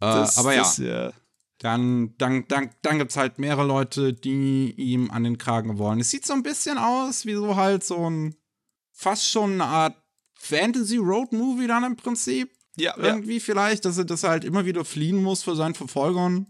Äh, 0.00 0.06
das, 0.06 0.38
aber 0.38 0.54
ja. 0.54 0.62
Das, 0.62 0.76
ja. 0.78 1.12
dann, 1.58 2.14
dann, 2.18 2.46
dann, 2.46 2.70
dann 2.82 2.98
gibt 2.98 3.10
es 3.10 3.16
halt 3.16 3.40
mehrere 3.40 3.66
Leute, 3.66 4.12
die 4.12 4.72
ihm 4.76 5.10
an 5.10 5.24
den 5.24 5.38
Kragen 5.38 5.76
wollen. 5.78 5.98
Es 5.98 6.10
sieht 6.10 6.24
so 6.24 6.34
ein 6.34 6.44
bisschen 6.44 6.78
aus 6.78 7.26
wie 7.26 7.34
so 7.34 7.56
halt 7.56 7.82
so 7.82 8.08
ein 8.08 8.36
fast 9.00 9.26
schon 9.26 9.54
eine 9.54 9.64
Art 9.64 9.96
Fantasy 10.34 10.98
Road 10.98 11.32
Movie 11.32 11.66
dann 11.66 11.84
im 11.84 11.96
Prinzip. 11.96 12.52
Ja, 12.76 12.96
Irgendwie 12.96 13.38
ja. 13.38 13.40
vielleicht, 13.40 13.84
dass 13.84 13.98
er, 13.98 14.04
dass 14.04 14.22
er 14.22 14.30
halt 14.30 14.44
immer 14.44 14.64
wieder 14.66 14.84
fliehen 14.84 15.22
muss 15.22 15.42
vor 15.42 15.56
seinen 15.56 15.74
Verfolgern. 15.74 16.46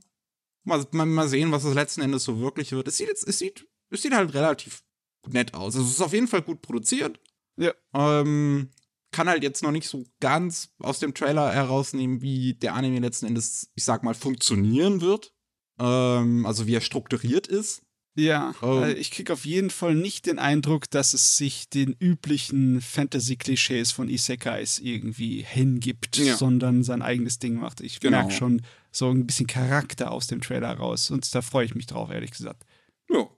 Mal, 0.64 0.84
mal, 0.90 1.07
mal 1.07 1.28
sehen, 1.28 1.53
was 1.53 1.62
das 1.62 1.74
letzten 1.74 2.03
Endes 2.03 2.24
so 2.24 2.40
wirklich 2.40 2.72
wird. 2.72 2.88
Es 2.88 2.96
sieht, 2.96 3.09
jetzt, 3.09 3.26
es 3.26 3.38
sieht, 3.38 3.66
es 3.90 4.03
sieht 4.03 4.12
halt 4.12 4.34
relativ 4.34 4.82
nett 5.28 5.55
aus. 5.55 5.76
Also 5.76 5.86
es 5.86 5.94
ist 5.94 6.01
auf 6.01 6.12
jeden 6.12 6.28
Fall 6.28 6.42
gut 6.42 6.61
produziert. 6.61 7.20
Ja. 7.57 7.72
Ähm, 7.94 8.70
kann 9.12 9.28
halt 9.28 9.42
jetzt 9.42 9.62
noch 9.62 9.72
nicht 9.72 9.88
so 9.88 10.05
ganz 10.20 10.70
aus 10.80 10.98
dem 10.98 11.14
Trailer 11.14 11.53
herausnehmen, 11.53 12.20
wie 12.20 12.55
der 12.55 12.74
Anime 12.74 13.01
letzten 13.01 13.26
Endes, 13.26 13.70
ich 13.74 13.84
sag 13.84 14.03
mal, 14.03 14.14
funktionieren 14.14 15.01
wird. 15.01 15.32
Ähm, 15.78 16.44
also 16.46 16.66
wie 16.66 16.74
er 16.74 16.80
strukturiert 16.80 17.46
ist. 17.46 17.82
Ja, 18.16 18.54
oh. 18.61 18.84
ich 18.84 19.12
krieg 19.12 19.30
auf 19.30 19.44
jeden 19.44 19.70
Fall 19.70 19.94
nicht 19.94 20.26
den 20.26 20.38
Eindruck, 20.38 20.90
dass 20.90 21.14
es 21.14 21.36
sich 21.36 21.68
den 21.68 21.94
üblichen 21.98 22.80
Fantasy-Klischees 22.80 23.92
von 23.92 24.08
Isekais 24.08 24.80
irgendwie 24.80 25.42
hingibt, 25.42 26.16
ja. 26.16 26.36
sondern 26.36 26.82
sein 26.82 27.02
eigenes 27.02 27.38
Ding 27.38 27.54
macht. 27.54 27.80
Ich 27.80 28.00
genau. 28.00 28.18
merke 28.18 28.32
schon 28.32 28.62
so 28.90 29.11
ein 29.11 29.26
bisschen 29.26 29.46
Charakter 29.46 30.11
aus 30.11 30.26
dem 30.26 30.40
Trailer 30.40 30.72
raus 30.72 31.11
und 31.11 31.32
da 31.34 31.40
freue 31.40 31.64
ich 31.64 31.74
mich 31.74 31.86
drauf, 31.86 32.11
ehrlich 32.11 32.32
gesagt. 32.32 32.64
Ja. 33.08 33.28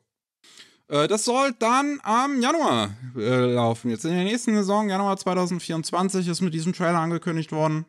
Äh, 0.89 1.07
das 1.07 1.25
soll 1.25 1.53
dann 1.59 2.01
am 2.03 2.41
Januar 2.41 2.97
äh, 3.17 3.53
laufen. 3.53 3.91
Jetzt 3.91 4.07
in 4.07 4.13
der 4.13 4.25
nächsten 4.25 4.55
Saison, 4.55 4.89
Januar 4.89 5.19
2024, 5.19 6.27
ist 6.29 6.41
mit 6.41 6.55
diesem 6.55 6.73
Trailer 6.73 6.99
angekündigt 6.99 7.53
worden. 7.53 7.85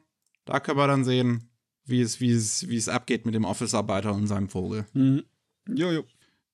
Da 0.46 0.60
können 0.60 0.78
wir 0.78 0.88
dann 0.88 1.06
sehen, 1.06 1.50
wie 1.86 2.02
es, 2.02 2.20
wie 2.20 2.32
es, 2.32 2.68
wie 2.68 2.78
es 2.78 2.90
abgeht 2.90 3.26
mit 3.26 3.36
dem 3.36 3.46
Office-Arbeiter 3.46 4.14
und 4.14 4.28
seinem 4.28 4.50
Vogel. 4.50 4.86
Mhm. 4.94 5.24
Jojo. 5.68 6.04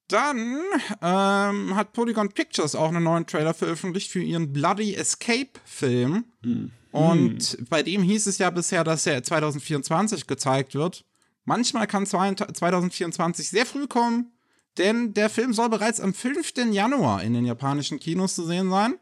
Dann 0.10 0.60
ähm, 1.02 1.76
hat 1.76 1.94
Polygon 1.94 2.30
Pictures 2.30 2.76
auch 2.76 2.90
einen 2.90 3.04
neuen 3.04 3.28
Trailer 3.28 3.54
veröffentlicht 3.54 4.12
für 4.12 4.22
ihren 4.22 4.52
Bloody 4.52 4.96
Escape-Film. 4.96 6.26
Mhm. 6.42 6.72
Und 6.92 7.70
bei 7.70 7.84
dem 7.84 8.02
hieß 8.02 8.26
es 8.26 8.40
ja 8.40 8.50
bisher, 8.50 8.84
dass 8.84 9.06
er 9.06 9.24
2024 9.24 10.26
gezeigt 10.26 10.74
wird. 10.74 11.06
Manchmal 11.46 11.88
kann 11.88 12.06
2024 12.06 13.50
sehr 13.50 13.66
früh 13.66 13.88
kommen, 13.88 14.32
denn 14.78 15.14
der 15.14 15.30
Film 15.30 15.54
soll 15.54 15.70
bereits 15.70 16.00
am 16.02 16.14
5. 16.14 16.54
Januar 16.72 17.24
in 17.24 17.34
den 17.34 17.46
japanischen 17.46 18.00
Kinos 18.00 18.36
zu 18.36 18.46
sehen 18.46 18.72
sein. 18.72 18.96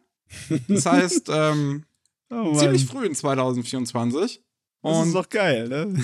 Das 0.68 0.86
heißt, 0.86 1.30
ähm, 1.30 1.86
oh 2.30 2.54
ziemlich 2.58 2.86
früh 2.86 3.06
in 3.06 3.16
2024. 3.16 4.44
Und, 4.82 4.94
das 4.94 5.08
ist 5.08 5.16
doch 5.16 5.30
geil, 5.30 5.70
ne? 5.70 6.04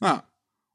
Ja. 0.00 0.24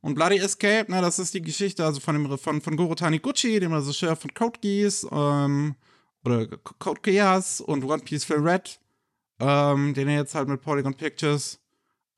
Und 0.05 0.13
Bloody 0.13 0.37
Escape, 0.37 0.85
na, 0.87 1.01
das 1.01 1.17
ist 1.17 1.33
die 1.33 1.41
Geschichte 1.41 1.83
also 1.83 1.99
von, 1.99 2.13
dem, 2.13 2.37
von, 2.37 2.61
von 2.61 2.77
Goro 2.77 2.93
Taniguchi, 2.93 3.59
dem 3.59 3.73
Regisseur 3.73 4.15
von 4.15 4.31
Code 4.35 4.59
Geass, 4.61 5.03
ähm, 5.11 5.73
oder 6.23 6.45
Code 6.45 7.01
Geass 7.01 7.59
und 7.59 7.83
One 7.83 8.03
Piece 8.03 8.23
for 8.23 8.37
Red, 8.37 8.79
ähm, 9.39 9.95
den 9.95 10.07
er 10.07 10.17
jetzt 10.17 10.35
halt 10.35 10.47
mit 10.47 10.61
Polygon 10.61 10.93
Pictures 10.93 11.59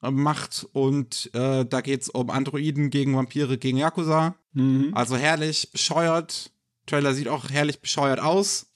äh, 0.03 0.11
macht. 0.11 0.67
Und 0.73 1.33
äh, 1.33 1.63
da 1.63 1.79
es 1.79 2.09
um 2.09 2.29
Androiden 2.29 2.89
gegen 2.89 3.15
Vampire 3.15 3.57
gegen 3.57 3.77
Yakuza. 3.77 4.35
Mhm. 4.51 4.91
Also 4.93 5.15
herrlich 5.15 5.71
bescheuert. 5.71 6.51
Trailer 6.87 7.13
sieht 7.13 7.29
auch 7.29 7.49
herrlich 7.49 7.79
bescheuert 7.79 8.19
aus. 8.19 8.67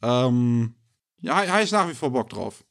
Ähm, 0.00 0.76
ja, 1.22 1.44
habe 1.44 1.64
ich 1.64 1.72
nach 1.72 1.88
wie 1.88 1.94
vor 1.94 2.10
Bock 2.12 2.30
drauf. 2.30 2.62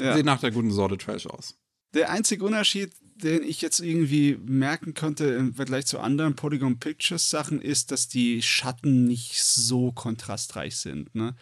Ja. 0.00 0.16
Sieht 0.16 0.26
nach 0.26 0.40
der 0.40 0.50
guten 0.50 0.72
Sorte 0.72 0.98
Trash 0.98 1.28
aus. 1.28 1.56
Der 1.94 2.10
einzige 2.10 2.44
Unterschied, 2.44 2.92
den 3.22 3.42
ich 3.42 3.62
jetzt 3.62 3.80
irgendwie 3.80 4.38
merken 4.44 4.94
konnte 4.94 5.24
im 5.26 5.54
Vergleich 5.54 5.86
zu 5.86 5.98
anderen 5.98 6.36
Polygon 6.36 6.78
Pictures 6.78 7.30
Sachen, 7.30 7.60
ist, 7.60 7.90
dass 7.90 8.08
die 8.08 8.42
Schatten 8.42 9.04
nicht 9.04 9.42
so 9.42 9.92
kontrastreich 9.92 10.76
sind. 10.76 11.14
Ne? 11.14 11.34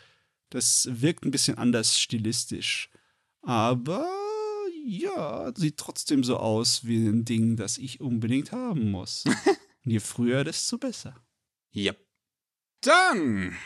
Das 0.51 0.89
wirkt 0.91 1.25
ein 1.25 1.31
bisschen 1.31 1.59
anders 1.59 1.99
stilistisch. 1.99 2.91
Aber 3.43 4.09
ja, 4.85 5.53
sieht 5.57 5.77
trotzdem 5.77 6.25
so 6.25 6.37
aus 6.37 6.87
wie 6.87 7.07
ein 7.07 7.25
Ding, 7.25 7.57
das 7.57 7.79
ich 7.79 8.01
unbedingt 8.01 8.53
haben 8.53 8.91
muss. 8.91 9.25
Je 9.85 10.01
früher, 10.01 10.45
desto 10.45 10.79
besser. 10.79 11.17
Yep. 11.75 11.99
Dann 12.83 13.57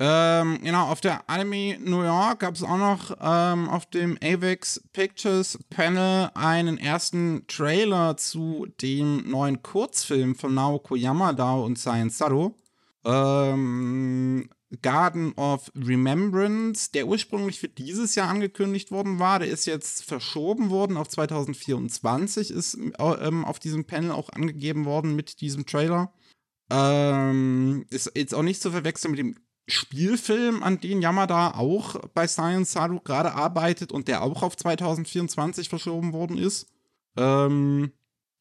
ähm, 0.00 0.60
genau, 0.62 0.86
auf 0.86 1.00
der 1.00 1.28
Anime 1.28 1.78
New 1.80 2.02
York 2.02 2.40
gab 2.40 2.54
es 2.54 2.62
auch 2.62 2.78
noch 2.78 3.16
ähm, 3.20 3.68
auf 3.68 3.86
dem 3.86 4.16
AVEX 4.22 4.80
Pictures 4.92 5.58
Panel 5.70 6.30
einen 6.34 6.78
ersten 6.78 7.46
Trailer 7.48 8.16
zu 8.16 8.66
dem 8.80 9.28
neuen 9.28 9.60
Kurzfilm 9.62 10.36
von 10.36 10.54
Naoko 10.54 10.94
Yamada 10.94 11.54
und 11.54 11.78
Science 11.78 12.18
Saro. 12.18 12.54
Ähm, 13.04 14.48
Garden 14.82 15.32
of 15.32 15.72
Remembrance, 15.74 16.92
der 16.92 17.08
ursprünglich 17.08 17.58
für 17.58 17.68
dieses 17.68 18.14
Jahr 18.14 18.28
angekündigt 18.28 18.92
worden 18.92 19.18
war, 19.18 19.38
der 19.38 19.48
ist 19.48 19.66
jetzt 19.66 20.04
verschoben 20.04 20.70
worden 20.70 20.96
auf 20.96 21.08
2024, 21.08 22.50
ist 22.50 22.78
ähm, 22.98 23.44
auf 23.44 23.58
diesem 23.58 23.84
Panel 23.86 24.12
auch 24.12 24.28
angegeben 24.30 24.84
worden 24.84 25.16
mit 25.16 25.40
diesem 25.40 25.66
Trailer. 25.66 26.12
Ähm, 26.70 27.86
ist 27.88 28.12
jetzt 28.14 28.34
auch 28.34 28.42
nicht 28.42 28.60
zu 28.60 28.70
verwechseln 28.70 29.12
mit 29.12 29.20
dem 29.20 29.36
Spielfilm, 29.68 30.62
an 30.62 30.80
den 30.80 31.02
Yamada 31.02 31.54
auch 31.54 31.96
bei 32.14 32.26
Science 32.26 32.72
Saru 32.72 33.00
gerade 33.00 33.34
arbeitet 33.34 33.92
und 33.92 34.08
der 34.08 34.22
auch 34.22 34.42
auf 34.42 34.56
2024 34.56 35.68
verschoben 35.68 36.12
worden 36.12 36.38
ist. 36.38 36.66
Ähm, 37.16 37.92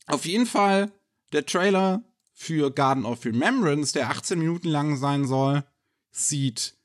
auf 0.07 0.25
jeden 0.25 0.45
Fall 0.45 0.91
der 1.33 1.45
Trailer 1.45 2.01
für 2.33 2.71
Garden 2.71 3.05
of 3.05 3.25
Remembrance, 3.25 3.93
der 3.93 4.09
18 4.09 4.39
Minuten 4.39 4.69
lang 4.69 4.95
sein 4.95 5.25
soll, 5.25 5.63
sieht 6.11 6.77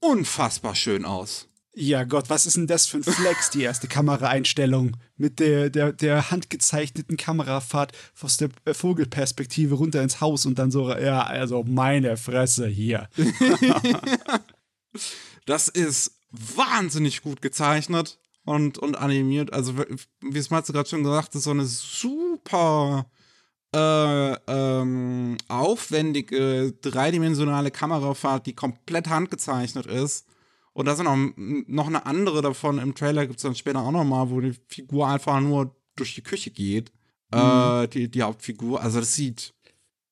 unfassbar 0.00 0.74
schön 0.74 1.04
aus. 1.04 1.48
Ja 1.80 2.02
Gott, 2.02 2.28
was 2.28 2.44
ist 2.44 2.56
denn 2.56 2.66
das 2.66 2.86
für 2.86 2.96
ein 2.96 3.04
Flex, 3.04 3.50
die 3.50 3.62
erste 3.62 3.86
Kameraeinstellung 3.86 4.96
mit 5.16 5.38
der, 5.38 5.70
der, 5.70 5.92
der 5.92 6.32
handgezeichneten 6.32 7.16
Kamerafahrt 7.16 7.92
aus 8.20 8.36
der 8.36 8.48
Vogelperspektive 8.72 9.76
runter 9.76 10.02
ins 10.02 10.20
Haus 10.20 10.44
und 10.44 10.58
dann 10.58 10.72
so, 10.72 10.90
ja, 10.90 11.22
also 11.22 11.62
meine 11.62 12.16
Fresse 12.16 12.66
hier. 12.66 13.08
das 15.46 15.68
ist 15.68 16.18
wahnsinnig 16.32 17.22
gut 17.22 17.42
gezeichnet 17.42 18.18
und, 18.44 18.78
und 18.78 18.98
animiert. 18.98 19.52
Also, 19.52 19.74
wie 20.20 20.38
es 20.38 20.50
Matze 20.50 20.72
gerade 20.72 20.88
schon 20.88 21.04
gesagt 21.04 21.36
hat, 21.36 21.40
so 21.40 21.52
eine 21.52 21.64
super 21.64 23.06
äh, 23.72 24.32
ähm, 24.48 25.36
aufwendige, 25.46 26.72
dreidimensionale 26.72 27.70
Kamerafahrt, 27.70 28.46
die 28.46 28.54
komplett 28.54 29.06
handgezeichnet 29.06 29.86
ist 29.86 30.26
und 30.72 30.86
da 30.86 30.94
sind 30.94 31.06
auch 31.06 31.16
noch 31.36 31.86
eine 31.86 32.06
andere 32.06 32.42
davon 32.42 32.78
im 32.78 32.94
Trailer, 32.94 33.26
gibt 33.26 33.38
es 33.38 33.42
dann 33.42 33.54
später 33.54 33.80
auch 33.80 33.90
noch 33.90 34.04
mal, 34.04 34.30
wo 34.30 34.40
die 34.40 34.54
Figur 34.68 35.08
einfach 35.08 35.40
nur 35.40 35.74
durch 35.96 36.14
die 36.14 36.22
Küche 36.22 36.50
geht. 36.50 36.92
Mhm. 37.32 37.38
Äh, 37.38 37.88
die, 37.88 38.10
die 38.10 38.22
Hauptfigur. 38.22 38.80
Also 38.80 39.00
das 39.00 39.14
sieht, 39.14 39.54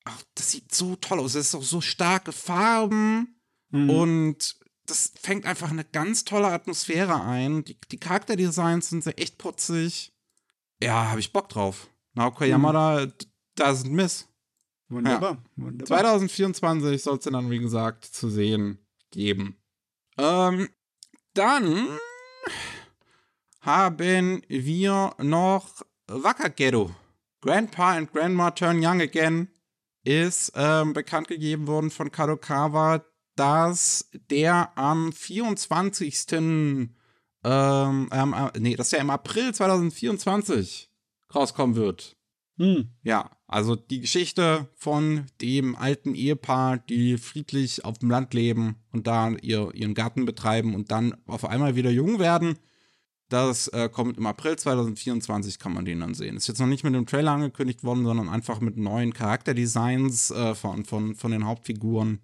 ach, 0.04 0.22
das 0.34 0.50
sieht 0.50 0.74
so 0.74 0.96
toll 0.96 1.20
aus. 1.20 1.34
Es 1.34 1.48
ist 1.48 1.54
auch 1.54 1.62
so 1.62 1.80
starke 1.80 2.32
Farben 2.32 3.36
mhm. 3.70 3.90
und 3.90 4.57
das 4.86 5.12
fängt 5.20 5.46
einfach 5.46 5.70
eine 5.70 5.84
ganz 5.84 6.24
tolle 6.24 6.48
Atmosphäre 6.48 7.22
ein. 7.22 7.64
Die, 7.64 7.78
die 7.90 7.98
Charakterdesigns 7.98 8.90
sind 8.90 9.04
sehr 9.04 9.18
echt 9.20 9.38
putzig. 9.38 10.12
Ja, 10.82 11.11
habe 11.11 11.20
ich 11.20 11.32
Bock 11.32 11.48
drauf. 11.48 11.88
Naoko 12.14 12.44
mhm. 12.44 12.50
Yamada, 12.50 13.12
doesn't 13.59 13.90
miss. 13.90 14.28
Wunderbar, 14.88 15.32
ja. 15.32 15.64
wunderbar. 15.64 15.86
2024 15.86 17.02
soll 17.02 17.18
es 17.18 17.24
dann, 17.24 17.50
wie 17.50 17.59
gesagt, 17.59 18.04
zu 18.04 18.30
sehen 18.30 18.78
geben. 19.11 19.57
Ähm, 20.19 20.69
dann 21.35 21.99
haben 23.61 24.43
wir 24.49 25.14
noch 25.19 25.83
Wakageru. 26.07 26.91
Grandpa 27.41 27.93
and 27.93 28.12
Grandma 28.12 28.51
Turn 28.51 28.85
Young 28.85 29.01
Again 29.01 29.49
ist 30.05 30.53
ähm, 30.55 30.93
bekannt 30.93 31.29
gegeben 31.29 31.67
worden 31.67 31.91
von 31.91 32.11
Kadokawa, 32.11 33.05
dass 33.35 34.09
der 34.31 34.77
am 34.77 35.12
24. 35.12 36.33
Ähm, 36.33 36.95
ähm, 37.45 38.51
nee, 38.59 38.77
dass 38.77 38.91
der 38.91 39.01
im 39.01 39.11
April 39.11 39.53
2024 39.53 40.91
rauskommen 41.35 41.77
wird. 41.77 42.16
Hm. 42.59 42.88
Ja, 43.02 43.30
also 43.46 43.76
die 43.76 44.00
Geschichte 44.00 44.68
von 44.74 45.26
dem 45.40 45.76
alten 45.76 46.14
Ehepaar, 46.14 46.78
die 46.78 47.18
friedlich 47.18 47.84
auf 47.84 47.98
dem 47.98 48.11
Land 48.11 48.32
leben 48.32 48.76
und 48.92 49.07
da 49.07 49.30
ihr, 49.42 49.74
ihren 49.74 49.94
Garten 49.94 50.24
betreiben 50.24 50.74
und 50.74 50.90
dann 50.90 51.14
auf 51.26 51.44
einmal 51.44 51.76
wieder 51.76 51.90
jung 51.90 52.18
werden. 52.18 52.59
Das 53.28 53.68
äh, 53.68 53.88
kommt 53.88 54.16
im 54.18 54.26
April 54.26 54.57
2024, 54.57 55.59
kann 55.59 55.74
man 55.74 55.84
den 55.84 56.00
dann 56.00 56.14
sehen. 56.14 56.36
Ist 56.36 56.46
jetzt 56.46 56.61
noch 56.61 56.68
nicht 56.68 56.84
mit 56.84 56.94
dem 56.94 57.07
Trailer 57.07 57.32
angekündigt 57.32 57.82
worden, 57.82 58.04
sondern 58.04 58.28
einfach 58.28 58.61
mit 58.61 58.76
neuen 58.76 59.12
Charakterdesigns 59.12 60.30
äh, 60.30 60.54
von, 60.54 60.84
von, 60.84 61.16
von 61.16 61.32
den 61.32 61.44
Hauptfiguren. 61.44 62.20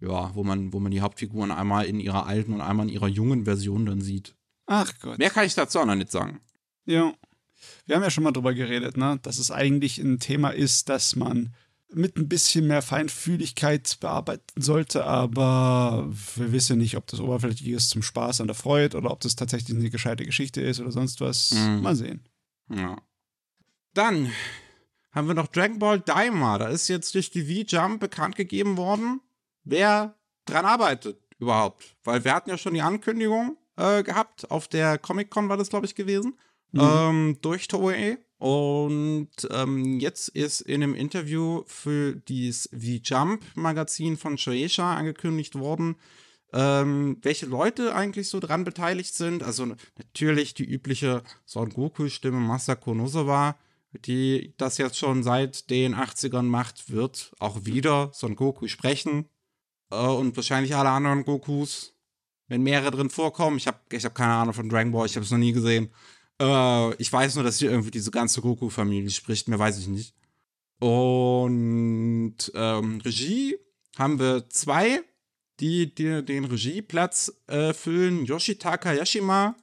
Ja, 0.00 0.32
wo 0.34 0.44
man, 0.44 0.72
wo 0.72 0.78
man 0.78 0.92
die 0.92 1.00
Hauptfiguren 1.00 1.50
einmal 1.50 1.86
in 1.86 1.98
ihrer 1.98 2.26
alten 2.26 2.52
und 2.52 2.60
einmal 2.60 2.86
in 2.86 2.92
ihrer 2.92 3.08
jungen 3.08 3.44
Version 3.46 3.86
dann 3.86 4.00
sieht. 4.00 4.36
Ach 4.66 4.92
Gott. 5.00 5.18
Mehr 5.18 5.30
kann 5.30 5.46
ich 5.46 5.54
dazu 5.54 5.80
auch 5.80 5.86
noch 5.86 5.96
nicht 5.96 6.12
sagen. 6.12 6.40
Ja. 6.84 7.14
Wir 7.86 7.96
haben 7.96 8.02
ja 8.02 8.10
schon 8.10 8.24
mal 8.24 8.32
drüber 8.32 8.54
geredet, 8.54 8.96
ne? 8.96 9.18
dass 9.22 9.38
es 9.38 9.50
eigentlich 9.50 9.98
ein 9.98 10.18
Thema 10.18 10.50
ist, 10.50 10.88
das 10.88 11.16
man 11.16 11.54
mit 11.92 12.16
ein 12.16 12.28
bisschen 12.28 12.66
mehr 12.66 12.82
Feinfühligkeit 12.82 13.98
bearbeiten 14.00 14.60
sollte, 14.60 15.04
aber 15.04 16.08
wir 16.36 16.52
wissen 16.52 16.78
nicht, 16.78 16.96
ob 16.96 17.06
das 17.06 17.20
oberflächlich 17.20 17.70
ist 17.70 17.90
zum 17.90 18.02
Spaß 18.02 18.40
an 18.40 18.46
der 18.46 18.56
Freude 18.56 18.98
oder 18.98 19.10
ob 19.10 19.20
das 19.20 19.36
tatsächlich 19.36 19.76
eine 19.76 19.88
gescheite 19.88 20.24
Geschichte 20.24 20.60
ist 20.60 20.80
oder 20.80 20.92
sonst 20.92 21.20
was. 21.20 21.52
Mhm. 21.52 21.82
Mal 21.82 21.96
sehen. 21.96 22.24
Ja. 22.68 23.00
Dann 23.94 24.30
haben 25.12 25.28
wir 25.28 25.34
noch 25.34 25.46
Dragon 25.46 25.78
Ball 25.78 25.98
Daima. 26.00 26.58
Da 26.58 26.68
ist 26.68 26.88
jetzt 26.88 27.14
durch 27.14 27.30
die 27.30 27.42
V-Jump 27.42 28.00
bekannt 28.00 28.36
gegeben 28.36 28.76
worden, 28.76 29.20
wer 29.64 30.14
dran 30.44 30.66
arbeitet 30.66 31.18
überhaupt. 31.38 31.96
Weil 32.04 32.24
wir 32.24 32.34
hatten 32.34 32.50
ja 32.50 32.58
schon 32.58 32.74
die 32.74 32.82
Ankündigung 32.82 33.56
äh, 33.76 34.02
gehabt, 34.02 34.50
auf 34.50 34.68
der 34.68 34.98
Comic-Con 34.98 35.48
war 35.48 35.56
das, 35.56 35.70
glaube 35.70 35.86
ich, 35.86 35.94
gewesen, 35.94 36.38
mhm. 36.72 36.80
ähm, 36.80 37.38
durch 37.42 37.68
Toei. 37.68 38.18
Und 38.38 39.30
ähm, 39.50 39.98
jetzt 39.98 40.28
ist 40.28 40.60
in 40.60 40.82
einem 40.82 40.94
Interview 40.94 41.64
für 41.66 42.14
dieses 42.14 42.70
V-Jump-Magazin 42.72 44.16
von 44.16 44.38
Shueisha 44.38 44.94
angekündigt 44.94 45.56
worden, 45.56 45.96
ähm, 46.52 47.18
welche 47.22 47.46
Leute 47.46 47.94
eigentlich 47.96 48.28
so 48.28 48.38
dran 48.38 48.62
beteiligt 48.64 49.14
sind. 49.14 49.42
Also 49.42 49.66
natürlich 49.96 50.54
die 50.54 50.64
übliche 50.64 51.24
Son 51.44 51.70
Goku-Stimme 51.70 52.38
Masako 52.38 52.94
Nozawa, 52.94 53.58
die 54.06 54.54
das 54.56 54.78
jetzt 54.78 54.98
schon 54.98 55.24
seit 55.24 55.68
den 55.68 55.96
80ern 55.96 56.42
macht, 56.42 56.92
wird 56.92 57.32
auch 57.40 57.64
wieder 57.64 58.10
Son 58.14 58.36
Goku 58.36 58.68
sprechen. 58.68 59.28
Äh, 59.90 59.96
und 59.96 60.36
wahrscheinlich 60.36 60.76
alle 60.76 60.90
anderen 60.90 61.24
Gokus, 61.24 61.94
wenn 62.46 62.62
mehrere 62.62 62.92
drin 62.92 63.10
vorkommen. 63.10 63.56
Ich 63.56 63.66
habe 63.66 63.80
ich 63.90 64.04
hab 64.04 64.14
keine 64.14 64.34
Ahnung 64.34 64.54
von 64.54 64.68
Dragon 64.68 64.92
Ball, 64.92 65.06
ich 65.06 65.16
habe 65.16 65.24
es 65.24 65.30
noch 65.32 65.38
nie 65.38 65.52
gesehen. 65.52 65.90
Äh, 66.40 66.94
ich 66.96 67.12
weiß 67.12 67.34
nur, 67.34 67.44
dass 67.44 67.58
hier 67.58 67.70
irgendwie 67.70 67.90
diese 67.90 68.10
ganze 68.10 68.40
Goku-Familie 68.40 69.10
spricht, 69.10 69.48
mehr 69.48 69.58
weiß 69.58 69.78
ich 69.78 69.88
nicht. 69.88 70.14
Und 70.80 72.36
ähm, 72.54 73.00
Regie 73.04 73.56
haben 73.96 74.18
wir 74.18 74.48
zwei, 74.48 75.00
die, 75.60 75.92
die 75.94 76.24
den 76.24 76.44
Regieplatz 76.44 77.32
äh, 77.48 77.72
füllen. 77.72 78.24
Yoshitaka 78.24 78.92
Yashima 78.92 79.56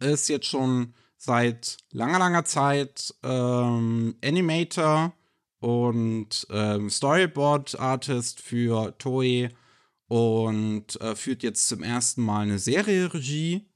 ist 0.00 0.28
jetzt 0.28 0.46
schon 0.46 0.94
seit 1.16 1.76
langer, 1.90 2.18
langer 2.18 2.44
Zeit 2.44 3.14
ähm, 3.22 4.16
Animator 4.24 5.12
und 5.60 6.46
ähm, 6.50 6.90
Storyboard-Artist 6.90 8.40
für 8.40 8.96
Toei 8.98 9.50
und 10.08 11.00
äh, 11.00 11.14
führt 11.14 11.42
jetzt 11.42 11.68
zum 11.68 11.82
ersten 11.82 12.22
Mal 12.22 12.42
eine 12.42 12.58
Serie 12.58 13.12
Regie 13.12 13.66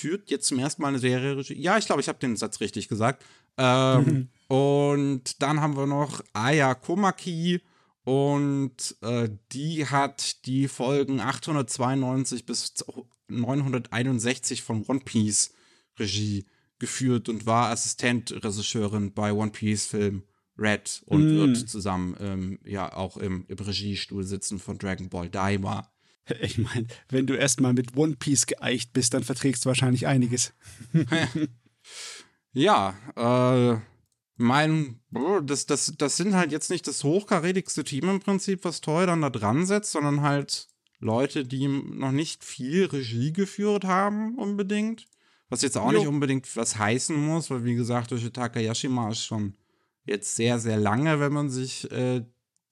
führt 0.00 0.30
jetzt 0.30 0.46
zum 0.46 0.58
ersten 0.58 0.82
Mal 0.82 0.88
eine 0.88 0.98
Serie 0.98 1.36
Regie. 1.36 1.60
Ja, 1.60 1.78
ich 1.78 1.86
glaube, 1.86 2.00
ich 2.00 2.08
habe 2.08 2.18
den 2.18 2.36
Satz 2.36 2.60
richtig 2.60 2.88
gesagt. 2.88 3.24
Ähm, 3.56 4.04
mhm. 4.04 4.28
Und 4.54 5.42
dann 5.42 5.60
haben 5.60 5.76
wir 5.76 5.86
noch 5.86 6.22
Aya 6.32 6.74
Komaki 6.74 7.60
und 8.04 8.96
äh, 9.02 9.28
die 9.52 9.86
hat 9.86 10.46
die 10.46 10.68
Folgen 10.68 11.20
892 11.20 12.46
bis 12.46 12.74
961 13.28 14.62
von 14.62 14.84
One 14.86 15.00
Piece 15.00 15.52
Regie 15.98 16.46
geführt 16.78 17.28
und 17.28 17.46
war 17.46 17.70
Assistentregisseurin 17.70 19.12
bei 19.12 19.32
One 19.32 19.50
Piece 19.50 19.86
Film 19.86 20.22
Red 20.58 21.02
und 21.06 21.26
mm. 21.26 21.36
wird 21.36 21.68
zusammen 21.68 22.16
ähm, 22.20 22.58
ja 22.64 22.92
auch 22.94 23.16
im, 23.16 23.44
im 23.48 23.58
Regiestuhl 23.58 24.24
sitzen 24.24 24.58
von 24.58 24.78
Dragon 24.78 25.08
Ball 25.08 25.28
Daima. 25.28 25.89
Ich 26.40 26.58
meine, 26.58 26.86
wenn 27.08 27.26
du 27.26 27.34
erstmal 27.34 27.72
mit 27.72 27.96
One 27.96 28.16
Piece 28.16 28.46
geeicht 28.46 28.92
bist, 28.92 29.14
dann 29.14 29.24
verträgst 29.24 29.64
du 29.64 29.68
wahrscheinlich 29.68 30.06
einiges. 30.06 30.52
ja, 32.52 32.94
äh, 33.16 33.80
mein, 34.36 35.00
das, 35.42 35.66
das, 35.66 35.92
das 35.98 36.16
sind 36.16 36.34
halt 36.34 36.52
jetzt 36.52 36.70
nicht 36.70 36.86
das 36.86 37.04
hochkarätigste 37.04 37.84
Team 37.84 38.08
im 38.08 38.20
Prinzip, 38.20 38.64
was 38.64 38.80
Toy 38.80 39.06
dann 39.06 39.22
da 39.22 39.30
dran 39.30 39.66
setzt, 39.66 39.92
sondern 39.92 40.22
halt 40.22 40.68
Leute, 40.98 41.44
die 41.44 41.68
noch 41.68 42.12
nicht 42.12 42.44
viel 42.44 42.86
Regie 42.86 43.32
geführt 43.32 43.84
haben, 43.84 44.36
unbedingt. 44.38 45.06
Was 45.48 45.62
jetzt 45.62 45.76
auch 45.76 45.92
jo. 45.92 45.98
nicht 45.98 46.08
unbedingt 46.08 46.56
was 46.56 46.78
heißen 46.78 47.16
muss, 47.16 47.50
weil 47.50 47.64
wie 47.64 47.74
gesagt, 47.74 48.12
durch 48.12 48.30
Takayashima 48.30 49.10
ist 49.10 49.24
schon 49.24 49.56
jetzt 50.04 50.36
sehr, 50.36 50.58
sehr 50.58 50.76
lange, 50.76 51.18
wenn 51.20 51.32
man 51.32 51.50
sich 51.50 51.90
äh, 51.90 52.24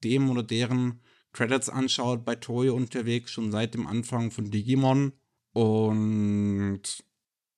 dem 0.05 0.31
oder 0.31 0.43
deren 0.43 1.01
Credits 1.33 1.68
anschaut, 1.68 2.24
bei 2.24 2.35
Toei 2.35 2.72
unterwegs, 2.72 3.31
schon 3.31 3.53
seit 3.53 3.74
dem 3.74 3.87
Anfang 3.87 4.31
von 4.31 4.51
Digimon. 4.51 5.12
Und 5.53 6.83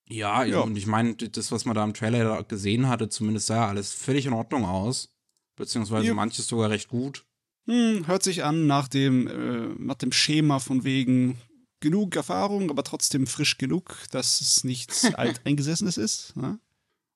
ja, 0.09 0.43
ja. 0.43 0.59
und 0.59 0.77
ich 0.77 0.87
meine, 0.87 1.15
das, 1.15 1.51
was 1.51 1.65
man 1.65 1.75
da 1.75 1.83
im 1.83 1.93
Trailer 1.93 2.43
gesehen 2.43 2.87
hatte, 2.87 3.09
zumindest 3.09 3.47
sah 3.47 3.67
alles 3.67 3.93
völlig 3.93 4.25
in 4.25 4.33
Ordnung 4.33 4.65
aus. 4.65 5.13
Beziehungsweise 5.55 6.07
ja. 6.07 6.13
manches 6.13 6.47
sogar 6.47 6.69
recht 6.69 6.89
gut. 6.89 7.25
Hm, 7.67 8.07
hört 8.07 8.23
sich 8.23 8.43
an 8.43 8.67
nach 8.67 8.87
dem, 8.87 9.27
äh, 9.27 9.75
nach 9.77 9.95
dem 9.95 10.11
Schema 10.11 10.59
von 10.59 10.83
wegen 10.83 11.37
genug 11.79 12.15
Erfahrung, 12.15 12.69
aber 12.69 12.83
trotzdem 12.83 13.27
frisch 13.27 13.57
genug, 13.57 13.95
dass 14.11 14.41
es 14.41 14.63
nichts 14.63 15.05
alteingesessenes 15.15 15.97
ist. 15.97 16.35
Ne? 16.35 16.59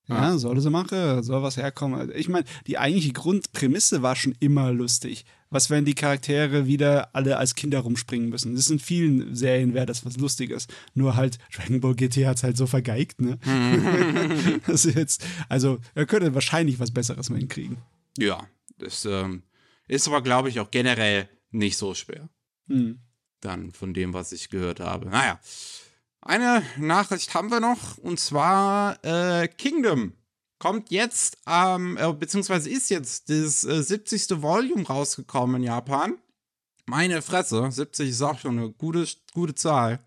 Ja, 0.08 0.30
ja, 0.30 0.38
soll 0.38 0.60
sie 0.62 0.70
machen, 0.70 1.24
soll 1.24 1.41
was 1.41 1.58
herkommen. 1.58 2.12
Ich 2.16 2.30
meine, 2.30 2.45
die 2.68 2.78
eigentliche 2.78 3.14
Grundprämisse 3.14 4.03
war 4.03 4.16
schon 4.16 4.36
immer 4.39 4.72
lustig. 4.72 5.26
Was, 5.50 5.70
wenn 5.70 5.86
die 5.86 5.96
Charaktere 5.96 6.66
wieder 6.66 7.16
alle 7.16 7.38
als 7.38 7.56
Kinder 7.56 7.80
rumspringen 7.80 8.30
müssen? 8.30 8.56
Das 8.56 8.66
ist 8.66 8.72
in 8.72 8.80
vielen 8.80 9.36
Serien 9.36 9.74
wäre 9.74 9.86
das 9.86 10.06
was 10.06 10.18
Lustiges. 10.18 10.68
Nur 10.96 11.16
halt, 11.16 11.38
Dragon 11.54 11.80
Ball 11.80 11.96
GT 11.96 12.26
hat 12.26 12.38
es 12.38 12.43
halt 12.43 12.58
so 12.58 12.68
vergeigt, 12.68 13.22
ne? 13.22 13.38
das 14.68 14.86
ist 14.86 14.96
jetzt, 14.96 15.26
also, 15.48 15.80
er 15.93 16.06
könnte 16.06 16.34
wahrscheinlich 16.34 16.80
was 16.80 16.91
Besseres 16.91 17.30
mal 17.30 17.39
hinkriegen. 17.39 17.78
Ja, 18.18 18.48
das 18.80 19.06
ähm, 19.06 19.43
ist 19.88 20.08
aber, 20.08 20.22
glaube 20.22 20.50
ich, 20.50 20.60
auch 20.60 20.72
generell 20.72 21.30
nicht 21.52 21.78
so 21.78 21.93
schwer. 21.93 22.30
Hm. 22.68 23.00
Dann 23.39 23.72
von 23.72 23.93
dem, 23.93 24.14
was 24.14 24.32
ich 24.32 24.50
gehört 24.50 24.80
habe. 24.80 25.08
Naja. 25.08 25.39
Eine 26.22 26.64
Nachricht 26.78 27.36
haben 27.36 27.52
wir 27.52 27.60
noch, 27.60 28.00
und 28.00 28.20
zwar 28.20 28.98
äh, 29.06 29.48
Kingdom 29.48 30.14
kommt 30.66 30.89
jetzt, 30.89 31.38
ähm, 31.45 31.95
äh, 31.95 32.11
beziehungsweise 32.11 32.72
ist 32.72 32.89
jetzt 32.89 33.30
das 33.30 33.63
äh, 33.66 33.84
70. 33.84 34.41
Volume 34.41 34.88
rausgekommen 34.88 35.57
in 35.57 35.63
Japan. 35.68 36.18
Meine 36.88 37.22
Fresse, 37.22 37.72
70 37.72 38.09
ist 38.09 38.24
auch 38.24 38.39
schon 38.39 38.57
eine 38.57 38.72
gute, 38.72 39.05
gute 39.36 39.53
Zahl. 39.53 39.99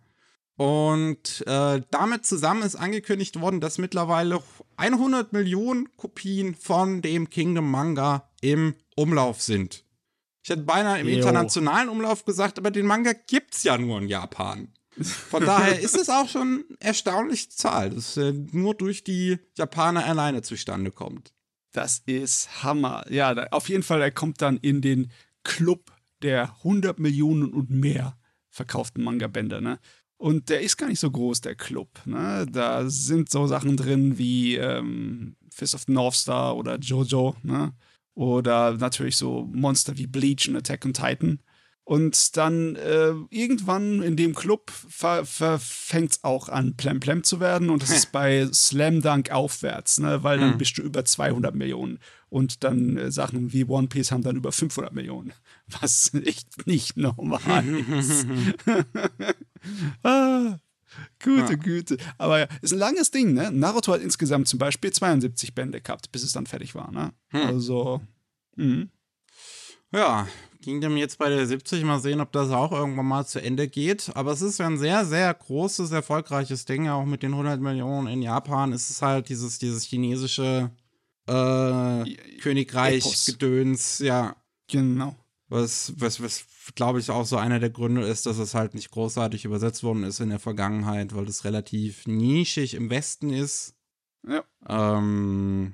Und 0.56 1.46
äh, 1.46 1.80
damit 1.92 2.26
zusammen 2.26 2.62
ist 2.62 2.74
angekündigt 2.74 3.40
worden, 3.40 3.61
dass 3.61 3.78
mittlerweile 3.78 4.42
100 4.78 5.32
Millionen 5.32 5.96
Kopien 5.96 6.56
von 6.56 7.02
dem 7.02 7.30
Kingdom 7.30 7.70
Manga 7.70 8.28
im 8.40 8.74
Umlauf 8.96 9.40
sind. 9.40 9.84
Ich 10.42 10.50
hätte 10.50 10.62
beinahe 10.62 10.98
im 10.98 11.06
internationalen 11.06 11.88
Umlauf 11.88 12.24
gesagt, 12.24 12.59
aber 12.59 12.72
den 12.72 12.86
Manga 12.86 13.12
gibt's 13.12 13.62
ja 13.62 13.78
nur 13.78 13.98
in 13.98 14.09
Japan. 14.09 14.72
Von 15.03 15.44
daher 15.44 15.78
ist 15.80 15.96
es 15.96 16.09
auch 16.09 16.28
schon 16.28 16.64
erstaunlich 16.80 17.51
Zahl, 17.51 17.90
dass 17.90 18.16
äh, 18.16 18.32
nur 18.32 18.74
durch 18.74 19.05
die 19.05 19.38
Japaner 19.57 20.05
alleine 20.05 20.42
zustande 20.42 20.90
kommt. 20.90 21.32
Das 21.72 22.03
ist 22.07 22.62
Hammer. 22.62 23.05
Ja, 23.11 23.34
da, 23.34 23.49
auf 23.51 23.68
jeden 23.68 23.82
Fall, 23.82 24.01
er 24.01 24.11
kommt 24.11 24.42
dann 24.42 24.57
in 24.57 24.80
den 24.80 25.11
Club 25.44 25.92
der 26.22 26.55
100 26.59 26.99
Millionen 26.99 27.53
und 27.53 27.70
mehr 27.70 28.18
verkauften 28.51 29.05
Manga-Bänder, 29.05 29.61
ne? 29.61 29.78
Und 30.16 30.49
der 30.49 30.62
ist 30.62 30.76
gar 30.76 30.88
nicht 30.88 30.99
so 30.99 31.11
groß, 31.11 31.42
der 31.42 31.55
Club. 31.55 32.01
Ne? 32.05 32.44
Da 32.51 32.90
sind 32.90 33.30
so 33.30 33.46
Sachen 33.46 33.76
drin 33.76 34.18
wie 34.18 34.57
ähm, 34.57 35.36
Fist 35.49 35.76
of 35.76 35.84
the 35.86 35.92
North 35.92 36.16
Star 36.16 36.57
oder 36.57 36.76
Jojo, 36.76 37.36
ne? 37.44 37.72
Oder 38.14 38.72
natürlich 38.72 39.16
so 39.16 39.49
Monster 39.53 39.96
wie 39.96 40.09
Bleach 40.09 40.49
und 40.49 40.57
Attack 40.57 40.84
on 40.84 40.92
Titan. 40.92 41.38
Und 41.89 42.36
dann 42.36 42.76
äh, 42.76 43.14
irgendwann 43.30 44.03
in 44.03 44.14
dem 44.14 44.34
Club 44.34 44.70
fängt 44.70 46.11
es 46.11 46.22
auch 46.22 46.51
an, 46.51 46.76
Plemplem 46.76 47.24
zu 47.24 47.41
werden. 47.41 47.70
Und 47.70 47.82
das 47.82 47.89
ist 47.89 48.12
bei 48.12 48.47
Slam 48.53 49.01
Dunk 49.01 49.30
aufwärts, 49.30 49.99
ne? 49.99 50.22
weil 50.22 50.39
dann 50.39 50.53
mhm. 50.53 50.59
bist 50.59 50.76
du 50.76 50.82
über 50.82 51.07
200 51.07 51.55
Millionen. 51.55 51.99
Und 52.28 52.62
dann 52.62 52.99
äh, 52.99 53.11
Sachen 53.11 53.55
wie 53.55 53.64
One 53.64 53.89
Piece 53.89 54.12
haben 54.12 54.22
dann 54.22 54.36
über 54.36 54.53
500 54.53 54.93
Millionen. 54.93 55.32
Was 55.80 56.12
echt 56.12 56.66
nicht 56.66 56.99
normal 56.99 57.64
ist. 57.66 58.26
ah, 60.03 60.59
gute 61.24 61.53
ja. 61.53 61.55
Güte. 61.55 61.97
Aber 62.18 62.41
ja, 62.41 62.49
ist 62.61 62.74
ein 62.74 62.80
langes 62.80 63.12
Ding, 63.12 63.32
ne? 63.32 63.51
Naruto 63.51 63.95
hat 63.95 64.03
insgesamt 64.03 64.47
zum 64.47 64.59
Beispiel 64.59 64.93
72 64.93 65.55
Bände 65.55 65.80
gehabt, 65.80 66.12
bis 66.12 66.22
es 66.22 66.32
dann 66.32 66.45
fertig 66.45 66.74
war, 66.74 66.93
ne? 66.93 67.14
Hm. 67.28 67.47
Also, 67.47 68.03
mh. 68.57 68.89
Ja, 69.91 70.28
ging 70.69 70.83
dem 70.83 70.99
jetzt 70.99 71.16
bei 71.16 71.31
der 71.31 71.47
70 71.47 71.83
mal 71.85 71.99
sehen, 71.99 72.21
ob 72.21 72.31
das 72.31 72.51
auch 72.51 72.73
irgendwann 72.73 73.07
mal 73.07 73.27
zu 73.27 73.41
Ende 73.41 73.69
geht. 73.69 74.11
Aber 74.14 74.33
es 74.33 74.43
ist 74.43 74.59
ja 74.59 74.66
ein 74.66 74.77
sehr, 74.77 75.07
sehr 75.07 75.33
großes, 75.33 75.91
erfolgreiches 75.93 76.66
Ding. 76.66 76.89
Auch 76.89 77.07
mit 77.07 77.23
den 77.23 77.33
100 77.33 77.59
Millionen 77.59 78.07
in 78.07 78.21
Japan 78.21 78.73
ist 78.73 78.91
es 78.91 79.01
halt 79.01 79.31
dieses, 79.31 79.59
dieses 79.59 79.85
chinesische 79.85 80.71
äh, 81.27 82.16
Königreich-Gedöns, 82.41 84.01
ja. 84.01 84.37
Genau. 84.71 85.16
Was, 85.49 85.95
was, 85.97 86.23
was 86.23 86.45
glaube 86.75 87.01
ich, 87.01 87.11
auch 87.11 87.25
so 87.25 87.39
einer 87.39 87.61
der 87.61 87.71
Gründe 87.71 88.03
ist, 88.03 88.27
dass 88.27 88.37
es 88.37 88.53
halt 88.53 88.75
nicht 88.75 88.91
großartig 88.91 89.47
übersetzt 89.47 89.83
worden 89.83 90.05
ist 90.05 90.21
in 90.21 90.29
der 90.29 90.39
Vergangenheit, 90.39 91.14
weil 91.14 91.27
es 91.29 91.47
relativ 91.47 92.07
nischig 92.07 92.75
im 92.75 92.91
Westen 92.91 93.31
ist. 93.31 93.75
Ja. 94.29 94.45
Ähm, 94.69 95.73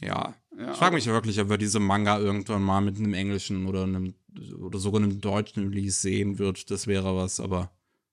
ja. 0.00 0.34
ja 0.56 0.70
Ich 0.70 0.78
frage 0.78 0.94
mich 0.94 1.04
wirklich, 1.04 1.38
ob 1.38 1.50
wir 1.50 1.58
diese 1.58 1.80
Manga 1.80 2.18
irgendwann 2.18 2.62
mal 2.62 2.80
mit 2.80 2.96
einem 2.96 3.12
englischen 3.12 3.66
oder 3.66 3.82
einem 3.82 4.14
oder 4.58 4.78
sogar 4.78 5.02
einem 5.02 5.20
deutschen 5.20 5.68
Release 5.68 6.00
sehen 6.00 6.38
wird. 6.38 6.70
Das 6.70 6.86
wäre 6.86 7.16
was, 7.16 7.40
aber 7.40 7.70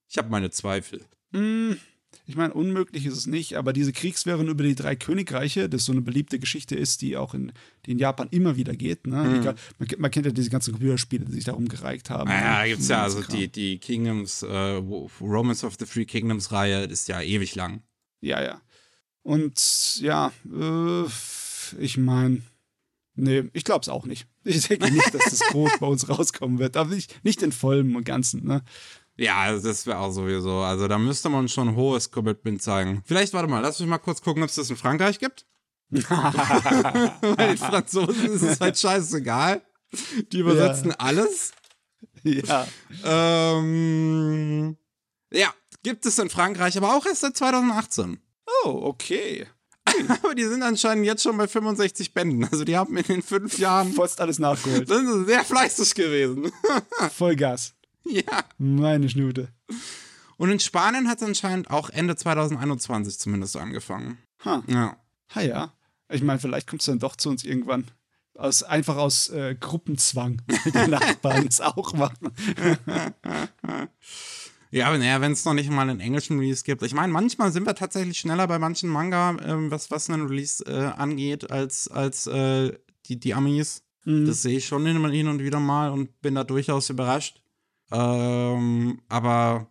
ich 0.08 0.18
habe 0.18 0.28
meine 0.28 0.50
Zweifel. 0.50 1.02
Hm, 1.32 1.76
ich 2.26 2.36
meine, 2.36 2.54
unmöglich 2.54 3.06
ist 3.06 3.16
es 3.16 3.26
nicht, 3.26 3.56
aber 3.56 3.72
diese 3.72 3.92
Kriegswirren 3.92 4.48
über 4.48 4.62
die 4.62 4.74
drei 4.74 4.96
Königreiche, 4.96 5.68
das 5.68 5.84
so 5.84 5.92
eine 5.92 6.00
beliebte 6.00 6.38
Geschichte 6.38 6.76
ist, 6.76 7.02
die 7.02 7.16
auch 7.16 7.34
in, 7.34 7.52
die 7.86 7.92
in 7.92 7.98
Japan 7.98 8.28
immer 8.30 8.56
wieder 8.56 8.74
geht. 8.74 9.06
Ne? 9.06 9.16
Mhm. 9.16 9.40
Egal, 9.40 9.54
man, 9.78 9.88
man 9.98 10.10
kennt 10.10 10.26
ja 10.26 10.32
diese 10.32 10.50
ganzen 10.50 10.72
Computerspiele, 10.72 11.24
die 11.24 11.32
sich 11.32 11.44
darum 11.44 11.68
gereicht 11.68 12.10
haben. 12.10 12.28
Naja, 12.28 12.62
ne? 12.62 12.68
gibt's 12.70 12.88
ja, 12.88 12.98
Und 12.98 13.02
also 13.02 13.20
Kram. 13.22 13.36
die, 13.36 13.48
die 13.48 13.78
Kingdoms, 13.78 14.42
äh, 14.42 14.82
Romance 15.20 15.64
of 15.64 15.76
the 15.78 15.86
Three 15.86 16.04
Kingdoms 16.04 16.52
Reihe 16.52 16.84
ist 16.84 17.08
ja 17.08 17.20
ewig 17.20 17.54
lang. 17.54 17.82
Ja, 18.20 18.42
ja. 18.42 18.60
Und 19.22 20.00
ja, 20.00 20.32
äh, 20.52 21.04
ich 21.78 21.96
meine, 21.96 22.42
nee, 23.14 23.44
ich 23.52 23.64
glaube 23.64 23.82
es 23.82 23.88
auch 23.88 24.06
nicht. 24.06 24.26
Ich 24.44 24.68
denke 24.68 24.90
nicht, 24.90 25.14
dass 25.14 25.24
das 25.24 25.40
groß 25.50 25.72
bei 25.80 25.86
uns 25.86 26.08
rauskommen 26.08 26.58
wird, 26.58 26.76
aber 26.76 26.94
nicht, 26.94 27.24
nicht 27.24 27.42
in 27.42 27.52
vollem 27.52 27.96
und 27.96 28.04
Ganzen. 28.04 28.46
Ne? 28.46 28.62
Ja, 29.16 29.52
das 29.52 29.86
wäre 29.86 29.98
auch 29.98 30.12
sowieso. 30.12 30.60
Also 30.60 30.88
da 30.88 30.98
müsste 30.98 31.28
man 31.28 31.48
schon 31.48 31.68
ein 31.68 31.76
hohes 31.76 32.10
Commitment 32.10 32.62
zeigen. 32.62 33.02
Vielleicht, 33.04 33.34
warte 33.34 33.48
mal, 33.48 33.60
lass 33.60 33.78
mich 33.78 33.88
mal 33.88 33.98
kurz 33.98 34.22
gucken, 34.22 34.42
ob 34.42 34.48
es 34.48 34.54
das 34.54 34.70
in 34.70 34.76
Frankreich 34.76 35.18
gibt. 35.18 35.46
Weil 35.90 37.48
den 37.48 37.58
Franzosen 37.58 38.32
ist 38.32 38.42
es 38.42 38.60
halt 38.60 38.78
scheißegal. 38.78 39.62
Die 40.32 40.38
übersetzen 40.38 40.92
alles. 40.92 41.52
ja. 42.22 42.66
Ähm, 43.04 44.76
ja, 45.32 45.52
gibt 45.82 46.06
es 46.06 46.18
in 46.18 46.30
Frankreich, 46.30 46.76
aber 46.76 46.96
auch 46.96 47.04
erst 47.04 47.22
seit 47.22 47.36
2018. 47.36 48.20
Oh, 48.64 48.80
okay. 48.84 49.46
Aber 50.22 50.34
die 50.34 50.44
sind 50.44 50.62
anscheinend 50.62 51.06
jetzt 51.06 51.22
schon 51.22 51.36
bei 51.36 51.46
65 51.46 52.14
Bänden. 52.14 52.44
Also 52.44 52.64
die 52.64 52.76
haben 52.76 52.96
in 52.96 53.04
den 53.04 53.22
fünf 53.22 53.58
Jahren 53.58 53.92
Fast 53.92 54.20
alles 54.20 54.38
nachgeholt. 54.38 54.88
sind 54.88 55.06
sie 55.06 55.24
sehr 55.24 55.44
fleißig 55.44 55.94
gewesen. 55.94 56.52
Vollgas. 57.16 57.74
ja. 58.04 58.44
Meine 58.58 59.08
Schnute. 59.08 59.48
Und 60.36 60.50
in 60.50 60.60
Spanien 60.60 61.08
hat 61.08 61.18
es 61.18 61.26
anscheinend 61.26 61.70
auch 61.70 61.90
Ende 61.90 62.16
2021 62.16 63.18
zumindest 63.18 63.56
angefangen. 63.56 64.18
Ha. 64.44 64.62
Ja. 64.66 64.96
Ha 65.34 65.42
ja. 65.42 65.72
Ich 66.08 66.22
meine, 66.22 66.40
vielleicht 66.40 66.66
kommt 66.66 66.82
es 66.82 66.86
dann 66.86 66.98
doch 66.98 67.16
zu 67.16 67.28
uns 67.28 67.44
irgendwann. 67.44 67.84
Aus, 68.34 68.62
einfach 68.62 68.96
aus 68.96 69.28
äh, 69.28 69.54
Gruppenzwang. 69.58 70.40
Weil 70.46 70.84
die 70.86 70.90
Nachbarn 70.90 71.46
es 71.46 71.60
auch 71.60 71.92
machen. 71.92 72.32
Ja, 74.70 74.86
aber 74.86 74.98
naja, 74.98 75.20
wenn 75.20 75.32
es 75.32 75.44
noch 75.44 75.54
nicht 75.54 75.70
mal 75.70 75.88
einen 75.88 76.00
englischen 76.00 76.38
Release 76.38 76.62
gibt. 76.62 76.82
Ich 76.82 76.94
meine, 76.94 77.12
manchmal 77.12 77.50
sind 77.50 77.66
wir 77.66 77.74
tatsächlich 77.74 78.18
schneller 78.18 78.46
bei 78.46 78.58
manchen 78.58 78.88
Manga, 78.88 79.36
ähm, 79.44 79.70
was, 79.70 79.90
was 79.90 80.08
einen 80.08 80.28
Release 80.28 80.64
äh, 80.64 80.92
angeht, 80.96 81.50
als, 81.50 81.88
als 81.88 82.26
äh, 82.28 82.72
die, 83.06 83.18
die 83.18 83.34
Amis. 83.34 83.82
Mhm. 84.04 84.26
Das 84.26 84.42
sehe 84.42 84.58
ich 84.58 84.66
schon 84.66 84.86
hin 84.86 85.04
hin 85.10 85.28
und 85.28 85.40
wieder 85.42 85.58
mal 85.58 85.90
und 85.90 86.20
bin 86.20 86.36
da 86.36 86.44
durchaus 86.44 86.88
überrascht. 86.88 87.42
Ähm, 87.90 89.00
aber 89.08 89.66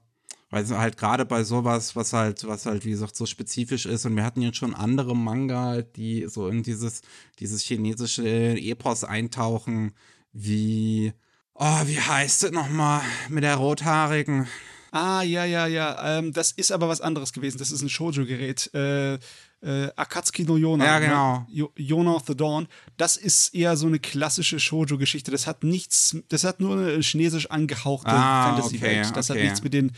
weil 0.49 0.63
es 0.63 0.71
halt 0.71 0.97
gerade 0.97 1.25
bei 1.25 1.43
sowas, 1.43 1.95
was 1.95 2.11
halt, 2.13 2.45
was 2.47 2.65
halt, 2.65 2.83
wie 2.83 2.89
gesagt, 2.89 3.15
so 3.15 3.25
spezifisch 3.25 3.85
ist, 3.85 4.05
und 4.05 4.15
wir 4.15 4.23
hatten 4.23 4.41
jetzt 4.41 4.57
schon 4.57 4.73
andere 4.73 5.15
Manga, 5.15 5.81
die 5.81 6.25
so 6.27 6.47
in 6.47 6.63
dieses, 6.63 7.01
dieses 7.39 7.61
chinesische 7.61 8.57
Epos 8.57 9.03
eintauchen, 9.03 9.93
wie, 10.33 11.13
oh, 11.53 11.81
wie 11.85 11.99
heißt 11.99 12.43
es 12.43 12.51
nochmal 12.51 13.01
mit 13.29 13.43
der 13.43 13.55
Rothaarigen? 13.55 14.47
Ah, 14.91 15.21
ja, 15.21 15.45
ja, 15.45 15.67
ja. 15.67 16.17
Ähm, 16.19 16.33
das 16.33 16.51
ist 16.51 16.71
aber 16.71 16.87
was 16.89 17.01
anderes 17.01 17.33
gewesen. 17.33 17.57
Das 17.59 17.71
ist 17.71 17.81
ein 17.81 17.89
Shoujo-Gerät. 17.89 18.71
Äh, 18.73 19.15
äh, 19.61 19.91
Akatsuki 19.95 20.43
no 20.45 20.55
Yona. 20.57 20.85
Ja, 20.85 20.99
genau. 20.99 21.39
Ne? 21.39 21.45
Yo- 21.49 21.71
Yona 21.75 22.13
of 22.13 22.23
the 22.27 22.35
Dawn. 22.35 22.67
Das 22.97 23.17
ist 23.17 23.53
eher 23.53 23.75
so 23.77 23.87
eine 23.87 23.99
klassische 23.99 24.59
Shoujo-Geschichte. 24.59 25.31
Das 25.31 25.47
hat 25.47 25.63
nichts, 25.63 26.15
das 26.29 26.43
hat 26.43 26.59
nur 26.59 26.77
eine 26.77 27.01
chinesisch 27.01 27.49
angehauchte 27.51 28.09
Ah, 28.09 28.55
Fantasy-Welt. 28.55 29.05
okay, 29.07 29.13
das 29.15 29.29
okay. 29.29 29.39
hat 29.39 29.43
nichts 29.45 29.61
mit 29.63 29.73
den 29.73 29.91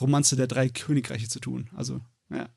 Romanze 0.00 0.34
der 0.36 0.48
drei 0.48 0.68
Königreiche 0.68 1.28
zu 1.28 1.38
tun. 1.40 1.70
Also, 1.76 2.00
ja. 2.30 2.48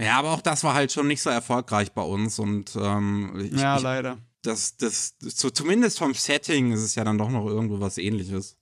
Ja, 0.00 0.16
aber 0.20 0.30
auch 0.30 0.40
das 0.42 0.62
war 0.62 0.74
halt 0.74 0.92
schon 0.92 1.08
nicht 1.08 1.20
so 1.20 1.28
erfolgreich 1.30 1.90
bei 1.90 2.02
uns 2.02 2.38
und 2.38 2.76
ähm, 2.80 3.32
ich, 3.52 3.60
ja, 3.60 3.76
ich, 3.76 3.82
leider. 3.82 4.18
das, 4.42 4.76
das, 4.76 5.16
so, 5.18 5.50
zumindest 5.50 5.98
vom 5.98 6.14
Setting 6.14 6.70
ist 6.70 6.82
es 6.82 6.94
ja 6.94 7.02
dann 7.02 7.18
doch 7.18 7.30
noch 7.30 7.44
irgendwo 7.46 7.80
was 7.80 7.98
ähnliches. 7.98 8.56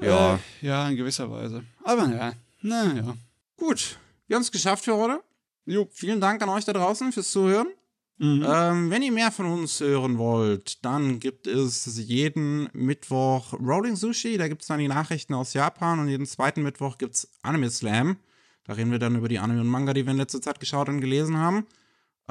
Ja. 0.00 0.34
Äh, 0.34 0.38
ja, 0.66 0.88
in 0.88 0.96
gewisser 0.96 1.30
Weise. 1.30 1.62
Aber 1.84 2.08
ja, 2.08 2.32
naja. 2.62 3.16
Gut, 3.56 3.98
wir 4.26 4.36
haben 4.36 4.42
es 4.42 4.52
geschafft 4.52 4.84
für 4.84 4.96
heute. 4.96 5.22
Jo. 5.66 5.88
Vielen 5.92 6.20
Dank 6.20 6.42
an 6.42 6.48
euch 6.48 6.64
da 6.64 6.72
draußen 6.72 7.12
fürs 7.12 7.30
Zuhören. 7.30 7.68
Mhm. 8.18 8.44
Ähm, 8.46 8.90
wenn 8.90 9.02
ihr 9.02 9.12
mehr 9.12 9.30
von 9.30 9.46
uns 9.46 9.80
hören 9.80 10.18
wollt, 10.18 10.84
dann 10.84 11.20
gibt 11.20 11.46
es 11.46 11.86
jeden 11.96 12.68
Mittwoch 12.74 13.54
Rolling 13.54 13.96
Sushi. 13.96 14.36
Da 14.36 14.48
gibt 14.48 14.60
es 14.60 14.68
dann 14.68 14.78
die 14.78 14.88
Nachrichten 14.88 15.32
aus 15.32 15.54
Japan 15.54 16.00
und 16.00 16.08
jeden 16.08 16.26
zweiten 16.26 16.62
Mittwoch 16.62 16.98
gibt 16.98 17.14
es 17.14 17.30
Anime 17.42 17.70
Slam. 17.70 18.16
Da 18.64 18.74
reden 18.74 18.90
wir 18.90 18.98
dann 18.98 19.16
über 19.16 19.28
die 19.28 19.38
Anime 19.38 19.62
und 19.62 19.68
Manga, 19.68 19.94
die 19.94 20.04
wir 20.04 20.10
in 20.10 20.18
letzter 20.18 20.42
Zeit 20.42 20.60
geschaut 20.60 20.90
und 20.90 21.00
gelesen 21.00 21.38
haben. 21.38 21.66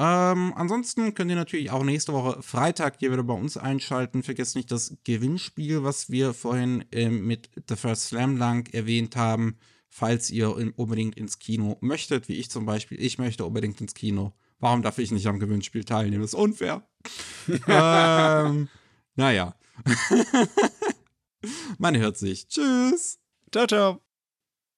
Ähm, 0.01 0.53
ansonsten 0.55 1.13
könnt 1.13 1.29
ihr 1.29 1.35
natürlich 1.35 1.71
auch 1.71 1.83
nächste 1.83 2.13
Woche 2.13 2.41
Freitag 2.41 2.99
hier 2.99 3.11
wieder 3.11 3.23
bei 3.23 3.33
uns 3.33 3.57
einschalten. 3.57 4.23
Vergesst 4.23 4.55
nicht 4.55 4.71
das 4.71 4.95
Gewinnspiel, 5.03 5.83
was 5.83 6.09
wir 6.09 6.33
vorhin 6.33 6.85
ähm, 6.93 7.27
mit 7.27 7.49
The 7.67 7.75
First 7.75 8.07
Slam 8.07 8.39
Dunk 8.39 8.73
erwähnt 8.73 9.17
haben. 9.17 9.57
Falls 9.89 10.29
ihr 10.29 10.57
in, 10.57 10.71
unbedingt 10.71 11.17
ins 11.17 11.37
Kino 11.37 11.77
möchtet, 11.81 12.29
wie 12.29 12.35
ich 12.35 12.49
zum 12.49 12.65
Beispiel. 12.65 13.01
Ich 13.01 13.17
möchte 13.17 13.43
unbedingt 13.43 13.81
ins 13.81 13.93
Kino. 13.93 14.31
Warum 14.59 14.83
darf 14.83 14.99
ich 14.99 15.11
nicht 15.11 15.27
am 15.27 15.39
Gewinnspiel 15.39 15.83
teilnehmen? 15.83 16.21
Das 16.21 16.31
ist 16.31 16.39
unfair. 16.39 16.87
ähm, 17.67 18.69
naja. 19.15 19.55
Man 21.77 21.97
hört 21.97 22.17
sich. 22.17 22.47
Tschüss. 22.47 23.19
Ciao, 23.51 23.67
ciao. 23.67 24.08